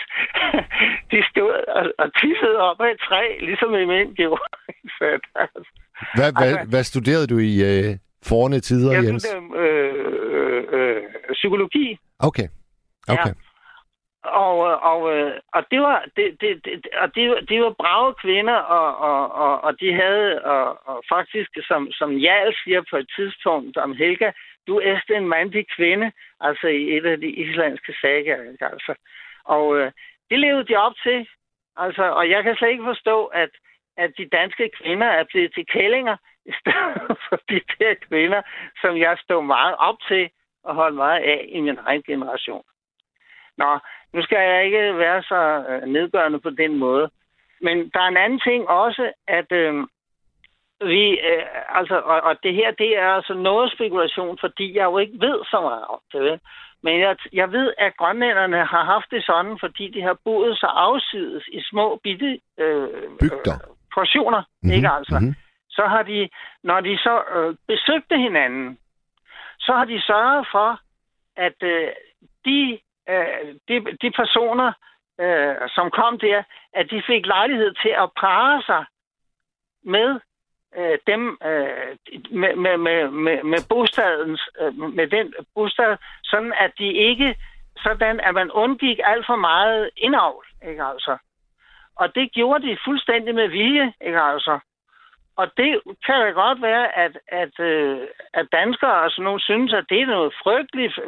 de 1.11 1.18
stod 1.31 1.53
og, 1.79 1.85
og 1.99 2.09
tissede 2.20 2.59
op 2.68 2.81
af 2.81 2.91
et 2.91 3.01
træ, 3.09 3.25
ligesom 3.41 3.70
mænd 3.70 4.14
gjorde. 4.14 4.43
altså. 5.43 5.61
Hvad, 6.16 6.31
hvad, 6.39 6.53
altså, 6.53 6.70
hvad 6.70 6.85
studerede 6.93 7.27
du 7.27 7.39
i 7.39 7.55
øh, 7.70 7.91
forne 8.31 8.61
tider, 8.61 8.93
jeg 8.93 9.05
Jens? 9.05 9.12
Jeg 9.12 9.18
studerede 9.20 9.66
øh, 9.66 10.64
øh, 10.77 11.03
psykologi. 11.33 11.99
Okay. 12.18 12.49
Okay. 13.09 13.35
Ja. 13.35 13.53
Og, 14.25 14.70
øh, 14.70 14.77
og, 14.93 15.16
øh, 15.16 15.41
og 15.53 15.62
det 15.70 15.81
var 15.81 16.05
det, 16.16 16.41
det, 16.41 16.64
det, 16.64 16.87
og 16.97 17.14
det, 17.14 17.49
det 17.49 17.62
var 17.62 17.70
brave 17.70 18.14
kvinder, 18.14 18.55
og, 18.55 18.97
og, 18.97 19.33
og, 19.33 19.61
og 19.61 19.81
de 19.81 19.95
havde, 19.95 20.45
og, 20.45 20.89
og 20.89 21.03
faktisk, 21.09 21.51
som, 21.68 21.93
som 21.93 22.16
Jarl 22.16 22.55
siger 22.64 22.83
på 22.91 22.97
et 22.97 23.11
tidspunkt 23.16 23.77
om 23.77 23.97
Helga, 23.97 24.31
du 24.66 24.79
er 24.79 25.01
en 25.11 25.29
mandig 25.29 25.66
kvinde, 25.77 26.12
altså 26.41 26.66
i 26.66 26.97
et 26.97 27.07
af 27.07 27.20
de 27.20 27.31
islandske 27.31 27.95
sager. 28.01 28.37
Altså. 28.61 28.95
Og 29.45 29.77
øh, 29.79 29.93
det 30.31 30.39
levede 30.39 30.64
de 30.64 30.77
op 30.77 30.93
til. 31.03 31.29
Altså, 31.77 32.03
og 32.03 32.31
jeg 32.31 32.43
kan 32.43 32.57
slet 32.57 32.70
ikke 32.70 32.85
forstå, 32.85 33.25
at, 33.25 33.51
at 33.97 34.11
de 34.18 34.29
danske 34.29 34.70
kvinder 34.83 35.07
er 35.07 35.25
blevet 35.25 35.55
til 35.55 35.66
kællinger, 35.66 36.16
i 36.47 36.53
stedet 36.61 37.18
for 37.29 37.37
de 37.49 37.61
der 37.79 37.95
kvinder, 38.09 38.43
som 38.81 38.97
jeg 38.97 39.18
stod 39.18 39.43
meget 39.43 39.77
op 39.79 39.97
til 40.09 40.31
og 40.64 40.75
holdt 40.75 40.97
meget 40.97 41.20
af 41.20 41.45
i 41.49 41.61
min 41.61 41.79
egen 41.87 42.03
generation. 42.03 42.64
Nå, 43.57 43.79
nu 44.15 44.23
skal 44.23 44.39
jeg 44.39 44.65
ikke 44.65 44.99
være 44.99 45.23
så 45.23 45.65
øh, 45.69 45.83
nedgørende 45.89 46.41
på 46.41 46.51
den 46.51 46.79
måde. 46.79 47.11
Men 47.61 47.91
der 47.95 48.01
er 48.01 48.09
en 48.09 48.17
anden 48.17 48.41
ting 48.41 48.69
også, 48.69 49.12
at 49.29 49.53
øh, 49.53 49.75
vi, 50.81 51.03
øh, 51.31 51.45
altså, 51.79 51.97
og, 51.99 52.21
og 52.21 52.37
det 52.43 52.55
her, 52.55 52.71
det 52.71 52.99
er 52.99 53.09
altså 53.09 53.35
noget 53.35 53.73
spekulation, 53.73 54.39
fordi 54.41 54.77
jeg 54.77 54.85
jo 54.85 54.99
ikke 54.99 55.21
ved 55.21 55.39
så 55.45 55.61
meget 55.61 55.85
om 55.95 56.01
det. 56.12 56.41
Men 56.83 57.01
jeg, 57.01 57.17
jeg 57.33 57.53
ved, 57.53 57.75
at 57.79 57.97
grønlænderne 57.97 58.57
har 58.57 58.85
haft 58.85 59.11
det 59.11 59.25
sådan, 59.25 59.57
fordi 59.61 59.85
de 59.89 60.03
har 60.03 60.17
boet 60.25 60.59
så 60.59 60.67
afsides 60.67 61.45
i 61.53 61.61
små 61.71 62.01
bitte 62.03 62.41
øh, 62.59 62.89
Bygder. 63.21 63.55
Øh, 63.55 63.75
portioner, 63.95 64.43
mm-hmm. 64.43 64.77
ikke 64.77 64.89
altså? 64.89 65.19
Mm-hmm. 65.19 65.35
Så 65.71 65.83
har 65.87 66.03
de, 66.03 66.29
når 66.62 66.81
de 66.81 66.99
så 66.99 67.23
øh, 67.37 67.55
besøgte 67.69 68.17
hinanden, 68.19 68.79
så 69.59 69.73
har 69.73 69.85
de 69.85 70.03
sørget 70.03 70.47
for, 70.53 70.81
at 71.37 71.59
øh, 71.62 71.89
de, 72.45 72.79
øh, 73.09 73.55
de, 73.68 73.96
de 74.02 74.11
personer, 74.11 74.72
øh, 75.20 75.57
som 75.74 75.90
kom 75.90 76.18
der, 76.18 76.42
at 76.72 76.90
de 76.90 77.02
fik 77.07 77.26
lejlighed 77.26 77.74
til 77.82 77.88
at 77.88 78.11
parre 78.20 78.62
sig 78.62 78.84
med 79.84 80.20
øh, 80.78 80.98
dem 81.07 81.38
øh, 81.44 81.96
med, 82.30 82.57
med, 82.57 82.76
med, 82.76 83.11
med, 83.11 83.42
med 83.42 83.59
bostadens, 83.68 84.48
øh, 84.61 84.74
med 84.74 85.07
den 85.07 85.34
bostad, 85.55 85.96
sådan 86.24 86.52
at 86.52 86.72
de 86.78 86.92
ikke, 86.92 87.36
sådan 87.82 88.20
at 88.20 88.34
man 88.34 88.50
undgik 88.50 88.98
alt 89.05 89.26
for 89.26 89.36
meget 89.36 89.90
indavl, 89.96 90.46
ikke 90.68 90.84
altså. 90.84 91.16
Og 91.96 92.14
det 92.14 92.32
gjorde 92.32 92.68
de 92.68 92.78
fuldstændig 92.84 93.34
med 93.34 93.48
vilje, 93.48 93.92
ikke 94.00 94.20
altså. 94.20 94.59
Og 95.36 95.46
det 95.57 95.80
kan 96.07 96.20
da 96.20 96.30
godt 96.30 96.62
være, 96.62 96.98
at, 96.98 97.18
at, 97.28 97.61
øh, 97.61 98.00
at 98.34 98.46
danskere 98.52 98.90
altså 98.90 99.05
og 99.05 99.11
sådan 99.11 99.24
nogen 99.24 99.40
synes, 99.40 99.72
at 99.72 99.84
det 99.88 100.00
er 100.00 100.07
noget 100.07 100.34
frygteligt 100.42 100.98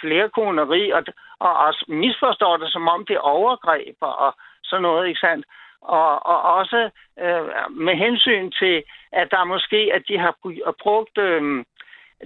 flerkoneri, 0.00 0.90
og, 0.90 1.04
og, 1.38 1.56
og 1.56 1.74
misforstår 1.88 2.56
det 2.56 2.72
som 2.72 2.88
om 2.88 3.06
det 3.06 3.16
er 3.16 3.28
overgreb 3.36 3.96
og 4.00 4.34
sådan 4.64 4.82
noget, 4.82 5.08
ikke 5.08 5.20
sandt? 5.20 5.46
Og, 5.80 6.26
og 6.26 6.42
også 6.42 6.90
øh, 7.18 7.70
med 7.70 7.94
hensyn 7.94 8.50
til, 8.50 8.82
at 9.12 9.30
der 9.30 9.44
måske, 9.44 9.90
at 9.94 10.02
de 10.08 10.18
har 10.18 10.34
brugt 10.82 11.18
øh, 11.18 11.64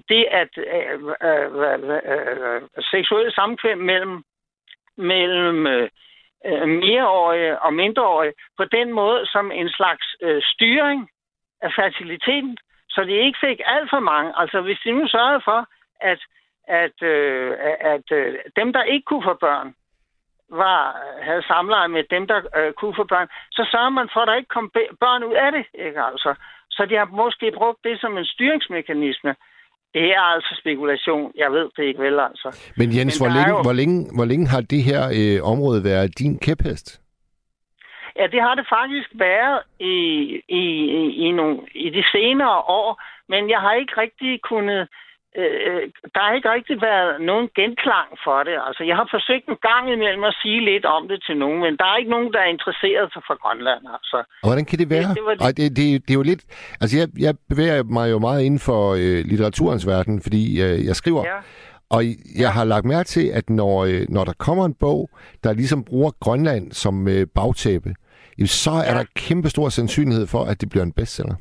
det, 0.09 0.27
at 0.31 0.49
øh 0.57 1.01
øh, 1.23 1.55
øh, 1.55 1.89
øh, 1.89 2.55
øh, 2.55 2.63
seksuel 2.81 3.33
samkvem 3.33 3.79
mellem, 3.79 4.25
mellem 4.97 5.67
øh, 5.67 5.89
mereårige 6.69 7.59
og 7.61 7.75
mindreårige 7.75 8.33
på 8.57 8.65
den 8.65 8.93
måde 8.93 9.27
som 9.27 9.53
en 9.53 9.69
slags 9.69 10.07
øh, 10.23 10.43
styring 10.43 11.11
af 11.63 11.73
fertiliteten, 11.77 12.57
så 12.89 13.05
de 13.05 13.13
ikke 13.27 13.39
fik 13.47 13.61
alt 13.65 13.91
for 13.91 14.01
mange. 14.01 14.33
Altså 14.37 14.61
hvis 14.61 14.79
de 14.85 14.93
nu 14.93 15.09
sørgede 15.09 15.41
for, 15.45 15.67
at, 16.01 16.21
at, 16.69 17.03
øh, 17.03 17.53
at 17.81 18.13
øh, 18.13 18.35
dem, 18.57 18.73
der 18.73 18.83
ikke 18.83 19.05
kunne 19.05 19.25
få 19.25 19.35
børn, 19.35 19.75
var, 20.51 20.97
havde 21.23 21.43
samleje 21.43 21.89
med 21.89 22.05
dem, 22.11 22.27
der 22.27 22.41
øh, 22.59 22.73
kunne 22.73 22.95
få 22.97 23.05
børn, 23.05 23.29
så 23.51 23.69
sørger 23.73 23.89
man 23.89 24.09
for, 24.13 24.21
at 24.21 24.29
der 24.29 24.35
ikke 24.35 24.55
kom 24.57 24.71
børn 25.01 25.25
ud 25.25 25.35
af 25.35 25.53
det. 25.53 25.65
Ikke? 25.87 26.01
Altså, 26.03 26.35
så 26.71 26.87
de 26.87 26.95
har 26.97 27.05
måske 27.05 27.53
brugt 27.55 27.79
det 27.85 28.01
som 28.01 28.19
en 28.19 28.25
styringsmekanisme. 28.25 29.35
Det 29.95 30.07
er 30.17 30.21
altså 30.21 30.57
spekulation. 30.61 31.33
Jeg 31.37 31.53
ved 31.53 31.69
det 31.77 31.85
ikke 31.85 32.03
vel, 32.03 32.21
altså. 32.21 32.49
Men 32.77 32.97
Jens, 32.97 33.21
Men 33.21 33.31
hvor, 33.31 33.37
længe, 33.39 33.57
jo... 33.57 33.63
hvor, 33.63 33.73
længe, 33.73 33.99
hvor 34.17 34.25
længe 34.25 34.47
har 34.49 34.61
det 34.61 34.83
her 34.83 35.03
øh, 35.19 35.53
område 35.53 35.85
været 35.85 36.19
din 36.19 36.39
kæphest? 36.39 37.01
Ja, 38.17 38.27
det 38.27 38.41
har 38.41 38.55
det 38.55 38.67
faktisk 38.69 39.09
været 39.15 39.61
i, 39.81 39.97
i, 40.49 40.65
i, 40.99 41.03
i, 41.25 41.31
nogle, 41.31 41.59
i 41.75 41.91
de 41.91 42.05
senere 42.13 42.57
år, 42.81 43.03
men 43.29 43.51
jeg 43.51 43.61
har 43.61 43.73
ikke 43.75 44.01
rigtig 44.01 44.41
kunnet... 44.43 44.89
Øh, 45.37 45.83
der 46.15 46.21
har 46.27 46.33
ikke 46.39 46.51
rigtig 46.57 46.77
været 46.91 47.21
nogen 47.31 47.49
genklang 47.59 48.09
for 48.25 48.39
det. 48.49 48.57
Altså, 48.69 48.83
jeg 48.91 48.97
har 49.01 49.09
forsøgt 49.17 49.47
en 49.49 49.59
gang 49.71 49.85
imellem 49.97 50.25
at 50.31 50.35
sige 50.43 50.61
lidt 50.71 50.85
om 50.97 51.03
det 51.09 51.19
til 51.27 51.37
nogen, 51.43 51.59
men 51.65 51.77
der 51.81 51.85
er 51.85 51.97
ikke 51.97 52.11
nogen, 52.17 52.33
der 52.33 52.41
er 52.41 52.51
interesseret 52.57 53.13
sig 53.13 53.23
for 53.29 53.37
Grønland. 53.43 53.83
Altså. 53.97 54.17
Og 54.43 54.47
hvordan 54.49 54.65
kan 54.65 54.79
det 54.79 54.91
være? 54.91 55.09
Det, 55.09 55.17
det, 55.17 55.25
var 55.25 55.35
det. 55.35 55.43
Ej, 55.47 55.53
det, 55.59 55.77
det, 55.77 55.87
det 56.07 56.11
er 56.11 56.19
jo 56.23 56.27
lidt... 56.33 56.43
Altså, 56.81 56.95
jeg, 57.01 57.09
jeg 57.27 57.35
bevæger 57.49 57.83
mig 57.99 58.11
jo 58.11 58.19
meget 58.19 58.43
inden 58.43 58.61
for 58.69 58.83
øh, 59.03 59.19
litteraturens 59.31 59.87
verden, 59.87 60.23
fordi 60.23 60.43
øh, 60.65 60.77
jeg 60.89 60.97
skriver... 60.97 61.23
Ja. 61.27 61.39
Og 61.97 62.03
jeg 62.39 62.53
har 62.53 62.65
lagt 62.65 62.85
mærke 62.85 63.07
til, 63.07 63.27
at 63.29 63.51
når, 63.51 63.85
øh, 63.85 64.07
når 64.09 64.25
der 64.25 64.33
kommer 64.33 64.65
en 64.65 64.75
bog, 64.75 65.11
der 65.45 65.53
ligesom 65.53 65.85
bruger 65.85 66.11
Grønland 66.21 66.73
som 66.73 67.09
øh, 67.09 67.27
bagtæppe, 67.35 67.95
så 68.47 68.71
er 68.71 68.93
Ja. 68.93 68.99
der 68.99 69.05
kæmpe 69.17 69.49
stor 69.49 69.69
sandsynlighed 69.69 70.27
for, 70.27 70.45
at 70.45 70.61
det 70.61 70.71
bliver 70.71 70.85
en 70.85 70.93
bestseller. 70.93 71.35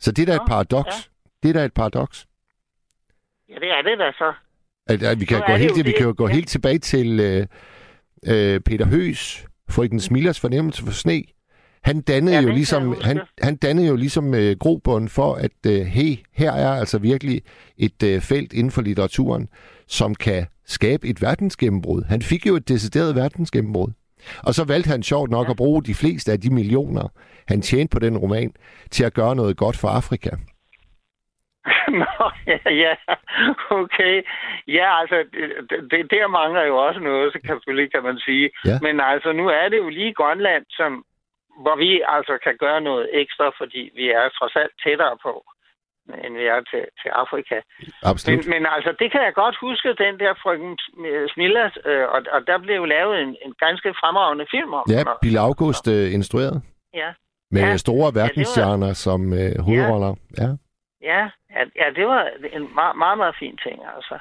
Så 0.00 0.12
det 0.12 0.22
er 0.22 0.26
da 0.26 0.34
et 0.42 0.48
paradoks. 0.48 0.96
ja. 0.96 1.13
Det 1.44 1.48
er 1.50 1.52
da 1.52 1.64
et 1.64 1.72
paradoks. 1.74 2.26
Ja, 3.48 3.54
det 3.54 3.70
er 3.70 3.82
det 3.82 3.98
da 3.98 4.12
så. 4.12 4.32
At, 4.86 5.02
at 5.02 5.20
vi 5.20 5.24
kan, 5.24 5.38
Nu 5.38 5.44
gå 5.46 5.52
helt, 5.56 5.74
til, 5.74 5.84
vi 5.86 5.92
kan 5.92 6.06
jo 6.06 6.14
gå 6.16 6.28
Ja. 6.28 6.34
helt 6.34 6.48
tilbage 6.48 6.78
til 6.78 7.20
øh, 7.20 7.46
øh, 8.26 8.60
Peter 8.60 8.86
Høs, 8.86 9.46
Frøken 9.70 10.00
Smillers 10.00 10.40
fornemmelse 10.40 10.82
for 10.84 10.92
sne. 10.92 11.22
Han 11.82 12.00
dannede 12.00 12.36
Ja, 12.36 12.42
jo 12.42 12.48
ligesom, 12.48 12.96
han, 13.02 13.20
han 13.42 13.56
dannede 13.56 13.88
jo 13.88 13.96
ligesom 13.96 14.34
øh, 14.34 14.56
grobund 14.60 15.08
for, 15.08 15.34
at 15.34 15.50
øh, 15.66 15.80
hey, 15.80 16.16
her 16.32 16.52
er 16.52 16.68
altså 16.72 16.98
virkelig 16.98 17.42
et 17.76 18.02
øh, 18.02 18.20
felt 18.20 18.52
inden 18.52 18.70
for 18.70 18.82
litteraturen, 18.82 19.48
som 19.86 20.14
kan 20.14 20.46
skabe 20.66 21.06
et 21.08 21.22
verdensgennembrud. 21.22 22.02
Han 22.04 22.22
fik 22.22 22.46
jo 22.46 22.56
et 22.56 22.68
decideret 22.68 23.14
verdensgennembrud. 23.14 23.92
Og 24.42 24.54
så 24.54 24.64
valgte 24.64 24.88
han 24.88 25.02
sjovt 25.02 25.30
nok 25.30 25.46
ja. 25.46 25.50
at 25.50 25.56
bruge 25.56 25.82
de 25.82 25.94
fleste 25.94 26.32
af 26.32 26.40
de 26.40 26.50
millioner, 26.50 27.08
han 27.48 27.62
tjente 27.62 27.92
på 27.92 27.98
den 27.98 28.18
roman, 28.18 28.52
til 28.90 29.04
at 29.04 29.14
gøre 29.14 29.36
noget 29.36 29.56
godt 29.56 29.76
for 29.76 29.88
Afrika. 29.88 30.30
Nå, 32.02 32.24
ja, 32.46 32.70
ja, 32.84 32.94
okay. 33.70 34.22
Ja, 34.68 35.00
altså, 35.00 35.16
det, 35.70 35.78
det, 35.90 36.10
der 36.10 36.26
mangler 36.28 36.62
jo 36.70 36.76
også 36.76 37.00
noget, 37.00 37.32
så 37.32 37.38
kan, 37.44 37.54
selvfølgelig 37.56 37.92
kan 37.92 38.02
man 38.02 38.18
sige. 38.18 38.50
Ja. 38.64 38.76
Men 38.82 39.00
altså, 39.00 39.32
nu 39.32 39.44
er 39.48 39.68
det 39.68 39.78
jo 39.78 39.88
lige 39.88 40.14
Grønland, 40.14 40.64
som, 40.70 41.04
hvor 41.62 41.76
vi 41.76 42.02
altså 42.16 42.34
kan 42.44 42.56
gøre 42.64 42.80
noget 42.80 43.08
ekstra, 43.12 43.46
fordi 43.60 43.82
vi 43.98 44.04
er 44.10 44.28
trods 44.38 44.56
alt 44.56 44.72
tættere 44.84 45.16
på, 45.26 45.32
end 46.24 46.32
vi 46.40 46.46
er 46.54 46.60
til, 46.70 46.84
til 47.02 47.10
Afrika. 47.22 47.56
Absolut. 48.02 48.46
Men, 48.46 48.50
men 48.54 48.62
altså, 48.76 48.90
det 49.00 49.08
kan 49.12 49.22
jeg 49.26 49.34
godt 49.34 49.56
huske, 49.66 49.88
den 50.04 50.14
der 50.22 50.32
frøken 50.42 50.78
Smillas, 51.34 51.74
øh, 51.90 52.04
og, 52.14 52.20
og 52.34 52.40
der 52.46 52.58
blev 52.58 52.76
jo 52.76 52.84
lavet 52.84 53.20
en, 53.22 53.36
en 53.46 53.52
ganske 53.64 53.88
fremragende 54.00 54.46
film 54.54 54.72
om 54.74 54.84
Ja. 54.90 55.02
Bill 55.22 55.38
August 55.38 55.88
øh, 55.88 56.14
instrueret. 56.18 56.62
Ja, 56.94 57.10
Med 57.50 57.60
Ja. 57.62 57.68
ja. 57.68 57.76
store 57.76 58.08
verdensstjerner 58.14 58.92
som 58.92 59.20
øh, 59.32 59.52
hovedroller. 59.66 60.14
Ja. 60.38 60.42
Ja, 60.42 60.50
ja, 61.10 61.22
ja, 61.80 61.86
det 61.96 62.04
var 62.12 62.22
en 62.56 62.64
meget, 62.78 62.96
meget, 63.02 63.18
meget 63.22 63.36
fin 63.42 63.56
ting, 63.66 63.78
altså. 63.96 64.16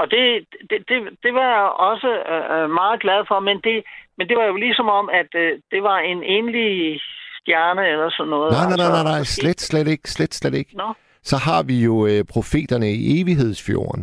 Og 0.00 0.04
det, 0.10 0.24
det, 0.70 0.78
det, 0.88 0.98
det 1.24 1.32
var 1.38 1.46
jeg 1.56 1.64
også 1.90 2.10
øh, 2.32 2.70
meget 2.80 3.00
glad 3.04 3.20
for, 3.28 3.40
men 3.48 3.56
det, 3.66 3.76
men 4.18 4.28
det 4.28 4.36
var 4.36 4.44
jo 4.44 4.56
ligesom 4.56 4.88
om, 4.88 5.06
at 5.20 5.30
øh, 5.42 5.52
det 5.72 5.82
var 5.82 5.98
en 5.98 6.22
enlig 6.22 7.00
stjerne 7.40 7.82
eller 7.92 8.10
sådan 8.10 8.30
noget. 8.30 8.52
Nej, 8.52 8.66
nej, 8.68 8.76
nej, 8.76 8.90
nej, 8.96 9.02
nej, 9.12 9.18
måske- 9.18 9.32
slet, 9.40 9.60
slet 9.60 9.88
ikke, 9.88 10.10
slet, 10.10 10.34
slet 10.34 10.54
ikke. 10.54 10.76
Nå, 10.76 10.88
Så 11.22 11.36
har 11.36 11.62
vi 11.62 11.84
jo 11.84 12.06
øh, 12.06 12.24
profeterne 12.34 12.88
i 12.92 13.20
evighedsfjorden, 13.20 14.02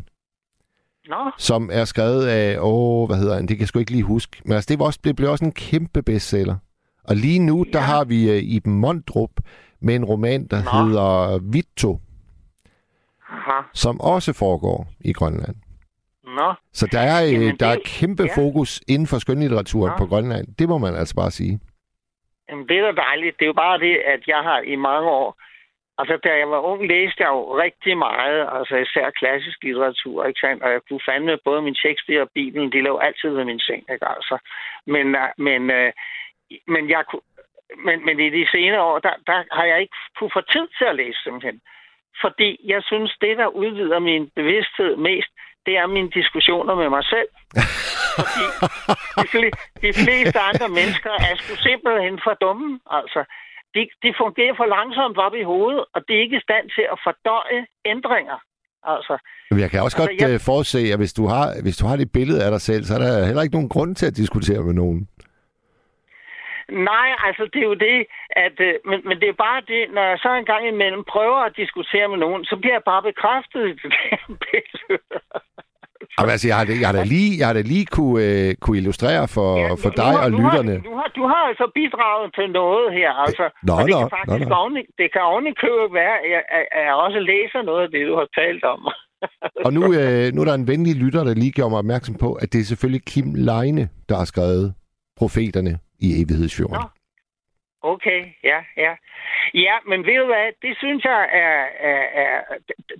nå, 1.07 1.31
som 1.37 1.69
er 1.73 1.85
skrevet 1.85 2.27
af, 2.27 2.57
åh, 2.59 3.07
hvad 3.07 3.17
hedder 3.17 3.35
han, 3.35 3.41
det 3.47 3.49
kan 3.57 3.59
jeg 3.59 3.67
sgu 3.67 3.79
ikke 3.79 3.91
lige 3.91 4.03
huske. 4.03 4.41
Men 4.45 4.53
altså, 4.53 4.67
det, 4.71 4.79
var 4.79 4.85
også, 4.85 4.99
det 5.03 5.15
blev 5.15 5.29
også 5.31 5.45
en 5.45 5.53
kæmpe 5.53 6.01
bestseller. 6.03 6.55
Og 7.03 7.15
lige 7.15 7.39
nu, 7.39 7.65
ja. 7.67 7.71
der 7.71 7.79
Ja. 7.79 7.85
har 7.85 8.03
vi 8.05 8.31
øh, 8.31 8.37
Iben 8.43 8.79
Mondrup 8.79 9.29
med 9.81 9.95
en 9.95 10.05
roman, 10.05 10.47
der 10.47 10.57
Nå. 10.63 10.71
hedder 10.87 11.39
Vitto, 11.51 11.99
aha, 13.31 13.61
som 13.73 14.01
også 14.01 14.31
foregår 14.43 14.87
i 15.09 15.13
Grønland. 15.13 15.55
nå. 16.23 16.53
Så 16.73 16.87
der 16.91 16.99
er, 16.99 17.19
øh, 17.25 17.33
Jamen, 17.33 17.55
der 17.61 17.67
er 17.67 17.79
kæmpe 17.85 18.23
ja. 18.23 18.35
fokus 18.41 18.81
inden 18.87 19.07
for 19.07 19.17
skønlitteraturen 19.19 19.91
Nå. 19.91 19.97
på 19.97 20.05
Grønland. 20.11 20.45
Det 20.59 20.69
må 20.69 20.77
man 20.77 20.93
altså 20.95 21.15
bare 21.15 21.31
sige. 21.31 21.59
Jamen, 22.49 22.67
det 22.67 22.77
er 22.77 22.91
da 22.91 23.01
dejligt. 23.01 23.35
Det 23.37 23.45
er 23.45 23.53
jo 23.53 23.61
bare 23.65 23.79
det, 23.79 23.95
at 24.13 24.21
jeg 24.27 24.41
har 24.49 24.59
i 24.59 24.75
mange 24.75 25.09
år... 25.09 25.41
Altså, 25.97 26.17
da 26.23 26.29
jeg 26.41 26.49
var 26.49 26.59
ung, 26.59 26.87
læste 26.87 27.23
jeg 27.23 27.29
jo 27.29 27.57
rigtig 27.65 27.97
meget, 27.97 28.39
altså 28.57 28.75
især 28.75 29.09
klassisk 29.09 29.63
litteratur, 29.63 30.25
ikke 30.25 30.39
sandt? 30.39 30.63
Og 30.63 30.71
jeg 30.71 30.81
kunne 30.87 31.07
fandme 31.09 31.37
både 31.45 31.61
min 31.61 31.75
Shakespeare 31.75 32.21
og 32.21 32.29
Bibelen, 32.33 32.71
de 32.71 32.81
lå 32.81 32.97
altid 32.97 33.29
ved 33.29 33.45
min 33.45 33.59
seng, 33.59 33.83
ikke 33.93 34.07
altså? 34.15 34.37
Men, 34.85 35.15
øh, 35.15 35.29
men, 35.37 35.61
øh, 35.71 35.91
men 36.67 36.89
jeg 36.89 37.03
kunne... 37.09 37.25
Men, 37.85 38.05
men 38.05 38.19
i 38.19 38.29
de 38.29 38.47
senere 38.51 38.81
år, 38.81 38.99
der, 38.99 39.13
der 39.27 39.43
har 39.51 39.65
jeg 39.65 39.81
ikke 39.81 39.95
kunne 40.17 40.33
få 40.33 40.41
tid 40.41 40.67
til 40.77 40.85
at 40.85 40.95
læse 40.95 41.19
simpelthen. 41.23 41.61
Fordi 42.23 42.49
jeg 42.73 42.81
synes, 42.89 43.11
det, 43.23 43.33
der 43.41 43.47
udvider 43.61 43.99
min 43.99 44.23
bevidsthed 44.39 44.93
mest, 45.09 45.31
det 45.65 45.73
er 45.81 45.87
mine 45.97 46.09
diskussioner 46.19 46.73
med 46.81 46.89
mig 46.95 47.03
selv. 47.13 47.29
Fordi 48.19 48.45
de, 49.21 49.25
fle- 49.33 49.55
de 49.85 49.91
fleste 50.03 50.39
andre 50.49 50.67
mennesker 50.79 51.13
er 51.29 51.33
sgu 51.39 51.53
simpelthen 51.69 52.15
for 52.25 52.33
dumme. 52.43 52.69
Altså, 52.99 53.21
de, 53.75 53.81
de 54.03 54.09
fungerer 54.23 54.53
for 54.59 54.67
langsomt 54.77 55.17
op 55.25 55.35
i 55.41 55.43
hovedet, 55.51 55.83
og 55.95 55.99
de 56.07 56.11
er 56.17 56.21
ikke 56.25 56.37
i 56.41 56.45
stand 56.47 56.65
til 56.75 56.85
at 56.93 56.97
fordøje 57.05 57.61
ændringer. 57.93 58.37
Altså, 58.93 59.13
jeg 59.63 59.69
kan 59.71 59.79
også 59.81 59.97
Altså, 59.97 60.01
godt 60.01 60.21
jeg- 60.21 60.33
øh, 60.33 60.39
forudse, 60.49 60.79
at 60.93 60.99
hvis 61.03 61.13
du, 61.19 61.23
har, 61.33 61.45
hvis 61.65 61.77
du 61.77 61.85
har 61.89 61.95
det 62.01 62.11
billede 62.17 62.43
af 62.45 62.51
dig 62.51 62.61
selv, 62.69 62.83
så 62.83 62.93
er 62.95 62.99
der 63.05 63.25
heller 63.29 63.41
ikke 63.45 63.55
nogen 63.57 63.69
grund 63.75 63.91
til 63.95 64.05
at 64.11 64.15
diskutere 64.21 64.61
med 64.67 64.73
nogen. 64.73 64.99
Nej, 66.91 67.09
altså 67.27 67.43
det 67.53 67.59
er 67.61 67.69
jo 67.73 67.77
det, 67.87 67.97
at, 68.45 68.55
øh, 68.67 68.73
men, 68.89 68.99
men 69.07 69.15
det 69.21 69.27
er 69.29 69.37
bare 69.47 69.61
det, 69.73 69.81
når 69.95 70.03
jeg 70.09 70.17
så 70.25 70.29
en 70.35 70.45
gang 70.51 70.63
imellem 70.67 71.03
prøver 71.13 71.39
at 71.47 71.53
diskutere 71.61 72.07
med 72.13 72.17
nogen, 72.25 72.41
så 72.45 72.55
bliver 72.61 72.75
jeg 72.79 72.85
bare 72.91 73.03
bekræftet 73.09 73.61
i 73.69 73.73
det. 73.83 73.91
Jamen, 76.17 76.31
altså, 76.35 76.47
jeg 76.47 76.57
har, 76.59 76.65
da- 76.69 76.79
jeg 76.81 76.87
har 76.91 76.97
da 76.99 77.03
lige, 77.15 77.31
jeg 77.39 77.45
har 77.49 77.53
da 77.59 77.63
lige 77.73 77.85
kunne, 77.95 78.17
øh, 78.25 78.55
kunne 78.63 78.77
illustrere 78.81 79.23
for, 79.35 79.49
Ja, 79.57 79.69
for 79.83 79.89
dig 80.01 80.11
har- 80.15 80.23
og 80.25 80.31
lytterne. 80.41 80.73
Har, 80.77 80.83
du, 80.89 80.93
har, 80.99 81.09
du 81.19 81.23
har 81.33 81.41
altså 81.51 81.65
bidraget 81.79 82.27
til 82.37 82.47
noget 82.61 82.85
her, 82.99 83.11
altså. 83.25 83.45
Nå, 83.67 83.73
og 83.73 83.83
det 83.87 83.93
nå, 83.95 83.99
kan 83.99 84.09
faktisk 84.17 84.49
nå, 84.49 84.55
nå. 84.55 84.61
oven, 84.61 84.73
det 84.99 85.07
kan 85.13 85.21
oven 85.31 85.45
i 85.51 85.53
købet 85.63 85.87
være, 86.01 86.15
at 86.23 86.29
jeg, 86.35 86.41
at 86.77 86.81
jeg 86.87 86.93
også 87.05 87.19
læser 87.31 87.61
noget 87.69 87.81
af 87.85 87.89
det, 87.95 88.01
du 88.09 88.15
har 88.21 88.27
talt 88.41 88.63
om. 88.73 88.79
Og 89.65 89.71
nu, 89.73 89.81
øh, 89.99 90.25
nu 90.33 90.37
er 90.41 90.45
der 90.49 90.53
en 90.61 90.67
venlig 90.67 90.95
lytter, 91.03 91.23
der 91.23 91.33
lige 91.33 91.51
gjorde 91.57 91.69
mig 91.69 91.79
opmærksom 91.79 92.15
på, 92.23 92.29
at 92.33 92.47
det 92.53 92.59
er 92.61 92.63
selvfølgelig 92.71 93.03
Kim 93.11 93.27
Leine, 93.49 93.83
der 94.09 94.15
har 94.21 94.25
skrevet 94.33 94.73
Profeterne 95.17 95.73
i 96.01 96.07
Evighedsfjorden. 96.21 96.79
Nå. 96.81 96.87
Okay, 97.83 98.21
ja, 98.43 98.59
ja. 98.77 98.93
Ja, 99.53 99.75
men 99.89 100.05
ved 100.05 100.17
du 100.21 100.25
hvad, 100.25 100.47
det 100.61 100.77
synes 100.77 101.03
jeg 101.03 101.21
er... 101.31 101.57
er, 101.91 102.03
er 102.23 102.41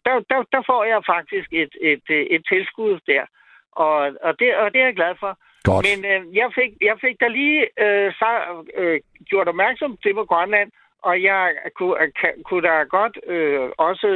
der, 0.06 0.14
der, 0.30 0.40
der 0.54 0.62
får 0.66 0.84
jeg 0.84 1.02
faktisk 1.14 1.48
et, 1.52 1.74
et, 1.82 2.06
et 2.36 2.44
tilskud 2.52 3.00
der. 3.08 3.26
Og, 3.72 3.98
og, 4.22 4.40
det, 4.40 4.56
og 4.56 4.74
det 4.74 4.82
er 4.82 4.86
jeg 4.86 4.96
glad 4.96 5.16
for. 5.20 5.38
Godt. 5.64 5.86
Men 5.88 5.98
øh, 6.12 6.36
jeg, 6.36 6.50
fik, 6.58 6.72
jeg 6.82 6.98
fik 7.02 7.16
da 7.22 7.28
lige 7.28 7.62
øh, 7.86 8.14
så, 8.14 8.30
øh, 8.78 9.00
gjort 9.30 9.48
opmærksom 9.48 9.98
til 9.98 10.14
på 10.14 10.26
Grønland, 10.26 10.72
og 11.08 11.16
jeg 11.30 11.44
kunne, 11.78 11.96
kan, 12.22 12.34
kunne 12.48 12.66
da 12.68 12.76
godt 12.98 13.16
øh, 13.36 13.70
også 13.90 14.10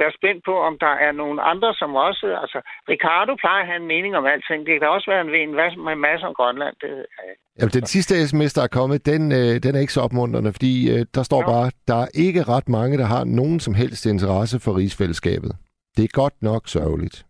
være 0.00 0.12
spændt 0.18 0.42
på, 0.48 0.54
om 0.68 0.74
der 0.84 0.94
er 1.06 1.12
nogle 1.12 1.42
andre, 1.52 1.74
som 1.74 1.90
også... 1.94 2.26
Altså, 2.42 2.58
Ricardo 2.92 3.32
plejer 3.42 3.62
at 3.62 3.66
have 3.70 3.80
en 3.82 3.92
mening 3.94 4.12
om 4.16 4.26
alting. 4.26 4.66
Det 4.66 4.80
kan 4.80 4.88
også 4.88 5.10
være 5.10 5.20
en, 5.20 5.30
en 5.48 5.54
masse, 5.60 5.76
en 5.96 6.04
masse 6.08 6.26
om 6.26 6.34
Grønland. 6.34 6.76
Det, 6.82 6.92
øh, 7.22 7.32
Jamen, 7.58 7.72
den 7.78 7.86
sidste 7.86 8.28
sms, 8.28 8.52
der 8.52 8.62
er 8.62 8.72
kommet, 8.78 9.06
den, 9.06 9.32
øh, 9.32 9.54
den 9.64 9.74
er 9.74 9.80
ikke 9.80 9.92
så 9.92 10.00
opmuntrende, 10.00 10.52
fordi 10.52 10.74
øh, 10.92 11.06
der 11.14 11.22
står 11.22 11.42
Nå. 11.42 11.48
bare, 11.52 11.70
der 11.88 11.98
er 12.04 12.08
ikke 12.14 12.42
ret 12.42 12.68
mange, 12.68 12.98
der 12.98 13.04
har 13.04 13.24
nogen 13.24 13.60
som 13.60 13.74
helst 13.74 14.06
interesse 14.06 14.60
for 14.60 14.76
rigsfællesskabet. 14.76 15.52
Det 15.96 16.04
er 16.04 16.08
godt 16.12 16.36
nok 16.42 16.62
sørgeligt. 16.68 17.26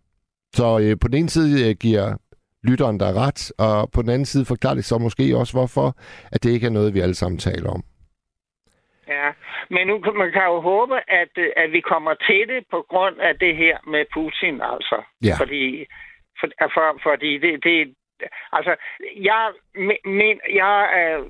Så 0.55 0.79
øh, 0.83 0.97
på 1.01 1.09
den 1.09 1.17
ene 1.17 1.29
side 1.29 1.69
øh, 1.69 1.77
giver 1.81 2.17
lytteren 2.65 3.01
der 3.01 3.13
ret, 3.27 3.53
og 3.59 3.91
på 3.91 4.03
den 4.03 4.11
anden 4.11 4.27
side 4.27 4.45
forklarer 4.45 4.75
det 4.75 4.85
så 4.85 4.99
måske 4.99 5.37
også, 5.37 5.53
hvorfor 5.53 5.97
at 6.33 6.43
det 6.43 6.51
ikke 6.51 6.67
er 6.67 6.71
noget, 6.71 6.95
vi 6.95 7.01
alle 7.01 7.15
sammen 7.15 7.39
taler 7.39 7.71
om. 7.71 7.83
Ja, 9.09 9.33
men 9.71 9.87
nu 9.87 10.01
kan 10.01 10.15
man 10.17 10.33
kan 10.33 10.45
jo 10.45 10.61
håbe, 10.61 11.01
at, 11.09 11.39
at 11.57 11.73
vi 11.73 11.81
kommer 11.81 12.15
til 12.15 12.49
det 12.49 12.67
på 12.71 12.87
grund 12.89 13.21
af 13.21 13.39
det 13.39 13.57
her 13.57 13.79
med 13.87 14.05
Putin, 14.13 14.61
altså. 14.61 15.03
Ja. 15.25 15.35
Fordi, 15.39 15.87
for, 16.41 16.49
for, 16.75 16.99
fordi 17.03 17.39
det, 17.39 17.65
det, 17.65 17.95
altså, 18.53 18.77
jeg, 19.17 19.53
me- 19.77 20.11
men, 20.11 20.41
jeg 20.53 20.79
øh, 20.99 21.27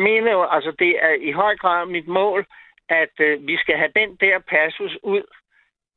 mener 0.00 0.32
jo, 0.32 0.44
altså, 0.44 0.70
det 0.78 1.04
er 1.04 1.12
i 1.12 1.32
høj 1.32 1.56
grad 1.56 1.86
mit 1.86 2.08
mål, 2.08 2.46
at 2.88 3.20
øh, 3.20 3.46
vi 3.46 3.56
skal 3.56 3.76
have 3.76 3.92
den 3.96 4.16
der 4.16 4.38
passus 4.38 4.98
ud, 5.02 5.22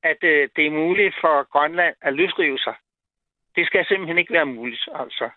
at 0.04 0.24
øh, 0.24 0.50
det 0.56 0.66
er 0.66 0.72
muligt 0.72 1.16
for 1.22 1.50
Grønland 1.52 1.96
at 2.02 2.14
løsrive 2.14 2.60
sig. 2.60 2.74
Det 3.56 3.66
skal 3.68 3.86
simpelthen 3.86 4.18
ikke 4.18 4.34
være 4.34 4.46
muligt, 4.46 4.88
altså. 4.96 5.30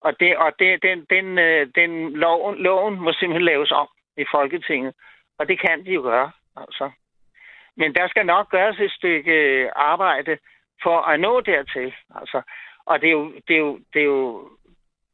Og, 0.00 0.20
det, 0.20 0.36
og 0.36 0.52
det, 0.58 0.82
den, 0.82 1.06
den, 1.10 1.38
øh, 1.38 1.66
den 1.74 2.12
loven, 2.12 2.58
loven 2.58 3.00
må 3.00 3.12
simpelthen 3.12 3.44
laves 3.44 3.70
om 3.70 3.88
i 4.16 4.24
Folketinget. 4.30 4.94
Og 5.42 5.48
det 5.48 5.60
kan 5.60 5.84
de 5.84 5.90
jo 5.90 6.02
gøre, 6.02 6.30
altså. 6.56 6.90
Men 7.76 7.94
der 7.94 8.08
skal 8.08 8.26
nok 8.26 8.50
gøres 8.50 8.80
et 8.80 8.92
stykke 8.92 9.32
øh, 9.32 9.70
arbejde 9.74 10.38
for 10.82 11.00
at 11.00 11.20
nå 11.20 11.40
dertil, 11.40 11.94
altså. 12.14 12.42
Og 12.86 13.00
det 13.00 13.06
er 13.06 13.12
jo, 13.12 13.32
det 13.48 13.54
er 13.54 13.58
jo, 13.58 13.80
det 13.92 14.00
er 14.00 14.04
jo 14.04 14.48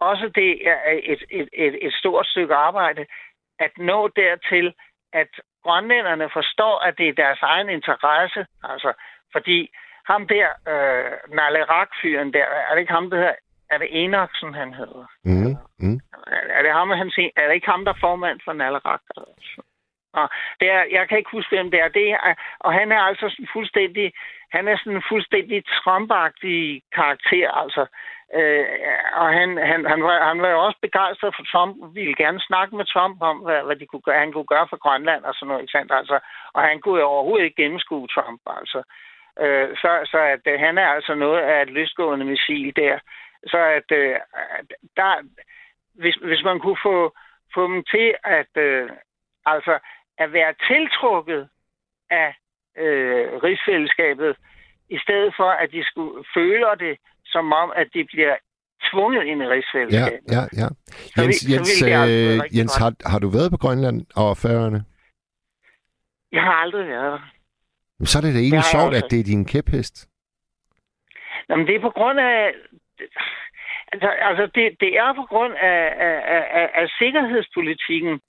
også 0.00 0.30
det 0.34 0.68
er 0.68 0.78
et, 1.02 1.22
et, 1.30 1.48
et, 1.52 1.86
et 1.86 1.94
stort 1.94 2.26
stykke 2.26 2.54
arbejde 2.54 3.06
at 3.58 3.78
nå 3.78 4.08
dertil, 4.08 4.74
at 5.12 5.28
grønlænderne 5.64 6.30
forstår, 6.32 6.78
at 6.78 6.98
det 6.98 7.08
er 7.08 7.12
deres 7.12 7.42
egen 7.42 7.68
interesse. 7.68 8.46
Altså, 8.64 8.92
fordi 9.32 9.68
ham 10.06 10.28
der, 10.28 10.48
øh, 10.72 11.34
Nalerak-fyren 11.36 12.32
der, 12.32 12.44
er 12.44 12.74
det 12.74 12.80
ikke 12.80 12.92
ham, 12.92 13.10
der 13.10 13.16
hedder, 13.16 13.34
er 13.70 13.78
det 13.78 13.88
Enoksen, 13.90 14.54
han 14.54 14.74
hedder? 14.74 15.06
Mm. 15.24 15.56
Mm. 15.78 16.00
Er 16.56 16.62
det, 16.62 16.72
ham, 16.72 16.90
han 16.90 17.10
siger, 17.10 17.30
er 17.36 17.46
det 17.46 17.54
ikke 17.54 17.70
ham, 17.70 17.84
der 17.84 17.92
er 17.92 18.00
formand 18.00 18.40
for 18.44 18.52
Nalerak? 18.52 19.00
Og 20.12 20.28
det 20.60 20.70
er, 20.70 20.84
jeg 20.90 21.08
kan 21.08 21.18
ikke 21.18 21.30
huske, 21.30 21.56
hvem 21.56 21.70
det 21.70 21.80
er. 21.80 21.88
Det 21.88 22.10
er 22.10 22.34
og 22.60 22.72
han 22.72 22.92
er 22.92 23.00
altså 23.00 23.28
sådan 23.28 23.48
fuldstændig, 23.52 24.12
han 24.52 24.68
er 24.68 24.76
sådan 24.76 24.96
en 24.96 25.08
fuldstændig 25.08 25.64
trumpagtig 25.66 26.82
karakter, 26.94 27.50
altså. 27.50 27.86
Øh, 28.34 28.66
og 29.12 29.28
han, 29.38 29.48
han, 29.56 29.86
han, 29.86 30.02
var, 30.02 30.24
han 30.30 30.42
var 30.42 30.48
jo 30.48 30.64
også 30.64 30.78
begejstret 30.82 31.34
for 31.36 31.44
Trump, 31.52 31.76
ville 31.94 32.14
gerne 32.14 32.40
snakke 32.40 32.76
med 32.76 32.84
Trump 32.84 33.22
om, 33.22 33.36
hvad, 33.38 33.62
hvad 33.62 33.76
de 33.76 33.86
kunne 33.86 34.02
gøre, 34.02 34.18
han 34.18 34.32
kunne 34.32 34.52
gøre 34.54 34.66
for 34.70 34.76
Grønland 34.76 35.24
og 35.24 35.34
sådan 35.34 35.48
noget. 35.48 35.62
Ikke 35.62 35.72
sandt? 35.72 35.92
Altså, 35.92 36.18
og 36.52 36.62
han 36.62 36.80
kunne 36.80 37.00
jo 37.00 37.06
overhovedet 37.06 37.44
ikke 37.44 37.62
gennemskue 37.62 38.08
Trump. 38.08 38.40
Altså. 38.46 38.82
Øh, 39.40 39.68
så 39.76 39.90
så 40.04 40.18
at, 40.18 40.40
øh, 40.46 40.60
han 40.60 40.78
er 40.78 40.88
altså 40.88 41.14
noget 41.14 41.40
af 41.40 41.62
et 41.62 41.70
løsgående 41.70 42.24
missil 42.24 42.76
der. 42.76 42.98
Så 43.46 43.58
at 43.58 43.90
øh, 43.92 44.16
der, 44.96 45.12
hvis, 45.94 46.14
hvis 46.14 46.44
man 46.44 46.60
kunne 46.60 46.78
få, 46.82 47.14
få 47.54 47.62
dem 47.72 47.84
til 47.84 48.14
at, 48.24 48.52
øh, 48.56 48.90
altså, 49.46 49.78
at 50.18 50.32
være 50.32 50.54
tiltrukket 50.68 51.48
af 52.10 52.34
øh, 52.78 53.26
rigsfællesskabet, 53.44 54.36
i 54.88 54.98
stedet 54.98 55.34
for 55.36 55.50
at 55.50 55.68
de 55.72 55.84
skulle 55.84 56.24
føle 56.34 56.66
det 56.78 56.96
som 57.24 57.52
om, 57.52 57.72
at 57.76 57.88
de 57.94 58.04
bliver 58.04 58.36
tvunget 58.90 59.24
ind 59.24 59.42
i 59.42 59.46
rigsfællesskabet. 59.46 60.32
Ja, 60.36 60.40
ja, 60.40 60.42
ja. 60.60 60.68
Jens, 61.22 61.46
vi, 61.46 61.52
Jens, 61.54 61.82
øh, 61.82 62.58
Jens 62.58 62.76
har, 62.76 62.92
har 63.12 63.18
du 63.18 63.28
været 63.28 63.50
på 63.50 63.56
Grønland 63.56 64.06
og 64.16 64.36
Færøerne? 64.36 64.84
Jeg 66.32 66.42
har 66.42 66.52
aldrig 66.52 66.88
været 66.88 67.12
der. 67.12 68.04
Så 68.04 68.18
er 68.18 68.22
det 68.22 68.34
da 68.34 68.38
egentlig 68.38 68.64
sjovt, 68.64 68.94
at 68.94 69.04
det 69.10 69.20
er 69.20 69.24
din 69.24 69.44
kæphest. 69.44 70.08
Jamen, 71.48 71.66
det 71.66 71.74
er 71.76 71.80
på 71.80 71.90
grund 71.90 72.20
af... 72.20 72.52
Altså, 73.92 74.08
altså 74.08 74.44
det, 74.54 74.76
det 74.80 74.96
er 74.96 75.14
på 75.14 75.24
grund 75.32 75.52
af, 75.54 75.80
af, 76.08 76.18
af, 76.58 76.70
af 76.74 76.88
sikkerhedspolitikken, 76.98 78.20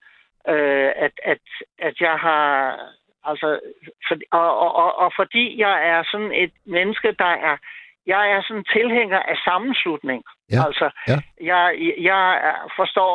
øh, 0.48 0.92
at, 0.96 1.12
at, 1.24 1.44
at 1.80 1.96
jeg 2.02 2.16
har... 2.20 2.76
Altså, 3.24 3.60
for, 4.08 4.16
og, 4.32 4.60
og, 4.60 4.76
og, 4.76 4.98
og 4.98 5.12
fordi 5.16 5.60
jeg 5.60 5.88
er 5.88 6.04
sådan 6.12 6.32
et 6.32 6.54
menneske, 6.66 7.12
der 7.12 7.34
er 7.50 7.58
jeg 8.14 8.32
er 8.32 8.42
sådan 8.48 8.66
tilhænger 8.78 9.20
af 9.20 9.38
sammenslutning. 9.48 10.24
Ja. 10.52 10.58
Altså, 10.66 10.90
ja. 11.08 11.18
jeg, 11.52 11.94
jeg 12.10 12.54
forstår, 12.76 13.12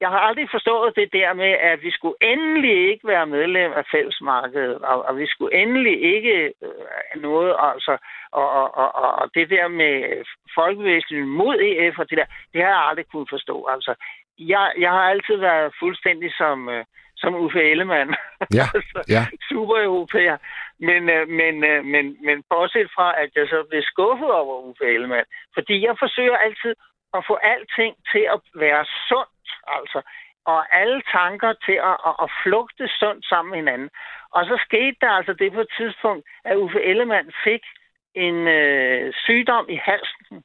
jeg 0.00 0.08
har 0.08 0.20
aldrig 0.28 0.48
forstået 0.50 0.96
det 0.96 1.08
der 1.12 1.32
med, 1.32 1.52
at 1.70 1.82
vi 1.82 1.90
skulle 1.90 2.18
endelig 2.20 2.76
ikke 2.90 3.08
være 3.08 3.26
medlem 3.26 3.72
af 3.72 3.84
fællesmarkedet, 3.94 4.82
og, 4.90 5.04
og 5.06 5.18
vi 5.18 5.26
skulle 5.26 5.56
endelig 5.62 5.96
ikke 6.14 6.52
øh, 6.62 7.22
noget, 7.22 7.56
altså, 7.58 7.96
og, 8.32 8.48
og, 8.50 8.74
og, 8.74 9.12
og 9.20 9.30
det 9.34 9.50
der 9.50 9.68
med 9.68 10.24
folkevæsenet 10.54 11.28
mod 11.28 11.56
EF 11.60 11.98
og 11.98 12.10
det 12.10 12.18
der, 12.18 12.28
det 12.52 12.62
har 12.62 12.70
jeg 12.70 12.86
aldrig 12.88 13.06
kunnet 13.12 13.30
forstå. 13.30 13.66
Altså, 13.74 13.94
jeg, 14.38 14.72
jeg 14.78 14.90
har 14.90 15.04
altid 15.12 15.36
været 15.36 15.74
fuldstændig 15.78 16.30
som, 16.36 16.68
øh, 16.68 16.84
som 17.16 17.34
Uffe 17.34 17.62
Ellemann. 17.70 18.14
Ja, 18.58 18.66
ja. 19.16 19.22
Super 19.48 19.78
europæer. 19.84 20.36
Men, 20.80 21.10
øh, 21.10 21.28
men, 21.28 21.64
øh, 21.64 21.84
men, 21.84 22.16
men 22.26 22.42
bortset 22.50 22.90
fra, 22.94 23.20
at 23.22 23.30
jeg 23.36 23.46
så 23.48 23.66
blev 23.70 23.82
skuffet 23.82 24.30
over 24.30 24.62
Uffe 24.68 24.84
Ellemann, 24.84 25.26
fordi 25.54 25.86
jeg 25.86 25.94
forsøger 25.98 26.36
altid 26.36 26.74
at 27.14 27.24
få 27.26 27.34
alting 27.34 27.94
til 28.12 28.24
at 28.34 28.40
være 28.54 28.84
sundt, 29.08 29.46
altså, 29.66 30.00
og 30.44 30.76
alle 30.80 31.02
tanker 31.18 31.52
til 31.66 31.78
at, 31.90 31.96
at, 32.08 32.14
at 32.24 32.30
flugte 32.42 32.88
sundt 32.88 33.26
sammen 33.26 33.50
med 33.50 33.58
hinanden. 33.58 33.90
Og 34.30 34.44
så 34.44 34.56
skete 34.66 34.96
der 35.00 35.10
altså 35.10 35.32
det 35.32 35.52
på 35.52 35.60
et 35.60 35.72
tidspunkt, 35.78 36.26
at 36.44 36.56
Uffe 36.56 36.80
Ellemann 36.82 37.32
fik 37.44 37.62
en 38.14 38.48
øh, 38.48 39.14
sygdom 39.24 39.66
i 39.68 39.76
halsen. 39.76 40.42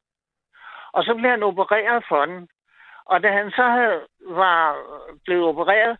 Og 0.92 1.04
så 1.04 1.14
blev 1.14 1.30
han 1.30 1.42
opereret 1.42 2.04
for 2.08 2.24
den. 2.26 2.48
Og 3.04 3.22
da 3.22 3.32
han 3.32 3.50
så 3.50 3.62
havde, 3.62 4.00
var 4.42 4.76
blevet 5.24 5.44
opereret, 5.44 5.98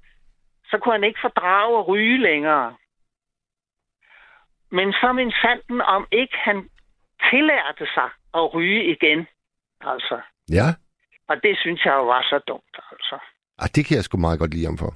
så 0.70 0.78
kunne 0.78 0.94
han 0.94 1.04
ikke 1.04 1.20
fordrage 1.22 1.78
at 1.78 1.88
ryge 1.88 2.18
længere. 2.18 2.76
Men 4.70 4.92
så 4.92 5.12
min 5.12 5.32
fanden 5.44 5.80
om 5.80 6.06
ikke 6.12 6.36
han 6.36 6.68
tillærte 7.30 7.86
sig 7.94 8.10
at 8.34 8.54
ryge 8.54 8.84
igen. 8.94 9.26
Altså. 9.80 10.20
Ja. 10.50 10.68
Og 11.28 11.36
det 11.42 11.58
synes 11.58 11.84
jeg 11.84 11.92
jo 11.92 12.04
var 12.06 12.22
så 12.22 12.38
dumt, 12.48 12.76
altså. 12.92 13.18
Ah, 13.58 13.68
det 13.74 13.86
kan 13.86 13.96
jeg 13.96 14.04
sgu 14.04 14.16
meget 14.18 14.38
godt 14.38 14.54
lide 14.54 14.66
ham 14.66 14.78
for. 14.78 14.92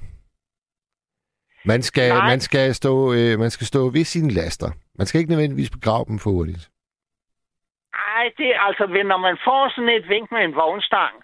Man 1.65 1.83
skal, 1.83 2.15
man 2.15 2.41
skal, 2.41 2.75
stå, 2.75 3.13
øh, 3.13 3.39
man 3.39 3.51
skal 3.51 3.67
stå 3.67 3.91
ved 3.97 4.05
sine 4.05 4.31
laster. 4.31 4.71
Man 4.99 5.07
skal 5.07 5.19
ikke 5.19 5.31
nødvendigvis 5.31 5.71
begrave 5.71 6.05
dem 6.09 6.19
for 6.19 6.31
hurtigt. 6.31 6.71
Nej, 7.93 8.25
det 8.39 8.49
er 8.55 8.61
altså, 8.61 8.87
når 8.87 9.17
man 9.29 9.37
får 9.45 9.63
sådan 9.75 9.95
et 9.99 10.09
vink 10.09 10.33
med 10.33 10.43
en 10.45 10.55
vognstang, 10.55 11.15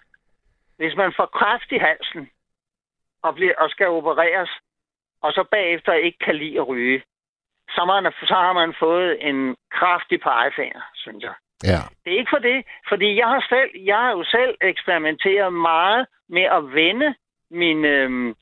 hvis 0.82 0.96
man 0.96 1.12
får 1.18 1.26
kræft 1.38 1.72
i 1.72 1.78
halsen, 1.78 2.30
og, 3.22 3.34
bliver, 3.34 3.54
og 3.58 3.70
skal 3.70 3.88
opereres, 3.88 4.50
og 5.22 5.32
så 5.32 5.42
bagefter 5.50 5.92
ikke 5.92 6.18
kan 6.18 6.36
lide 6.36 6.60
at 6.60 6.68
ryge, 6.68 7.02
så, 7.74 7.84
man, 7.84 8.12
så 8.30 8.34
har 8.34 8.52
man 8.52 8.74
fået 8.78 9.28
en 9.28 9.56
kraftig 9.78 10.20
pegefinger, 10.20 10.82
synes 10.94 11.22
jeg. 11.22 11.34
Ja. 11.64 11.80
Det 12.02 12.12
er 12.12 12.18
ikke 12.18 12.34
for 12.36 12.44
det, 12.50 12.64
fordi 12.88 13.08
jeg 13.20 13.28
har, 13.28 13.46
selv, 13.48 13.70
jeg 13.90 13.96
har 13.96 14.10
jo 14.10 14.24
selv 14.24 14.54
eksperimenteret 14.60 15.52
meget 15.52 16.06
med 16.28 16.42
at 16.42 16.62
vende 16.74 17.14
mine, 17.50 17.88
øh, 17.88 18.34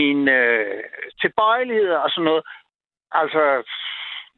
mine 0.00 0.32
øh, 0.32 0.82
tilbøjeligheder 1.20 1.98
og 1.98 2.10
sådan 2.10 2.24
noget. 2.24 2.44
Altså, 3.12 3.42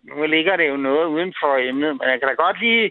nu 0.05 0.27
ligger 0.27 0.57
det 0.57 0.69
jo 0.69 0.77
noget 0.77 1.07
uden 1.07 1.35
for 1.41 1.57
emnet, 1.57 1.93
men 1.97 2.09
jeg 2.11 2.19
kan 2.21 2.29
da 2.29 2.35
godt 2.35 2.61
lige 2.61 2.91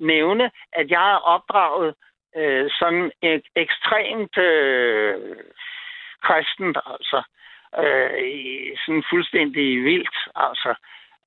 nævne, 0.00 0.50
at 0.72 0.90
jeg 0.90 0.98
har 0.98 1.18
opdraget 1.18 1.94
øh, 2.36 2.70
sådan 2.78 3.12
et 3.22 3.44
ekstremt 3.56 4.38
øh, 4.38 5.14
kristent, 6.22 6.78
altså. 6.86 7.22
Øh, 7.78 8.76
sådan 8.84 9.04
fuldstændig 9.10 9.84
vildt, 9.84 10.18
altså. 10.36 10.74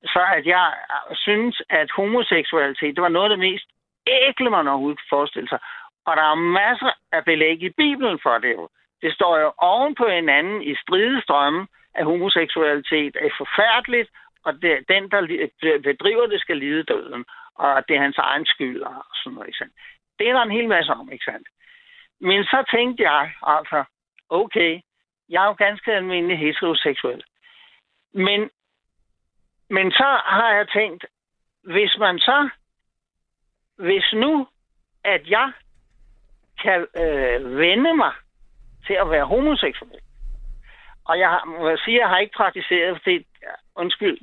Så 0.04 0.22
at 0.38 0.46
jeg 0.46 0.74
synes, 1.14 1.62
at 1.70 1.92
homoseksualitet, 1.92 2.96
det 2.96 3.02
var 3.02 3.16
noget 3.16 3.32
af 3.32 3.38
det 3.38 3.40
mest 3.40 3.66
ægle, 4.08 4.50
man 4.50 4.68
overhovedet 4.68 5.00
kan 5.00 5.16
forestille 5.18 5.50
sig. 5.50 5.60
Og 6.06 6.18
der 6.18 6.24
er 6.32 6.36
masser 6.36 6.92
af 7.12 7.26
belæg 7.26 7.64
i 7.64 7.70
Bibelen 7.70 8.20
for 8.24 8.38
det 8.38 8.54
jo. 8.54 8.70
Det 9.02 9.14
står 9.14 9.38
jo 9.40 9.54
oven 9.58 9.96
på 9.96 10.08
hinanden 10.08 10.62
i 10.62 10.76
stridestrømme, 10.76 11.68
at 11.96 12.06
homoseksualitet 12.06 13.16
er 13.20 13.30
forfærdeligt, 13.38 14.10
og 14.46 14.54
det, 14.62 14.90
den, 14.90 15.12
der 15.12 15.22
bedriver 15.84 16.26
det, 16.28 16.42
skal 16.42 16.58
lide 16.58 16.84
døden. 16.84 17.26
Og 17.56 17.84
det 17.88 17.96
er 17.96 18.02
hans 18.02 18.18
egen 18.18 18.46
skyld 18.46 18.82
og 18.82 19.06
sådan 19.16 19.36
noget. 19.36 19.56
Det 20.24 20.30
er 20.30 20.34
der 20.34 20.42
en 20.42 20.58
hel 20.60 20.68
masse 20.68 20.92
om, 20.92 21.12
ikke 21.12 21.26
sandt? 21.26 21.48
Men 22.20 22.44
så 22.44 22.64
tænkte 22.72 23.04
jeg, 23.04 23.34
altså, 23.42 23.84
okay, 24.30 24.82
jeg 25.30 25.44
er 25.44 25.48
jo 25.48 25.54
ganske 25.54 25.94
almindelig 25.94 26.38
heteroseksuel. 26.40 27.24
Men, 28.14 28.50
men 29.70 29.92
så 29.92 30.22
har 30.26 30.54
jeg 30.54 30.68
tænkt, 30.70 31.06
hvis 31.64 31.98
man 32.00 32.20
så, 32.20 32.50
hvis 33.78 34.14
nu, 34.14 34.48
at 35.04 35.30
jeg 35.30 35.52
kan 36.62 36.88
øh, 36.96 37.58
vende 37.58 37.94
mig 37.94 38.14
til 38.88 38.94
at 38.94 39.10
være 39.10 39.26
homoseksuel, 39.26 40.00
og 41.06 41.20
jeg 41.20 41.30
har, 41.30 41.46
må 41.46 41.70
jeg 41.70 41.80
sige, 41.80 42.00
jeg 42.00 42.10
har 42.10 42.18
ikke 42.18 42.36
praktiseret, 42.36 43.00
fordi, 43.04 43.26
undskyld, 43.76 44.18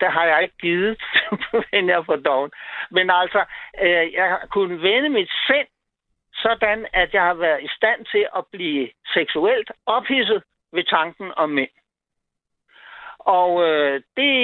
der 0.00 0.10
har 0.10 0.24
jeg 0.24 0.42
ikke 0.42 0.56
givet, 0.60 1.02
men 1.72 1.88
jeg 1.88 2.04
for 2.06 2.16
doven. 2.16 2.50
Men 2.90 3.10
altså, 3.10 3.44
øh, 3.82 4.12
jeg 4.12 4.28
har 4.28 4.46
kunnet 4.50 4.82
vende 4.82 5.08
mit 5.08 5.30
sind 5.46 5.68
sådan 6.34 6.86
at 6.92 7.14
jeg 7.14 7.22
har 7.22 7.34
været 7.34 7.62
i 7.62 7.68
stand 7.76 8.04
til 8.12 8.26
at 8.36 8.44
blive 8.52 8.88
seksuelt 9.14 9.70
ophidset 9.86 10.42
ved 10.72 10.84
tanken 10.84 11.32
om 11.36 11.50
mænd. 11.50 11.74
Og 13.18 13.50
øh, 13.68 14.02
det 14.16 14.36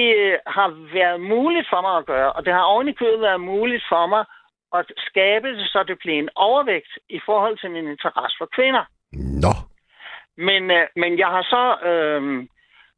har 0.47 0.69
været 0.93 1.21
muligt 1.21 1.67
for 1.69 1.81
mig 1.81 1.97
at 1.97 2.05
gøre, 2.05 2.33
og 2.33 2.45
det 2.45 2.53
har 2.53 2.61
ovenikøbet 2.61 3.21
været 3.21 3.41
muligt 3.41 3.83
for 3.89 4.07
mig 4.07 4.25
at 4.73 4.85
skabe 4.97 5.47
det, 5.47 5.69
så 5.69 5.83
det 5.83 5.97
blev 5.99 6.19
en 6.19 6.29
overvægt 6.35 6.97
i 7.09 7.19
forhold 7.25 7.57
til 7.57 7.71
min 7.71 7.87
interesse 7.87 8.35
for 8.37 8.49
kvinder. 8.55 8.85
Nå. 9.43 9.53
Men, 10.37 10.71
øh, 10.71 10.87
men 10.95 11.19
jeg 11.19 11.27
har 11.27 11.43
så... 11.43 11.87
Øh, 11.89 12.37
øh, 12.37 12.47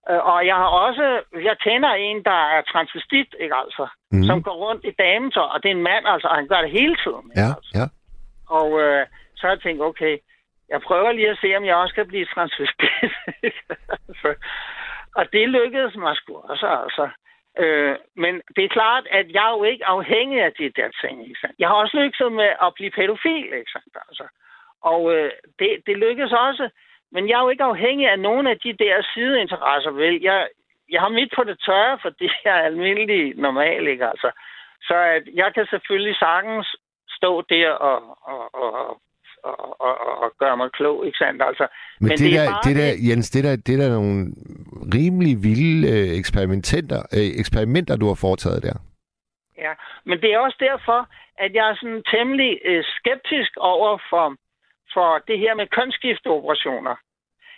og 0.07 0.45
jeg 0.45 0.55
har 0.55 0.71
også... 0.85 1.21
Jeg 1.33 1.57
kender 1.59 1.89
en, 1.89 2.23
der 2.23 2.41
er 2.55 2.61
transvestit, 2.61 3.35
ikke 3.39 3.55
altså? 3.55 3.87
Mm. 4.11 4.23
Som 4.23 4.43
går 4.43 4.55
rundt 4.65 4.85
i 4.85 4.91
dametøj, 4.91 5.43
og 5.43 5.63
det 5.63 5.71
er 5.71 5.75
en 5.75 5.83
mand, 5.83 6.07
altså, 6.07 6.27
og 6.27 6.35
han 6.35 6.47
gør 6.47 6.61
det 6.61 6.71
hele 6.71 6.95
tiden. 7.03 7.31
Ja, 7.35 7.49
altså. 7.57 7.71
ja. 7.79 7.85
Og 8.59 8.81
øh, 8.81 9.05
så 9.35 9.41
har 9.47 9.53
jeg 9.53 9.61
tænkt, 9.61 9.81
okay, 9.81 10.17
jeg 10.69 10.81
prøver 10.81 11.11
lige 11.11 11.29
at 11.29 11.37
se, 11.41 11.55
om 11.57 11.65
jeg 11.65 11.75
også 11.75 11.95
kan 11.95 12.07
blive 12.07 12.25
transvestit. 12.25 12.91
og 15.17 15.23
det 15.33 15.49
lykkedes 15.49 15.95
mig 15.95 16.15
sgu 16.15 16.33
også, 16.37 16.67
altså. 16.83 17.09
Øh, 17.59 17.95
men 18.15 18.33
det 18.55 18.63
er 18.63 18.75
klart, 18.77 19.05
at 19.11 19.25
jeg 19.31 19.45
er 19.49 19.57
jo 19.57 19.63
ikke 19.63 19.85
afhængig 19.85 20.41
af 20.41 20.53
de 20.59 20.71
der 20.77 20.89
ting. 21.01 21.27
Ikke 21.27 21.39
sandt? 21.41 21.55
Jeg 21.59 21.67
har 21.67 21.75
også 21.75 21.97
lykkedes 21.97 22.31
med 22.41 22.49
at 22.65 22.73
blive 22.75 22.91
pædofil, 22.91 23.49
ikke 23.59 23.71
sandt? 23.71 23.97
Altså. 24.09 24.25
Og 24.81 25.01
øh, 25.15 25.31
det, 25.59 25.69
det 25.87 25.97
lykkedes 25.97 26.33
også. 26.47 26.69
Men 27.14 27.24
jeg 27.30 27.36
er 27.38 27.43
jo 27.43 27.49
ikke 27.49 27.72
afhængig 27.74 28.07
af 28.09 28.20
nogen 28.20 28.47
af 28.47 28.57
de 28.64 28.74
der 28.84 28.95
sideinteresser, 29.14 29.91
vel? 29.91 30.22
Jeg, 30.22 30.47
jeg 30.93 31.01
har 31.01 31.09
mit 31.09 31.32
på 31.36 31.43
det 31.43 31.57
tørre, 31.68 31.99
fordi 32.01 32.26
jeg 32.45 32.53
er 32.59 32.66
almindelig 32.72 33.36
normal, 33.36 33.88
ikke? 33.88 34.05
Altså, 34.05 34.30
så 34.82 34.95
at 35.18 35.24
jeg 35.34 35.53
kan 35.55 35.66
selvfølgelig 35.70 36.16
sagtens 36.16 36.68
stå 37.18 37.41
der 37.41 37.70
og, 37.70 37.97
og, 38.32 38.41
og, 38.64 39.01
og, 39.43 39.82
og, 39.82 39.95
og 40.24 40.32
gøre 40.39 40.57
mig 40.57 40.72
klog, 40.72 41.05
ikke 41.05 41.18
sandt? 41.18 41.41
Altså, 41.49 41.68
men, 41.99 42.07
men 42.07 42.18
det, 42.18 42.20
det, 42.20 42.34
der, 42.34 42.59
det 42.64 42.76
der, 42.76 42.91
Jens, 43.09 43.30
det 43.30 43.43
der, 43.43 43.55
det 43.55 43.80
der 43.80 43.86
er 43.86 43.93
nogle 43.99 44.22
rimelig 44.97 45.43
vilde 45.43 45.80
øh, 45.93 46.18
eksperimenter, 46.20 46.99
øh, 47.18 47.30
eksperimenter, 47.41 47.95
du 47.97 48.07
har 48.07 48.18
foretaget 48.26 48.64
der. 48.64 48.78
Ja, 49.57 49.74
men 50.05 50.22
det 50.22 50.34
er 50.34 50.39
også 50.39 50.57
derfor, 50.59 50.99
at 51.38 51.53
jeg 51.53 51.70
er 51.70 51.76
sådan 51.76 52.03
temmelig 52.14 52.59
øh, 52.66 52.84
skeptisk 52.97 53.51
over 53.57 53.97
for, 54.09 54.36
for 54.93 55.17
det 55.27 55.39
her 55.39 55.53
med 55.53 55.67
kønsskifteoperationer. 55.67 56.95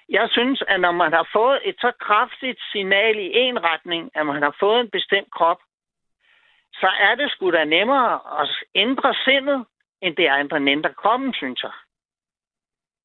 Jeg 0.10 0.30
synes, 0.32 0.64
at 0.68 0.80
når 0.80 0.92
man 0.92 1.14
har 1.14 1.30
fået 1.34 1.60
et 1.64 1.76
så 1.80 1.92
kraftigt 2.00 2.60
signal 2.72 3.16
i 3.20 3.30
en 3.34 3.64
retning, 3.64 4.12
at 4.16 4.26
man 4.26 4.42
har 4.44 4.56
fået 4.60 4.80
en 4.80 4.90
bestemt 4.90 5.32
krop, 5.32 5.58
så 6.74 6.90
er 7.00 7.16
det 7.16 7.32
sgu 7.32 7.52
da 7.52 7.64
nemmere 7.64 8.20
at 8.42 8.50
ændre 8.76 9.14
sindet, 9.14 9.66
end 10.02 10.16
det 10.16 10.28
er 10.28 10.34
at 10.34 10.68
ændre 10.68 10.94
kroppen, 10.94 11.34
synes 11.34 11.64
jeg. 11.64 11.72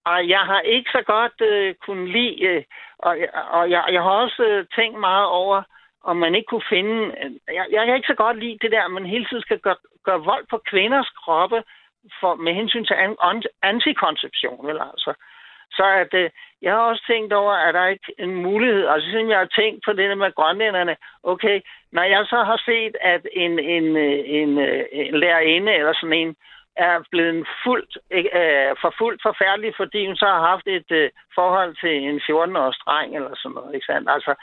Og 0.04 0.28
jeg 0.28 0.40
har 0.40 0.60
ikke 0.60 0.90
så 0.90 1.02
godt 1.02 1.40
øh, 1.40 1.74
kunnet 1.74 2.08
lide, 2.08 2.42
øh, 2.42 2.64
og, 2.98 3.18
og 3.50 3.70
jeg, 3.70 3.84
jeg 3.92 4.02
har 4.02 4.10
også 4.10 4.42
øh, 4.42 4.66
tænkt 4.76 5.00
meget 5.00 5.26
over, 5.26 5.62
om 6.04 6.16
man 6.16 6.34
ikke 6.34 6.46
kunne 6.46 6.68
finde... 6.68 7.14
Øh, 7.22 7.30
jeg, 7.54 7.66
jeg 7.70 7.86
kan 7.86 7.96
ikke 7.96 8.12
så 8.12 8.14
godt 8.14 8.38
lide 8.38 8.58
det 8.62 8.70
der, 8.72 8.84
at 8.84 8.90
man 8.90 9.06
hele 9.06 9.26
tiden 9.26 9.42
skal 9.42 9.58
gøre, 9.58 9.76
gøre 10.04 10.24
vold 10.24 10.46
på 10.50 10.58
kvinders 10.58 11.08
kroppe 11.08 11.62
for, 12.20 12.34
med 12.34 12.54
hensyn 12.54 12.84
til 12.84 12.94
an, 12.94 13.42
antikonception. 13.62 14.68
Eller 14.68 14.84
altså. 14.84 15.14
Så 15.72 15.84
at, 15.84 16.08
det, 16.12 16.32
jeg 16.62 16.72
har 16.72 16.80
også 16.80 17.04
tænkt 17.06 17.32
over, 17.32 17.52
at 17.52 17.74
der 17.74 17.80
er 17.80 17.88
ikke 17.88 18.12
en 18.18 18.34
mulighed, 18.34 18.86
altså 18.86 19.10
siden 19.10 19.30
jeg 19.30 19.38
har 19.38 19.50
tænkt 19.60 19.84
på 19.84 19.92
det 19.92 20.18
med 20.18 20.34
grønlænderne, 20.34 20.96
okay, 21.22 21.60
når 21.92 22.02
jeg 22.02 22.26
så 22.26 22.42
har 22.44 22.62
set, 22.64 22.96
at 23.00 23.26
en, 23.32 23.58
en, 23.58 23.96
en, 23.96 24.58
en 24.92 25.14
lærerinde 25.14 25.72
eller 25.72 25.92
sådan 25.92 26.18
en, 26.22 26.36
er 26.76 27.04
blevet 27.10 27.46
fuldt, 27.64 27.98
øh, 28.10 28.76
forfulgt 28.80 29.22
forfærdeligt, 29.22 29.76
fordi 29.76 30.06
hun 30.06 30.16
så 30.16 30.26
har 30.26 30.40
haft 30.50 30.66
et 30.66 30.90
øh, 30.90 31.10
forhold 31.34 31.72
til 31.82 31.94
en 32.08 32.20
14-årig 32.28 32.74
dreng 32.84 33.16
eller 33.16 33.34
sådan 33.36 33.54
noget. 33.54 33.74
Ikke 33.74 33.86
sandt? 33.86 34.10
Altså, 34.10 34.34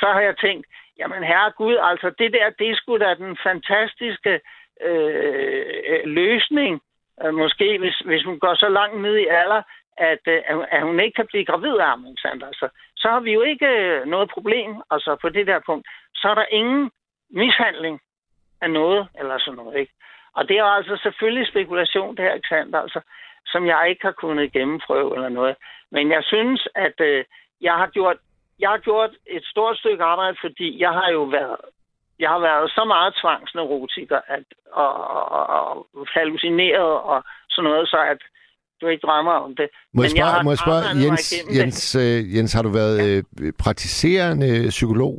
så 0.00 0.06
har 0.14 0.20
jeg 0.20 0.36
tænkt, 0.36 0.66
jamen 0.98 1.22
herre 1.22 1.50
Gud, 1.50 1.76
altså 1.90 2.10
det 2.18 2.32
der, 2.32 2.50
det 2.50 2.76
skulle 2.76 3.06
da 3.06 3.14
den 3.14 3.36
fantastiske 3.42 4.40
øh, 4.88 5.64
øh 5.90 6.00
løsning, 6.04 6.80
Øh, 7.24 7.34
måske 7.34 7.78
hvis, 7.78 7.98
hvis 7.98 8.24
hun 8.24 8.38
går 8.38 8.54
så 8.54 8.68
langt 8.68 9.00
ned 9.00 9.16
i 9.16 9.26
alder, 9.26 9.62
at, 9.96 10.24
øh, 10.26 10.42
at 10.70 10.82
hun 10.82 11.00
ikke 11.00 11.16
kan 11.16 11.26
blive 11.26 11.44
gravid 11.44 11.76
af 11.78 11.86
ham, 11.86 12.16
så. 12.16 12.28
Altså, 12.42 12.68
så 12.96 13.08
har 13.08 13.20
vi 13.20 13.32
jo 13.32 13.42
ikke 13.42 13.66
øh, 13.66 14.06
noget 14.06 14.30
problem 14.30 14.82
altså 14.90 15.16
på 15.22 15.28
det 15.28 15.46
der 15.46 15.60
punkt. 15.66 15.88
Så 16.14 16.28
er 16.28 16.34
der 16.34 16.46
ingen 16.50 16.90
mishandling 17.30 18.00
af 18.60 18.70
noget, 18.70 19.08
eller 19.18 19.38
sådan 19.38 19.56
noget, 19.56 19.78
ikke? 19.78 19.92
Og 20.34 20.48
det 20.48 20.58
er 20.58 20.64
altså 20.64 20.96
selvfølgelig 21.02 21.46
spekulation, 21.48 22.16
det 22.16 22.24
her, 22.24 22.34
ikke 22.34 22.48
sandt? 22.48 22.76
Altså, 22.76 23.00
som 23.46 23.66
jeg 23.66 23.86
ikke 23.90 24.04
har 24.04 24.12
kunnet 24.12 24.52
gennemprøve 24.52 25.14
eller 25.14 25.28
noget. 25.28 25.56
Men 25.90 26.10
jeg 26.10 26.22
synes, 26.24 26.68
at 26.74 27.00
øh, 27.00 27.24
jeg 27.60 27.74
har 27.74 27.86
gjort 27.86 28.16
jeg 28.60 28.70
har 28.70 28.78
gjort 28.78 29.10
et 29.26 29.44
stort 29.44 29.78
stykke 29.78 30.04
arbejde, 30.04 30.36
fordi 30.40 30.80
jeg 30.80 30.92
har 30.92 31.10
jo 31.10 31.22
været 31.22 31.56
jeg 32.18 32.30
har 32.30 32.38
været 32.38 32.70
så 32.70 32.84
meget 32.84 33.14
tvangsneurotiker 33.20 34.20
at, 34.26 34.44
og, 34.72 34.92
og, 35.16 35.48
og 35.50 36.06
hallucineret 36.14 36.92
og 37.12 37.24
sådan 37.50 37.70
noget, 37.70 37.88
så 37.88 37.98
at 38.12 38.20
du 38.80 38.86
ikke 38.86 39.06
drømmer 39.06 39.32
om 39.32 39.56
det. 39.56 39.68
Må 39.94 40.02
jeg 40.02 40.10
spørge, 40.10 40.44
må 40.44 40.50
jeg 40.50 40.58
spørge 40.66 40.84
Jens, 41.04 41.24
Jens, 41.58 41.96
uh, 41.96 42.36
Jens, 42.36 42.52
har 42.52 42.62
du 42.62 42.72
været 42.80 42.98
ja. 42.98 43.22
uh, 43.42 43.52
praktiserende 43.64 44.68
psykolog? 44.68 45.14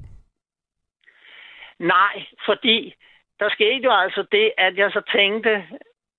Nej, 1.79 2.15
fordi 2.45 2.93
der 3.39 3.49
skete 3.49 3.83
jo 3.83 3.91
altså 3.91 4.25
det, 4.31 4.51
at 4.57 4.77
jeg 4.77 4.91
så 4.91 5.01
tænkte 5.17 5.51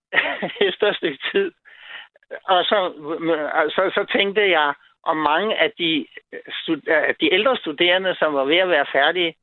efter 0.68 0.86
et 0.90 0.96
stykke 0.96 1.18
tid, 1.32 1.52
og 2.44 2.64
så, 2.64 2.78
altså, 3.54 3.90
så 3.94 4.18
tænkte 4.18 4.50
jeg 4.50 4.74
om 5.02 5.16
mange 5.16 5.58
af 5.58 5.70
de, 5.78 6.06
de 7.20 7.34
ældre 7.34 7.56
studerende, 7.56 8.14
som 8.18 8.34
var 8.34 8.44
ved 8.44 8.56
at 8.56 8.68
være 8.68 8.86
færdige, 8.92 9.34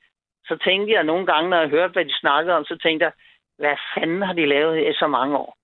så 0.48 0.58
tænkte 0.64 0.94
jeg 0.94 1.04
nogle 1.04 1.26
gange, 1.26 1.50
når 1.50 1.60
jeg 1.60 1.70
hørte, 1.70 1.94
hvad 1.94 2.06
de 2.06 2.20
snakkede 2.20 2.56
om, 2.56 2.66
så 2.66 2.78
tænkte 2.84 3.04
jeg, 3.06 3.14
hvad 3.58 3.76
fanden 3.94 4.22
har 4.22 4.34
de 4.34 4.46
lavet 4.46 4.78
i 4.80 4.94
så 4.94 5.08
mange 5.08 5.38
år? 5.38 5.58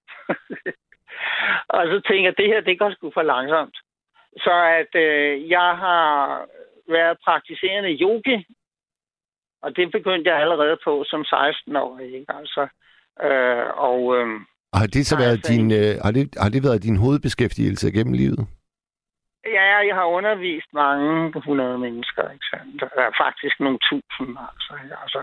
og 1.75 1.83
så 1.91 2.01
tænkte 2.07 2.25
jeg, 2.27 2.37
det 2.37 2.47
her, 2.47 2.61
det 2.61 2.79
går 2.79 2.91
sgu 2.91 3.11
for 3.13 3.21
langsomt. 3.21 3.77
Så 4.37 4.55
at 4.79 4.95
øh, 4.95 5.49
jeg 5.49 5.69
har 5.83 6.45
været 6.87 7.17
praktiserende 7.25 7.89
yogi 7.89 8.45
og 9.63 9.69
det 9.75 9.91
begyndte 9.91 10.29
jeg 10.31 10.39
allerede 10.41 10.77
på 10.83 11.03
som 11.11 11.21
16-årig. 11.21 12.05
Ikke? 12.19 12.33
Altså, 12.39 12.63
øh, 13.27 13.67
og, 13.89 13.99
øh, 14.17 14.27
har 14.79 14.87
det 14.95 15.05
så 15.05 15.15
været 15.17 15.47
din, 15.47 15.71
øh, 15.71 15.93
har 16.05 16.11
det, 16.11 16.23
har 16.43 16.49
det 16.49 16.63
været 16.63 16.83
din 16.83 16.97
hovedbeskæftigelse 16.97 17.91
gennem 17.91 18.13
livet? 18.13 18.47
Ja, 19.53 19.77
jeg 19.87 19.95
har 19.95 20.05
undervist 20.05 20.73
mange 20.73 21.41
hundrede 21.45 21.77
mennesker, 21.77 22.31
ikke 22.31 22.45
sandt? 22.51 22.81
Der 22.81 23.01
er 23.07 23.11
faktisk 23.25 23.59
nogle 23.59 23.79
tusind, 23.89 24.37
altså. 24.49 24.73
altså 25.03 25.21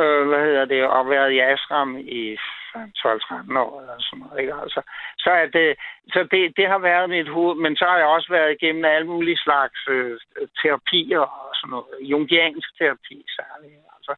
øh, 0.00 0.28
hvad 0.28 0.42
hedder 0.46 0.64
det? 0.64 0.82
Og 0.86 1.10
været 1.10 1.30
i 1.32 1.38
Asram 1.38 1.98
i 1.98 2.38
12-13 2.74 3.58
år 3.64 3.80
eller 3.80 3.96
sådan 3.98 4.18
noget, 4.24 4.40
ikke? 4.40 4.54
Altså, 4.62 4.80
så 5.18 5.30
er 5.30 5.46
det, 5.46 5.68
så 6.12 6.28
det, 6.30 6.56
det 6.56 6.66
har 6.68 6.78
været 6.78 7.10
mit 7.10 7.28
hoved, 7.28 7.56
men 7.64 7.76
så 7.76 7.84
har 7.84 7.98
jeg 7.98 8.06
også 8.06 8.28
været 8.30 8.56
igennem 8.56 8.84
alle 8.84 9.06
mulige 9.06 9.36
slags 9.46 9.78
øh, 9.88 10.18
terapier 10.62 11.20
og 11.20 11.50
sådan 11.54 11.70
noget, 11.70 11.86
jungiansk 12.00 12.78
terapi 12.78 13.18
særligt, 13.38 13.80
altså. 13.96 14.14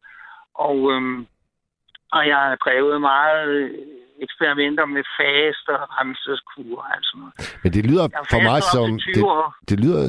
Og, 0.54 0.78
øh, 0.92 1.26
og 2.12 2.28
jeg 2.28 2.36
har 2.36 2.56
drevet 2.56 3.00
meget 3.00 3.72
eksperimenter 4.22 4.84
med 4.84 5.04
fast 5.18 5.68
og 5.68 5.80
renseskur 5.96 6.78
og 6.78 6.86
alt 6.94 7.06
sådan 7.06 7.20
noget. 7.20 7.58
Men 7.62 7.72
det 7.72 7.86
lyder 7.90 8.06
for 8.30 8.40
mig 8.50 8.60
som... 8.74 8.86
Det, 9.16 9.24
det, 9.70 9.80
lyder, 9.84 10.04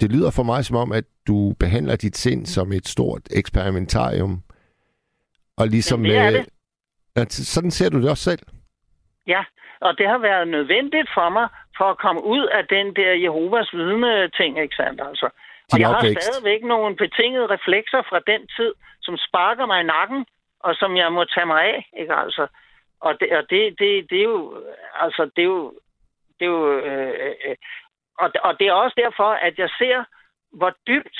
det 0.00 0.12
lyder 0.12 0.30
for 0.30 0.42
mig 0.42 0.64
som 0.64 0.76
om, 0.76 0.92
at 0.92 1.04
du 1.28 1.54
behandler 1.60 1.96
dit 1.96 2.16
sind 2.16 2.46
som 2.46 2.72
et 2.72 2.88
stort 2.88 3.22
eksperimentarium. 3.30 4.42
Og 5.58 5.66
ligesom... 5.68 6.00
Men 6.00 6.10
det 6.10 6.18
er 6.18 6.30
det. 6.30 6.46
At, 7.16 7.32
sådan 7.32 7.70
ser 7.70 7.90
du 7.90 8.02
det 8.02 8.10
også 8.10 8.24
selv? 8.30 8.42
Ja, 9.26 9.42
og 9.80 9.98
det 9.98 10.06
har 10.08 10.18
været 10.18 10.48
nødvendigt 10.48 11.08
for 11.14 11.28
mig, 11.28 11.48
for 11.78 11.84
at 11.84 11.98
komme 12.04 12.24
ud 12.24 12.44
af 12.58 12.62
den 12.74 12.86
der 12.96 13.12
Jehovas 13.26 13.70
vidne-ting, 13.72 14.52
ikke 14.62 14.76
sandt? 14.76 15.00
Altså. 15.08 15.28
Og 15.72 15.80
jeg 15.80 15.88
opvækst. 15.88 16.14
har 16.16 16.20
stadigvæk 16.20 16.62
nogle 16.72 16.96
betingede 16.96 17.46
reflekser 17.46 18.02
fra 18.10 18.20
den 18.32 18.42
tid, 18.56 18.72
som 19.06 19.14
sparker 19.26 19.66
mig 19.66 19.80
i 19.80 19.90
nakken, 19.96 20.26
og 20.60 20.74
som 20.80 20.96
jeg 20.96 21.12
må 21.12 21.24
tage 21.24 21.46
mig 21.46 21.60
af, 21.72 21.78
ikke 22.00 22.14
altså? 22.14 22.46
Og 23.00 23.20
det, 23.20 23.28
og 23.38 23.50
det, 23.50 23.78
det, 23.78 24.10
det 24.10 24.18
er 24.18 24.28
jo, 24.34 24.64
altså, 24.94 25.30
det 25.36 25.42
er 25.42 25.50
jo, 25.56 25.72
det 26.38 26.44
er 26.46 26.50
jo, 26.50 26.78
øh, 26.78 27.34
øh, 27.46 27.56
og, 28.18 28.32
og 28.42 28.58
det 28.58 28.66
er 28.66 28.72
også 28.72 28.94
derfor, 29.04 29.30
at 29.46 29.58
jeg 29.58 29.70
ser, 29.78 30.04
hvor 30.52 30.72
dybt 30.86 31.18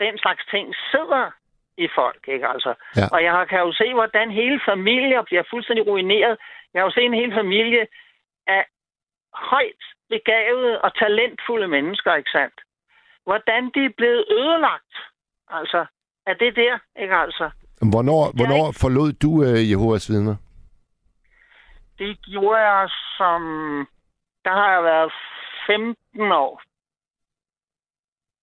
den 0.00 0.18
slags 0.18 0.42
ting 0.50 0.74
sidder 0.90 1.30
i 1.78 1.88
folk, 1.94 2.22
ikke 2.28 2.46
altså? 2.46 2.74
Ja. 2.96 3.06
Og 3.12 3.24
jeg 3.24 3.46
kan 3.48 3.60
jo 3.60 3.72
se, 3.72 3.94
hvordan 3.94 4.30
hele 4.30 4.60
familier 4.70 5.22
bliver 5.22 5.42
fuldstændig 5.50 5.86
ruineret. 5.86 6.38
Jeg 6.72 6.80
har 6.80 6.86
jo 6.86 6.94
set 6.94 7.04
en 7.04 7.20
hel 7.22 7.34
familie 7.34 7.86
af 8.46 8.64
højt 9.34 9.82
begavede 10.08 10.80
og 10.80 10.90
talentfulde 10.98 11.68
mennesker, 11.68 12.14
ikke 12.14 12.30
sandt? 12.30 12.58
Hvordan 13.24 13.62
de 13.74 13.84
er 13.84 13.94
blevet 13.96 14.24
ødelagt, 14.30 14.94
altså, 15.48 15.86
er 16.26 16.34
det 16.34 16.56
der, 16.56 16.78
ikke 17.02 17.14
altså? 17.14 17.50
Hvornår, 17.92 18.20
hvornår 18.38 18.64
ikke... 18.68 18.80
forlod 18.80 19.12
du 19.12 19.30
uh, 19.48 19.70
Jehovas 19.70 20.10
vidner? 20.10 20.36
Det 21.98 22.20
gjorde 22.22 22.60
jeg 22.60 22.88
som... 23.16 23.42
Der 24.44 24.52
har 24.52 24.72
jeg 24.72 24.84
været 24.84 25.12
15 25.66 26.32
år. 26.32 26.62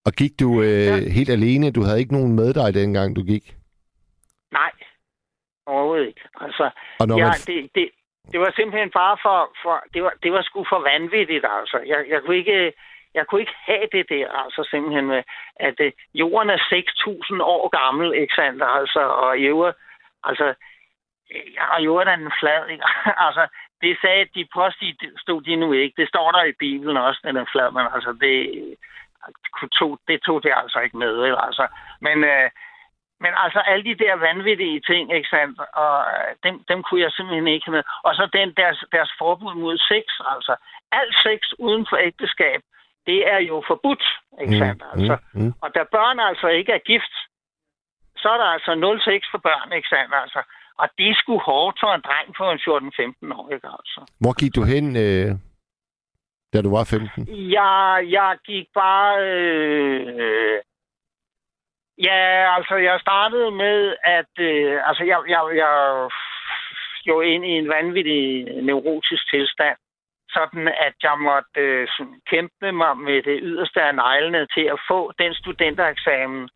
Og 0.05 0.11
gik 0.19 0.39
du 0.39 0.61
øh, 0.61 0.87
ja. 0.87 1.09
helt 1.17 1.29
alene? 1.29 1.71
Du 1.71 1.81
havde 1.83 1.99
ikke 1.99 2.13
nogen 2.13 2.35
med 2.35 2.53
dig 2.53 2.73
dengang, 2.73 3.15
du 3.15 3.23
gik? 3.23 3.45
Nej, 4.51 4.71
overhovedet 5.65 6.07
ikke. 6.07 6.21
Altså, 6.41 6.69
og 6.99 7.07
når 7.07 7.17
ja, 7.17 7.25
man... 7.25 7.41
det, 7.49 7.69
det, 7.75 7.89
det 8.31 8.39
var 8.39 8.51
simpelthen 8.55 8.91
bare 9.01 9.17
for... 9.25 9.37
for 9.63 9.83
det, 9.93 10.03
var, 10.03 10.13
det 10.23 10.31
var 10.31 10.41
sgu 10.41 10.65
for 10.69 10.79
vanvittigt, 10.91 11.45
altså. 11.57 11.77
Jeg, 11.91 11.99
jeg, 12.09 12.21
kunne 12.21 12.37
ikke, 12.37 12.73
jeg 13.13 13.27
kunne 13.27 13.41
ikke 13.41 13.57
have 13.69 13.87
det 13.91 14.05
der, 14.09 14.27
altså 14.43 14.67
simpelthen 14.71 15.05
med, 15.07 15.23
at 15.55 15.77
uh, 15.85 15.91
jorden 16.13 16.49
er 16.49 16.61
6.000 17.37 17.43
år 17.43 17.63
gammel, 17.79 18.07
ikke 18.21 18.35
sandt? 18.35 18.63
Altså, 18.79 19.01
og 19.23 19.37
jorden, 19.37 19.73
altså, 20.23 20.53
og 21.75 21.83
jorden 21.85 22.07
er 22.07 22.13
en 22.13 22.39
flad, 22.39 22.67
ikke? 22.67 22.83
altså, 23.27 23.47
det 23.81 23.97
sagde 24.01 24.25
de 24.35 24.47
stod 25.17 25.41
de 25.41 25.55
nu 25.55 25.73
ikke. 25.73 26.01
Det 26.01 26.07
står 26.09 26.31
der 26.31 26.43
i 26.43 26.59
Bibelen 26.59 26.97
også, 26.97 27.21
den 27.23 27.37
er 27.37 27.45
flad, 27.51 27.71
men 27.71 27.85
altså, 27.93 28.11
det, 28.21 28.35
tog, 29.79 29.99
det 30.07 30.21
tog 30.21 30.43
det 30.43 30.53
altså 30.55 30.79
ikke 30.79 30.97
med. 30.97 31.13
Eller? 31.27 31.41
Altså, 31.49 31.67
men, 32.01 32.23
øh, 32.23 32.49
Men 33.19 33.33
altså 33.43 33.59
alle 33.59 33.83
de 33.89 34.03
der 34.03 34.15
vanvittige 34.15 34.79
ting, 34.79 35.13
ikke 35.15 35.29
sandt? 35.29 35.59
Og 35.73 35.97
øh, 36.13 36.35
dem, 36.43 36.63
dem 36.69 36.83
kunne 36.83 37.01
jeg 37.01 37.11
simpelthen 37.11 37.47
ikke 37.47 37.71
med. 37.71 37.83
Og 38.03 38.15
så 38.15 38.29
den 38.33 38.53
deres, 38.61 38.83
deres 38.91 39.11
forbud 39.19 39.53
mod 39.53 39.77
sex, 39.77 40.05
altså. 40.33 40.55
Alt 40.91 41.15
sex 41.25 41.39
uden 41.59 41.85
for 41.89 41.97
ægteskab, 41.97 42.61
det 43.07 43.19
er 43.33 43.39
jo 43.49 43.63
forbudt, 43.67 44.05
ikke 44.41 44.57
sandt? 44.57 44.83
Altså. 44.93 45.17
Mm, 45.33 45.41
mm. 45.41 45.53
Og 45.61 45.75
da 45.75 45.83
børn 45.83 46.19
altså 46.19 46.47
ikke 46.47 46.71
er 46.71 46.87
gift, 46.91 47.13
så 48.17 48.29
er 48.29 48.37
der 48.37 48.49
altså 48.55 48.75
0 48.75 49.01
sex 49.01 49.21
for 49.31 49.37
børn, 49.37 49.73
ikke 49.73 49.89
sandt? 49.89 50.13
Altså. 50.23 50.41
Og 50.81 50.87
det 50.97 51.09
er 51.09 51.15
sgu 51.21 51.37
hårdt 51.37 51.77
for 51.81 51.91
en 51.93 52.05
dreng 52.07 52.27
på 52.37 52.43
en 52.51 52.59
14-15 53.31 53.39
år, 53.39 53.49
ikke 53.55 53.67
altså? 53.77 53.99
Hvor 54.21 54.33
gik 54.39 54.55
du 54.55 54.63
hen, 54.63 54.85
øh, 55.05 55.31
da 56.53 56.61
du 56.61 56.69
var 56.77 56.83
15? 56.83 57.27
Jeg, 57.57 58.05
jeg 58.17 58.37
gik 58.45 58.67
bare... 58.73 59.11
Øh, 59.31 60.57
ja, 62.07 62.19
altså, 62.55 62.75
jeg 62.75 62.99
startede 62.99 63.51
med, 63.51 63.95
at... 64.03 64.31
Øh, 64.39 64.79
altså, 64.87 65.03
jeg, 65.03 65.19
jeg, 65.27 65.41
jeg 65.55 65.73
jo 67.07 67.21
ind 67.21 67.45
i 67.45 67.53
en 67.61 67.69
vanvittig 67.69 68.43
neurotisk 68.63 69.29
tilstand. 69.33 69.77
Sådan, 70.29 70.67
at 70.67 70.95
jeg 71.03 71.15
måtte 71.19 71.59
øh, 71.59 71.87
kæmpe 72.29 72.71
mig 72.71 72.97
med 72.97 73.23
det 73.23 73.39
yderste 73.43 73.81
af 73.81 73.95
neglene 73.95 74.47
til 74.55 74.65
at 74.73 74.79
få 74.89 75.11
den 75.19 75.33
studentereksamen, 75.33 76.49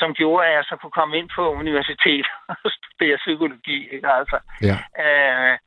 som 0.00 0.14
gjorde, 0.14 0.46
at 0.46 0.52
jeg 0.54 0.64
så 0.64 0.74
kunne 0.76 0.98
komme 1.00 1.18
ind 1.18 1.28
på 1.36 1.42
universitet 1.62 2.26
og 2.64 2.70
studere 2.78 3.16
psykologi. 3.24 3.78
Ikke? 3.94 4.08
Altså, 4.20 4.38
Ja. 4.68 4.76
Øh, 5.04 5.58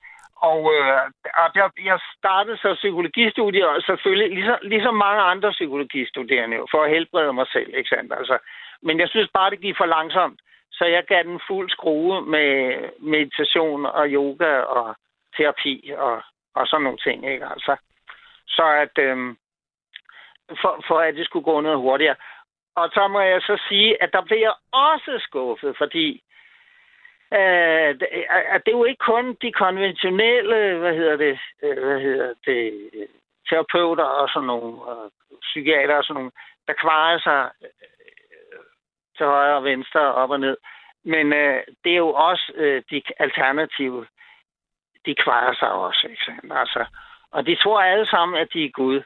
og 0.51 0.61
øh, 0.75 1.01
og 1.41 1.47
jeg, 1.55 1.69
jeg 1.89 1.99
startede 2.17 2.57
så 2.57 2.69
psykologistudier, 2.81 3.65
og 3.65 3.81
selvfølgelig 3.81 4.29
ligesom, 4.37 4.57
ligesom 4.61 4.95
mange 4.95 5.21
andre 5.21 5.51
psykologistuderende, 5.51 6.57
jo, 6.57 6.65
for 6.71 6.83
at 6.83 6.89
helbrede 6.89 7.33
mig 7.33 7.47
selv. 7.55 7.71
Ikke 7.77 7.89
sandt? 7.89 8.13
Altså, 8.19 8.37
men 8.81 8.99
jeg 8.99 9.09
synes 9.09 9.29
bare, 9.33 9.49
det 9.49 9.59
gik 9.61 9.77
for 9.77 9.85
langsomt. 9.85 10.39
Så 10.71 10.85
jeg 10.85 11.03
gav 11.03 11.23
den 11.23 11.39
fuld 11.47 11.69
skrue 11.69 12.21
med 12.21 12.49
meditation 12.99 13.85
og 13.85 14.05
yoga 14.07 14.53
og 14.59 14.95
terapi 15.37 15.91
og, 15.97 16.21
og 16.55 16.67
sådan 16.67 16.83
nogle 16.83 16.99
ting. 17.07 17.31
Ikke? 17.31 17.45
Altså, 17.45 17.75
så 18.47 18.65
at, 18.83 18.95
øh, 18.97 19.17
for, 20.61 20.83
for 20.87 20.99
at 20.99 21.15
det 21.15 21.25
skulle 21.25 21.45
gå 21.51 21.61
noget 21.61 21.77
hurtigere. 21.77 22.15
Og 22.75 22.89
så 22.93 23.07
må 23.07 23.19
jeg 23.19 23.41
så 23.41 23.61
sige, 23.67 24.03
at 24.03 24.13
der 24.13 24.21
blev 24.21 24.37
jeg 24.37 24.53
også 24.71 25.19
skuffet, 25.19 25.77
fordi 25.77 26.23
øh, 27.33 27.99
det, 27.99 28.07
øh, 28.11 28.55
at 28.55 28.61
det 28.65 28.71
er 28.73 28.77
jo 28.77 28.83
ikke 28.83 29.05
kun 29.05 29.37
de 29.41 29.51
konventionelle, 29.51 30.77
hvad 30.79 30.93
hedder 30.95 31.17
det, 31.17 31.39
øh, 31.63 31.83
hvad 31.83 31.99
hedder 31.99 32.33
det, 32.45 32.91
terapeuter 33.49 34.03
og 34.03 34.29
sådan 34.29 34.47
nogle, 34.47 34.73
øh, 34.91 34.97
og 34.97 35.11
psykiater 35.41 35.95
og 35.95 36.03
sådan 36.03 36.13
nogle, 36.13 36.31
der 36.67 36.73
kvarer 36.73 37.19
sig 37.19 37.51
øh, 37.63 37.69
til 39.17 39.25
højre 39.25 39.55
og 39.55 39.63
venstre, 39.63 40.13
op 40.13 40.29
og 40.29 40.39
ned. 40.39 40.57
Men 41.03 41.33
øh, 41.33 41.63
det 41.83 41.91
er 41.91 41.97
jo 42.07 42.13
også 42.13 42.51
øh, 42.55 42.83
de 42.89 43.01
alternative, 43.19 44.07
de 45.05 45.15
kvarer 45.15 45.53
sig 45.53 45.71
også, 45.71 46.07
ikke? 46.07 46.31
Altså, 46.51 46.85
og 47.31 47.45
de 47.45 47.55
tror 47.55 47.81
alle 47.81 48.07
sammen, 48.07 48.37
at 48.37 48.53
de 48.53 48.65
er 48.65 48.69
Gud. 48.69 49.01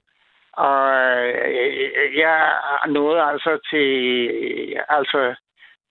Og 0.57 0.81
øh, 0.97 2.17
jeg 2.17 2.37
nåede 2.87 3.21
altså 3.31 3.51
til, 3.71 3.89
altså, 4.89 5.35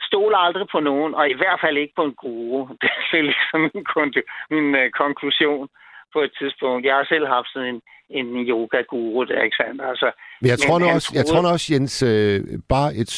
stol 0.08 0.34
aldrig 0.36 0.66
på 0.72 0.80
nogen, 0.80 1.14
og 1.14 1.24
i 1.30 1.36
hvert 1.40 1.60
fald 1.64 1.76
ikke 1.76 1.94
på 1.96 2.04
en 2.04 2.14
guru. 2.14 2.68
Det 2.80 2.90
er 3.18 3.22
ligesom 3.22 3.60
min, 3.74 3.84
kon- 3.92 4.26
min 4.54 4.74
øh, 4.74 4.90
konklusion 4.90 5.68
på 6.12 6.18
et 6.26 6.32
tidspunkt. 6.40 6.86
Jeg 6.86 6.94
har 6.94 7.04
selv 7.04 7.26
haft 7.26 7.48
sådan 7.52 7.68
en, 7.74 7.80
en 8.18 8.26
yoga-guru 8.50 9.24
der, 9.24 9.42
ikke 9.42 9.56
sandt? 9.56 9.82
Altså, 9.90 10.08
Men 10.40 10.48
jeg 10.50 10.58
tror, 10.58 10.78
Men 10.78 10.88
også, 10.94 11.08
jeg 11.14 11.24
tror 11.26 11.52
også, 11.52 11.66
Jens, 11.74 12.02
øh, 12.02 12.40
bare 12.68 12.90
et 13.02 13.12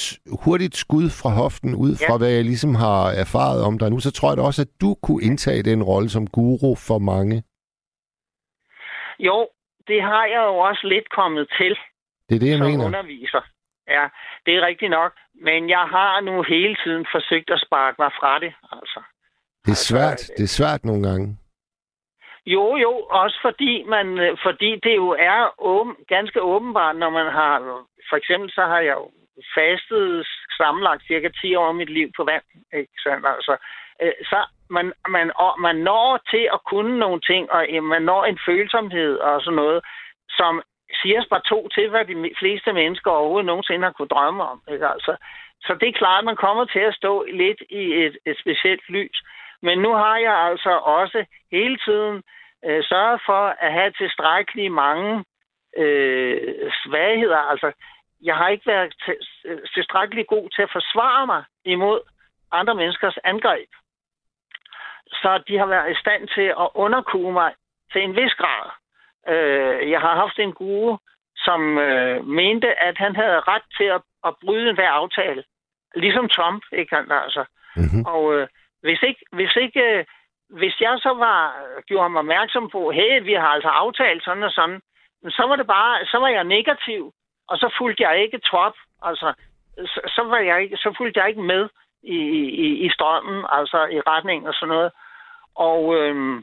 hurtigt 0.44 0.76
skud 0.76 1.06
fra 1.20 1.30
hoften, 1.42 1.74
ud 1.74 1.92
fra 2.06 2.12
Ja. 2.14 2.18
hvad 2.18 2.30
jeg 2.30 2.44
ligesom 2.44 2.74
har 2.74 3.02
erfaret 3.22 3.60
om 3.68 3.78
dig 3.78 3.90
nu, 3.90 3.98
så 4.00 4.10
tror 4.12 4.30
jeg 4.30 4.44
også, 4.44 4.62
at 4.62 4.72
du 4.80 4.90
kunne 5.02 5.22
indtage 5.28 5.62
den 5.62 5.82
rolle 5.82 6.08
som 6.08 6.26
guru 6.26 6.74
for 6.88 6.98
mange. 6.98 7.42
jo, 9.18 9.48
det 9.88 10.02
har 10.02 10.24
jeg 10.34 10.42
jo 10.50 10.56
også 10.68 10.86
lidt 10.86 11.08
kommet 11.10 11.48
til. 11.58 11.72
Det 12.28 12.34
er 12.34 12.40
det, 12.40 12.50
jeg 12.50 12.58
som 12.58 12.66
mener. 12.70 12.84
underviser. 12.84 13.42
Ja, 13.88 14.04
det 14.46 14.56
er 14.56 14.66
rigtigt 14.66 14.90
nok. 14.90 15.12
Men 15.34 15.68
jeg 15.68 15.84
har 15.96 16.20
nu 16.20 16.42
hele 16.42 16.76
tiden 16.84 17.06
forsøgt 17.14 17.50
at 17.50 17.62
sparke 17.66 17.96
mig 17.98 18.10
fra 18.20 18.38
det. 18.38 18.52
Altså. 18.72 19.00
Det 19.64 19.72
er 19.72 19.84
svært. 19.90 20.20
Det 20.36 20.44
er 20.44 20.56
svært 20.58 20.84
nogle 20.84 21.02
gange. 21.08 21.38
Jo, 22.46 22.76
jo, 22.76 22.92
også 23.22 23.38
fordi, 23.42 23.84
man, 23.94 24.18
øh, 24.18 24.36
fordi 24.42 24.70
det 24.86 24.96
jo 24.96 25.08
er 25.18 25.54
åben, 25.58 25.96
ganske 26.08 26.42
åbenbart, 26.42 26.96
når 26.96 27.10
man 27.10 27.26
har... 27.32 27.54
For 28.10 28.16
eksempel 28.16 28.50
så 28.50 28.62
har 28.72 28.80
jeg 28.80 28.94
jo 29.00 29.10
fastet 29.56 30.26
sammenlagt 30.56 31.06
cirka 31.06 31.28
10 31.28 31.54
år 31.54 31.68
af 31.68 31.74
mit 31.74 31.92
liv 31.98 32.08
på 32.16 32.24
vand. 32.24 32.44
Ikke 32.72 32.96
sandt? 33.04 33.26
Altså, 33.36 33.52
øh, 33.52 33.58
Øh, 34.02 34.12
så 34.30 34.40
man, 34.70 34.92
man, 35.08 35.32
og 35.36 35.60
man 35.60 35.76
når 35.76 36.20
til 36.30 36.48
at 36.52 36.60
kunne 36.70 36.98
nogle 36.98 37.20
ting, 37.20 37.50
og 37.50 37.66
øh, 37.70 37.82
man 37.82 38.02
når 38.02 38.24
en 38.24 38.38
følsomhed 38.46 39.16
og 39.18 39.42
sådan 39.42 39.56
noget, 39.56 39.84
som 40.30 40.62
siger 41.02 41.24
bare 41.30 41.48
to 41.48 41.68
til, 41.68 41.88
hvad 41.90 42.04
de 42.04 42.34
fleste 42.38 42.72
mennesker 42.72 43.10
overhovedet 43.10 43.46
nogensinde 43.46 43.84
har 43.84 43.92
kunne 43.92 44.08
drømme 44.08 44.42
om. 44.44 44.62
Ikke? 44.72 44.86
Altså, 44.86 45.16
så 45.60 45.74
det 45.80 45.88
er 45.88 46.00
klart, 46.02 46.18
at 46.18 46.24
man 46.24 46.36
kommer 46.36 46.64
til 46.64 46.78
at 46.78 46.94
stå 46.94 47.24
lidt 47.24 47.60
i 47.70 47.82
et, 48.04 48.16
et 48.26 48.38
specielt 48.40 48.88
lys. 48.88 49.22
Men 49.62 49.78
nu 49.78 49.92
har 49.92 50.16
jeg 50.16 50.34
altså 50.34 50.70
også 50.70 51.24
hele 51.52 51.78
tiden 51.86 52.22
øh, 52.64 52.84
sørget 52.84 53.20
for 53.26 53.42
at 53.60 53.72
have 53.72 53.90
tilstrækkeligt 53.90 54.72
mange 54.72 55.24
øh, 55.76 56.72
svagheder. 56.82 57.38
Altså, 57.52 57.72
jeg 58.22 58.36
har 58.36 58.48
ikke 58.48 58.66
været 58.66 58.94
øh, 59.44 59.58
tilstrækkeligt 59.74 60.28
god 60.28 60.50
til 60.50 60.62
at 60.62 60.72
forsvare 60.72 61.26
mig 61.26 61.44
imod 61.64 62.00
andre 62.52 62.74
menneskers 62.74 63.18
angreb. 63.24 63.68
Så 65.12 65.42
de 65.48 65.58
har 65.58 65.66
været 65.66 65.90
i 65.90 66.00
stand 66.00 66.28
til 66.28 66.48
at 66.62 66.68
underkue 66.74 67.32
mig 67.32 67.52
til 67.92 68.02
en 68.02 68.16
vis 68.16 68.34
grad. 68.34 68.70
Øh, 69.28 69.90
jeg 69.90 70.00
har 70.00 70.14
haft 70.16 70.38
en 70.38 70.52
guru, 70.52 70.96
som 71.36 71.78
øh, 71.78 72.24
mente, 72.26 72.80
at 72.88 72.98
han 72.98 73.16
havde 73.16 73.40
ret 73.40 73.66
til 73.78 73.84
at, 73.84 74.02
at 74.26 74.34
bryde 74.42 74.68
enhver 74.68 74.90
aftale. 74.90 75.44
Ligesom 75.94 76.28
Trump, 76.28 76.62
ikke 76.72 76.94
han 76.96 77.10
altså. 77.10 77.44
Mm-hmm. 77.76 78.04
Og 78.06 78.34
øh, 78.34 78.48
hvis 78.80 79.02
ikke, 79.02 79.22
hvis 79.32 79.56
ikke, 79.56 79.80
øh, 79.80 80.04
hvis 80.50 80.80
jeg 80.80 80.98
så 80.98 81.12
var, 81.14 81.40
gjorde 81.86 82.02
ham 82.02 82.16
opmærksom 82.16 82.70
på, 82.70 82.90
hey, 82.90 83.22
vi 83.22 83.32
har 83.32 83.48
altså 83.48 83.68
aftalt 83.68 84.24
sådan 84.24 84.42
og 84.42 84.50
sådan, 84.50 84.80
så 85.28 85.42
var 85.48 85.56
det 85.56 85.66
bare, 85.66 86.06
så 86.06 86.18
var 86.18 86.28
jeg 86.28 86.44
negativ, 86.44 87.12
og 87.48 87.56
så 87.58 87.74
fulgte 87.78 88.02
jeg 88.02 88.22
ikke 88.22 88.38
trop, 88.38 88.72
altså, 89.02 89.34
så, 89.78 90.00
så, 90.06 90.22
var 90.22 90.38
jeg 90.38 90.62
ikke, 90.62 90.76
så 90.76 90.94
fulgte 90.98 91.20
jeg 91.20 91.28
ikke 91.28 91.42
med 91.42 91.68
i, 92.02 92.20
i, 92.64 92.68
i 92.86 92.88
strømmen, 92.96 93.44
altså 93.58 93.78
i 93.96 93.98
retning 94.12 94.40
og 94.48 94.54
sådan 94.54 94.72
noget. 94.74 94.90
Og 95.68 95.82
øhm, 95.98 96.36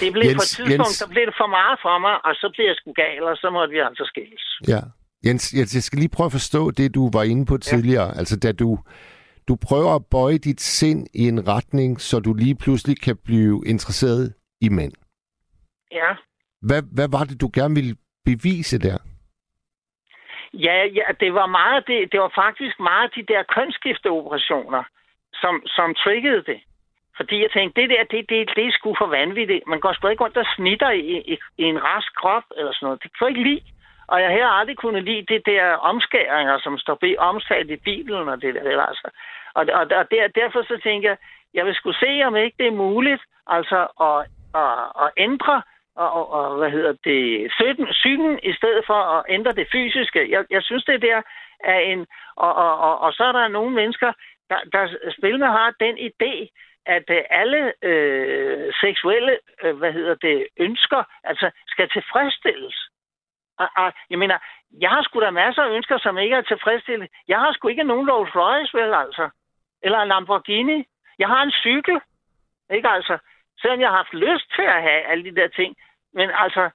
det 0.00 0.12
blev 0.12 0.28
Jens- 0.30 0.40
på 0.40 0.44
et 0.46 0.54
tidspunkt, 0.58 0.94
Jens- 0.94 1.02
der 1.02 1.08
blev 1.14 1.24
det 1.26 1.36
for 1.42 1.50
meget 1.58 1.78
for 1.84 1.98
mig, 2.04 2.14
og 2.26 2.32
så 2.34 2.46
blev 2.54 2.66
jeg 2.66 2.76
sgu 2.76 2.92
gal, 2.92 3.22
og 3.22 3.36
så 3.36 3.50
måtte 3.50 3.72
vi 3.72 3.78
altså 3.78 4.04
skilles. 4.12 4.44
Ja. 4.68 4.80
Jens, 5.26 5.54
Jens, 5.56 5.74
jeg 5.74 5.82
skal 5.82 5.98
lige 5.98 6.14
prøve 6.16 6.26
at 6.26 6.32
forstå 6.32 6.70
det, 6.70 6.94
du 6.94 7.10
var 7.16 7.22
inde 7.22 7.46
på 7.46 7.56
tidligere. 7.56 8.16
Altså, 8.18 8.38
da 8.38 8.52
du, 8.52 8.78
du 9.48 9.56
prøver 9.68 9.94
at 9.94 10.06
bøje 10.10 10.38
dit 10.38 10.60
sind 10.60 11.06
i 11.14 11.28
en 11.28 11.48
retning, 11.48 12.00
så 12.00 12.20
du 12.20 12.34
lige 12.34 12.54
pludselig 12.54 13.00
kan 13.00 13.16
blive 13.24 13.62
interesseret 13.66 14.34
i 14.60 14.68
mænd. 14.68 14.92
Ja. 15.92 16.10
Hvad, 16.62 16.82
hvad 16.92 17.08
var 17.08 17.24
det, 17.24 17.40
du 17.40 17.50
gerne 17.54 17.74
ville 17.74 17.96
bevise 18.24 18.78
der? 18.78 18.98
Ja, 20.54 20.84
ja 20.84 21.06
det 21.20 21.34
var 21.34 21.46
meget 21.46 21.86
det, 21.86 22.12
det 22.12 22.20
var 22.20 22.32
faktisk 22.34 22.80
meget 22.80 23.14
de 23.14 23.22
der 23.22 23.42
kønsskifteoperationer, 23.42 24.82
som, 25.32 25.62
som 25.66 25.94
triggede 25.94 26.42
det. 26.42 26.60
Fordi 27.16 27.42
jeg 27.42 27.50
tænkte, 27.50 27.80
det 27.80 27.90
der, 27.90 28.04
det, 28.04 28.28
det, 28.28 28.50
det 28.56 28.66
er 28.66 28.72
sgu 28.72 28.94
for 28.98 29.06
vanvittigt. 29.06 29.66
Man 29.66 29.80
går 29.80 29.92
sgu 29.92 30.08
ikke 30.08 30.24
rundt 30.24 30.36
og 30.36 30.46
snitter 30.56 30.90
i, 30.90 31.18
i, 31.32 31.38
i 31.58 31.62
en 31.62 31.84
rask 31.84 32.14
krop 32.14 32.42
eller 32.56 32.72
sådan 32.72 32.86
noget. 32.86 33.02
Det 33.02 33.10
kan 33.18 33.26
jeg 33.26 33.36
ikke 33.36 33.50
lide. 33.50 33.64
Og 34.06 34.20
jeg 34.22 34.30
har 34.30 34.50
aldrig 34.60 34.76
kunne 34.76 35.00
lide 35.00 35.34
det 35.34 35.46
der 35.46 35.64
omskæringer, 35.74 36.58
som 36.58 36.78
står 36.78 36.94
be- 36.94 37.18
omtalt 37.18 37.70
i 37.70 37.76
Bibelen 37.76 38.28
og 38.28 38.42
det 38.42 38.54
der. 38.54 38.82
Altså. 38.82 39.08
Og, 39.54 39.66
og, 39.72 39.86
og 39.98 40.10
der, 40.10 40.28
derfor 40.28 40.62
så 40.62 40.80
tænker 40.82 41.08
jeg, 41.08 41.18
jeg 41.54 41.66
vil 41.66 41.74
skulle 41.74 41.98
se, 41.98 42.22
om 42.26 42.36
ikke 42.36 42.56
det 42.58 42.66
er 42.66 42.80
muligt 42.86 43.22
altså 43.46 43.80
at, 44.00 44.20
at, 44.62 45.04
at 45.04 45.10
ændre 45.16 45.62
og, 45.96 46.12
og, 46.12 46.30
og, 46.30 46.58
hvad 46.58 46.70
hedder 46.70 46.92
det, 47.04 47.52
syden, 47.52 47.86
psyken 47.90 48.38
i 48.42 48.52
stedet 48.52 48.82
for 48.86 48.94
at 48.94 49.24
ændre 49.28 49.52
det 49.52 49.68
fysiske. 49.72 50.30
Jeg, 50.30 50.44
jeg 50.50 50.62
synes, 50.62 50.84
det 50.84 51.02
der 51.02 51.22
er 51.64 51.78
en... 51.78 52.06
Og, 52.36 52.54
og, 52.54 52.78
og, 52.78 52.98
og 53.00 53.12
så 53.12 53.24
er 53.24 53.32
der 53.32 53.48
nogle 53.48 53.74
mennesker, 53.74 54.12
der, 54.50 54.60
der 54.72 55.12
spillende 55.18 55.46
har 55.46 55.74
den 55.80 55.98
idé, 55.98 56.48
at 56.86 57.10
øh, 57.10 57.22
alle 57.30 57.72
øh, 57.82 58.72
seksuelle, 58.80 59.38
øh, 59.62 59.76
hvad 59.76 59.92
hedder 59.92 60.14
det, 60.14 60.46
ønsker, 60.56 61.02
altså 61.24 61.50
skal 61.66 61.88
tilfredsstilles. 61.88 62.76
Og, 63.58 63.68
og, 63.76 63.92
jeg 64.10 64.18
mener, 64.18 64.38
jeg 64.80 64.90
har 64.90 65.02
sgu 65.02 65.20
da 65.20 65.30
masser 65.30 65.62
af 65.62 65.70
ønsker, 65.76 65.98
som 65.98 66.18
ikke 66.18 66.36
er 66.36 66.42
tilfredsstillet. 66.42 67.08
Jeg 67.28 67.38
har 67.38 67.52
sgu 67.52 67.68
ikke 67.68 67.84
nogen 67.84 68.10
Rolls 68.10 68.34
Royce, 68.36 68.74
vel 68.78 68.94
altså. 68.94 69.28
Eller 69.82 69.98
en 69.98 70.08
Lamborghini. 70.08 70.84
Jeg 71.18 71.28
har 71.28 71.42
en 71.42 71.50
cykel. 71.50 72.00
Ikke 72.70 72.88
altså? 72.88 73.18
Selvom 73.60 73.80
jeg 73.80 73.88
har 73.88 73.96
haft 73.96 74.14
lyst 74.14 74.46
til 74.56 74.62
at 74.62 74.82
have 74.82 75.00
alle 75.10 75.24
de 75.24 75.36
der 75.40 75.48
ting. 75.48 75.76
Men 76.14 76.30
altså, 76.44 76.70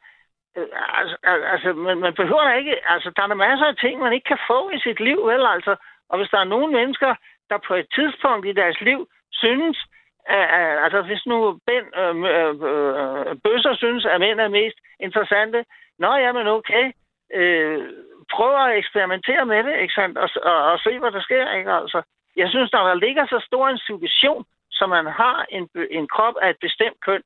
øh, 0.57 0.67
altså, 0.99 1.15
altså 1.53 1.73
man, 1.73 1.97
man 1.97 2.13
behøver 2.13 2.43
da 2.43 2.53
ikke... 2.53 2.89
Altså, 2.89 3.11
der 3.15 3.23
er 3.23 3.27
der 3.27 3.35
masser 3.35 3.65
af 3.65 3.75
ting, 3.75 3.99
man 3.99 4.13
ikke 4.13 4.27
kan 4.33 4.45
få 4.47 4.69
i 4.69 4.79
sit 4.79 4.99
liv, 4.99 5.19
vel 5.27 5.45
altså? 5.55 5.75
Og 6.09 6.17
hvis 6.17 6.29
der 6.29 6.39
er 6.39 6.53
nogle 6.53 6.73
mennesker, 6.73 7.15
der 7.49 7.57
på 7.67 7.73
et 7.75 7.87
tidspunkt 7.95 8.47
i 8.47 8.51
deres 8.51 8.81
liv 8.81 9.07
synes, 9.31 9.77
at, 10.25 10.83
altså 10.85 11.01
hvis 11.01 11.25
nu 11.25 11.59
ben, 11.67 11.85
øh, 12.01 12.15
øh, 12.33 12.55
øh, 12.69 13.35
bøsser 13.43 13.73
synes, 13.75 14.05
at 14.05 14.19
mænd 14.19 14.39
er 14.39 14.47
mest 14.47 14.77
interessante, 14.99 15.65
nå 15.99 16.15
jamen 16.15 16.47
okay, 16.47 16.91
øh, 17.33 17.89
prøv 18.31 18.65
at 18.65 18.77
eksperimentere 18.77 19.45
med 19.45 19.63
det, 19.63 19.79
ikke 19.81 19.93
sandt? 19.93 20.17
Og, 20.17 20.29
og, 20.43 20.57
og 20.71 20.79
se, 20.79 20.99
hvad 20.99 21.11
der 21.11 21.21
sker, 21.21 21.53
ikke? 21.57 21.71
Altså, 21.71 22.01
jeg 22.35 22.49
synes, 22.49 22.71
der 22.71 22.93
ligger 22.93 23.25
så 23.25 23.39
stor 23.47 23.67
en 23.67 23.77
suggestion, 23.77 24.45
så 24.79 24.87
man 24.87 25.05
har 25.05 25.37
en, 25.57 25.63
en 25.97 26.07
krop 26.15 26.35
af 26.43 26.49
et 26.49 26.59
bestemt 26.61 26.99
køn, 27.05 27.23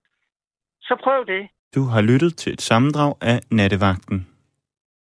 så 0.82 0.94
prøv 1.04 1.20
det. 1.34 1.44
Du 1.76 1.84
har 1.94 2.02
lyttet 2.02 2.38
til 2.38 2.54
et 2.54 2.62
sammendrag 2.62 3.14
af 3.22 3.40
Nattevagten. 3.52 4.33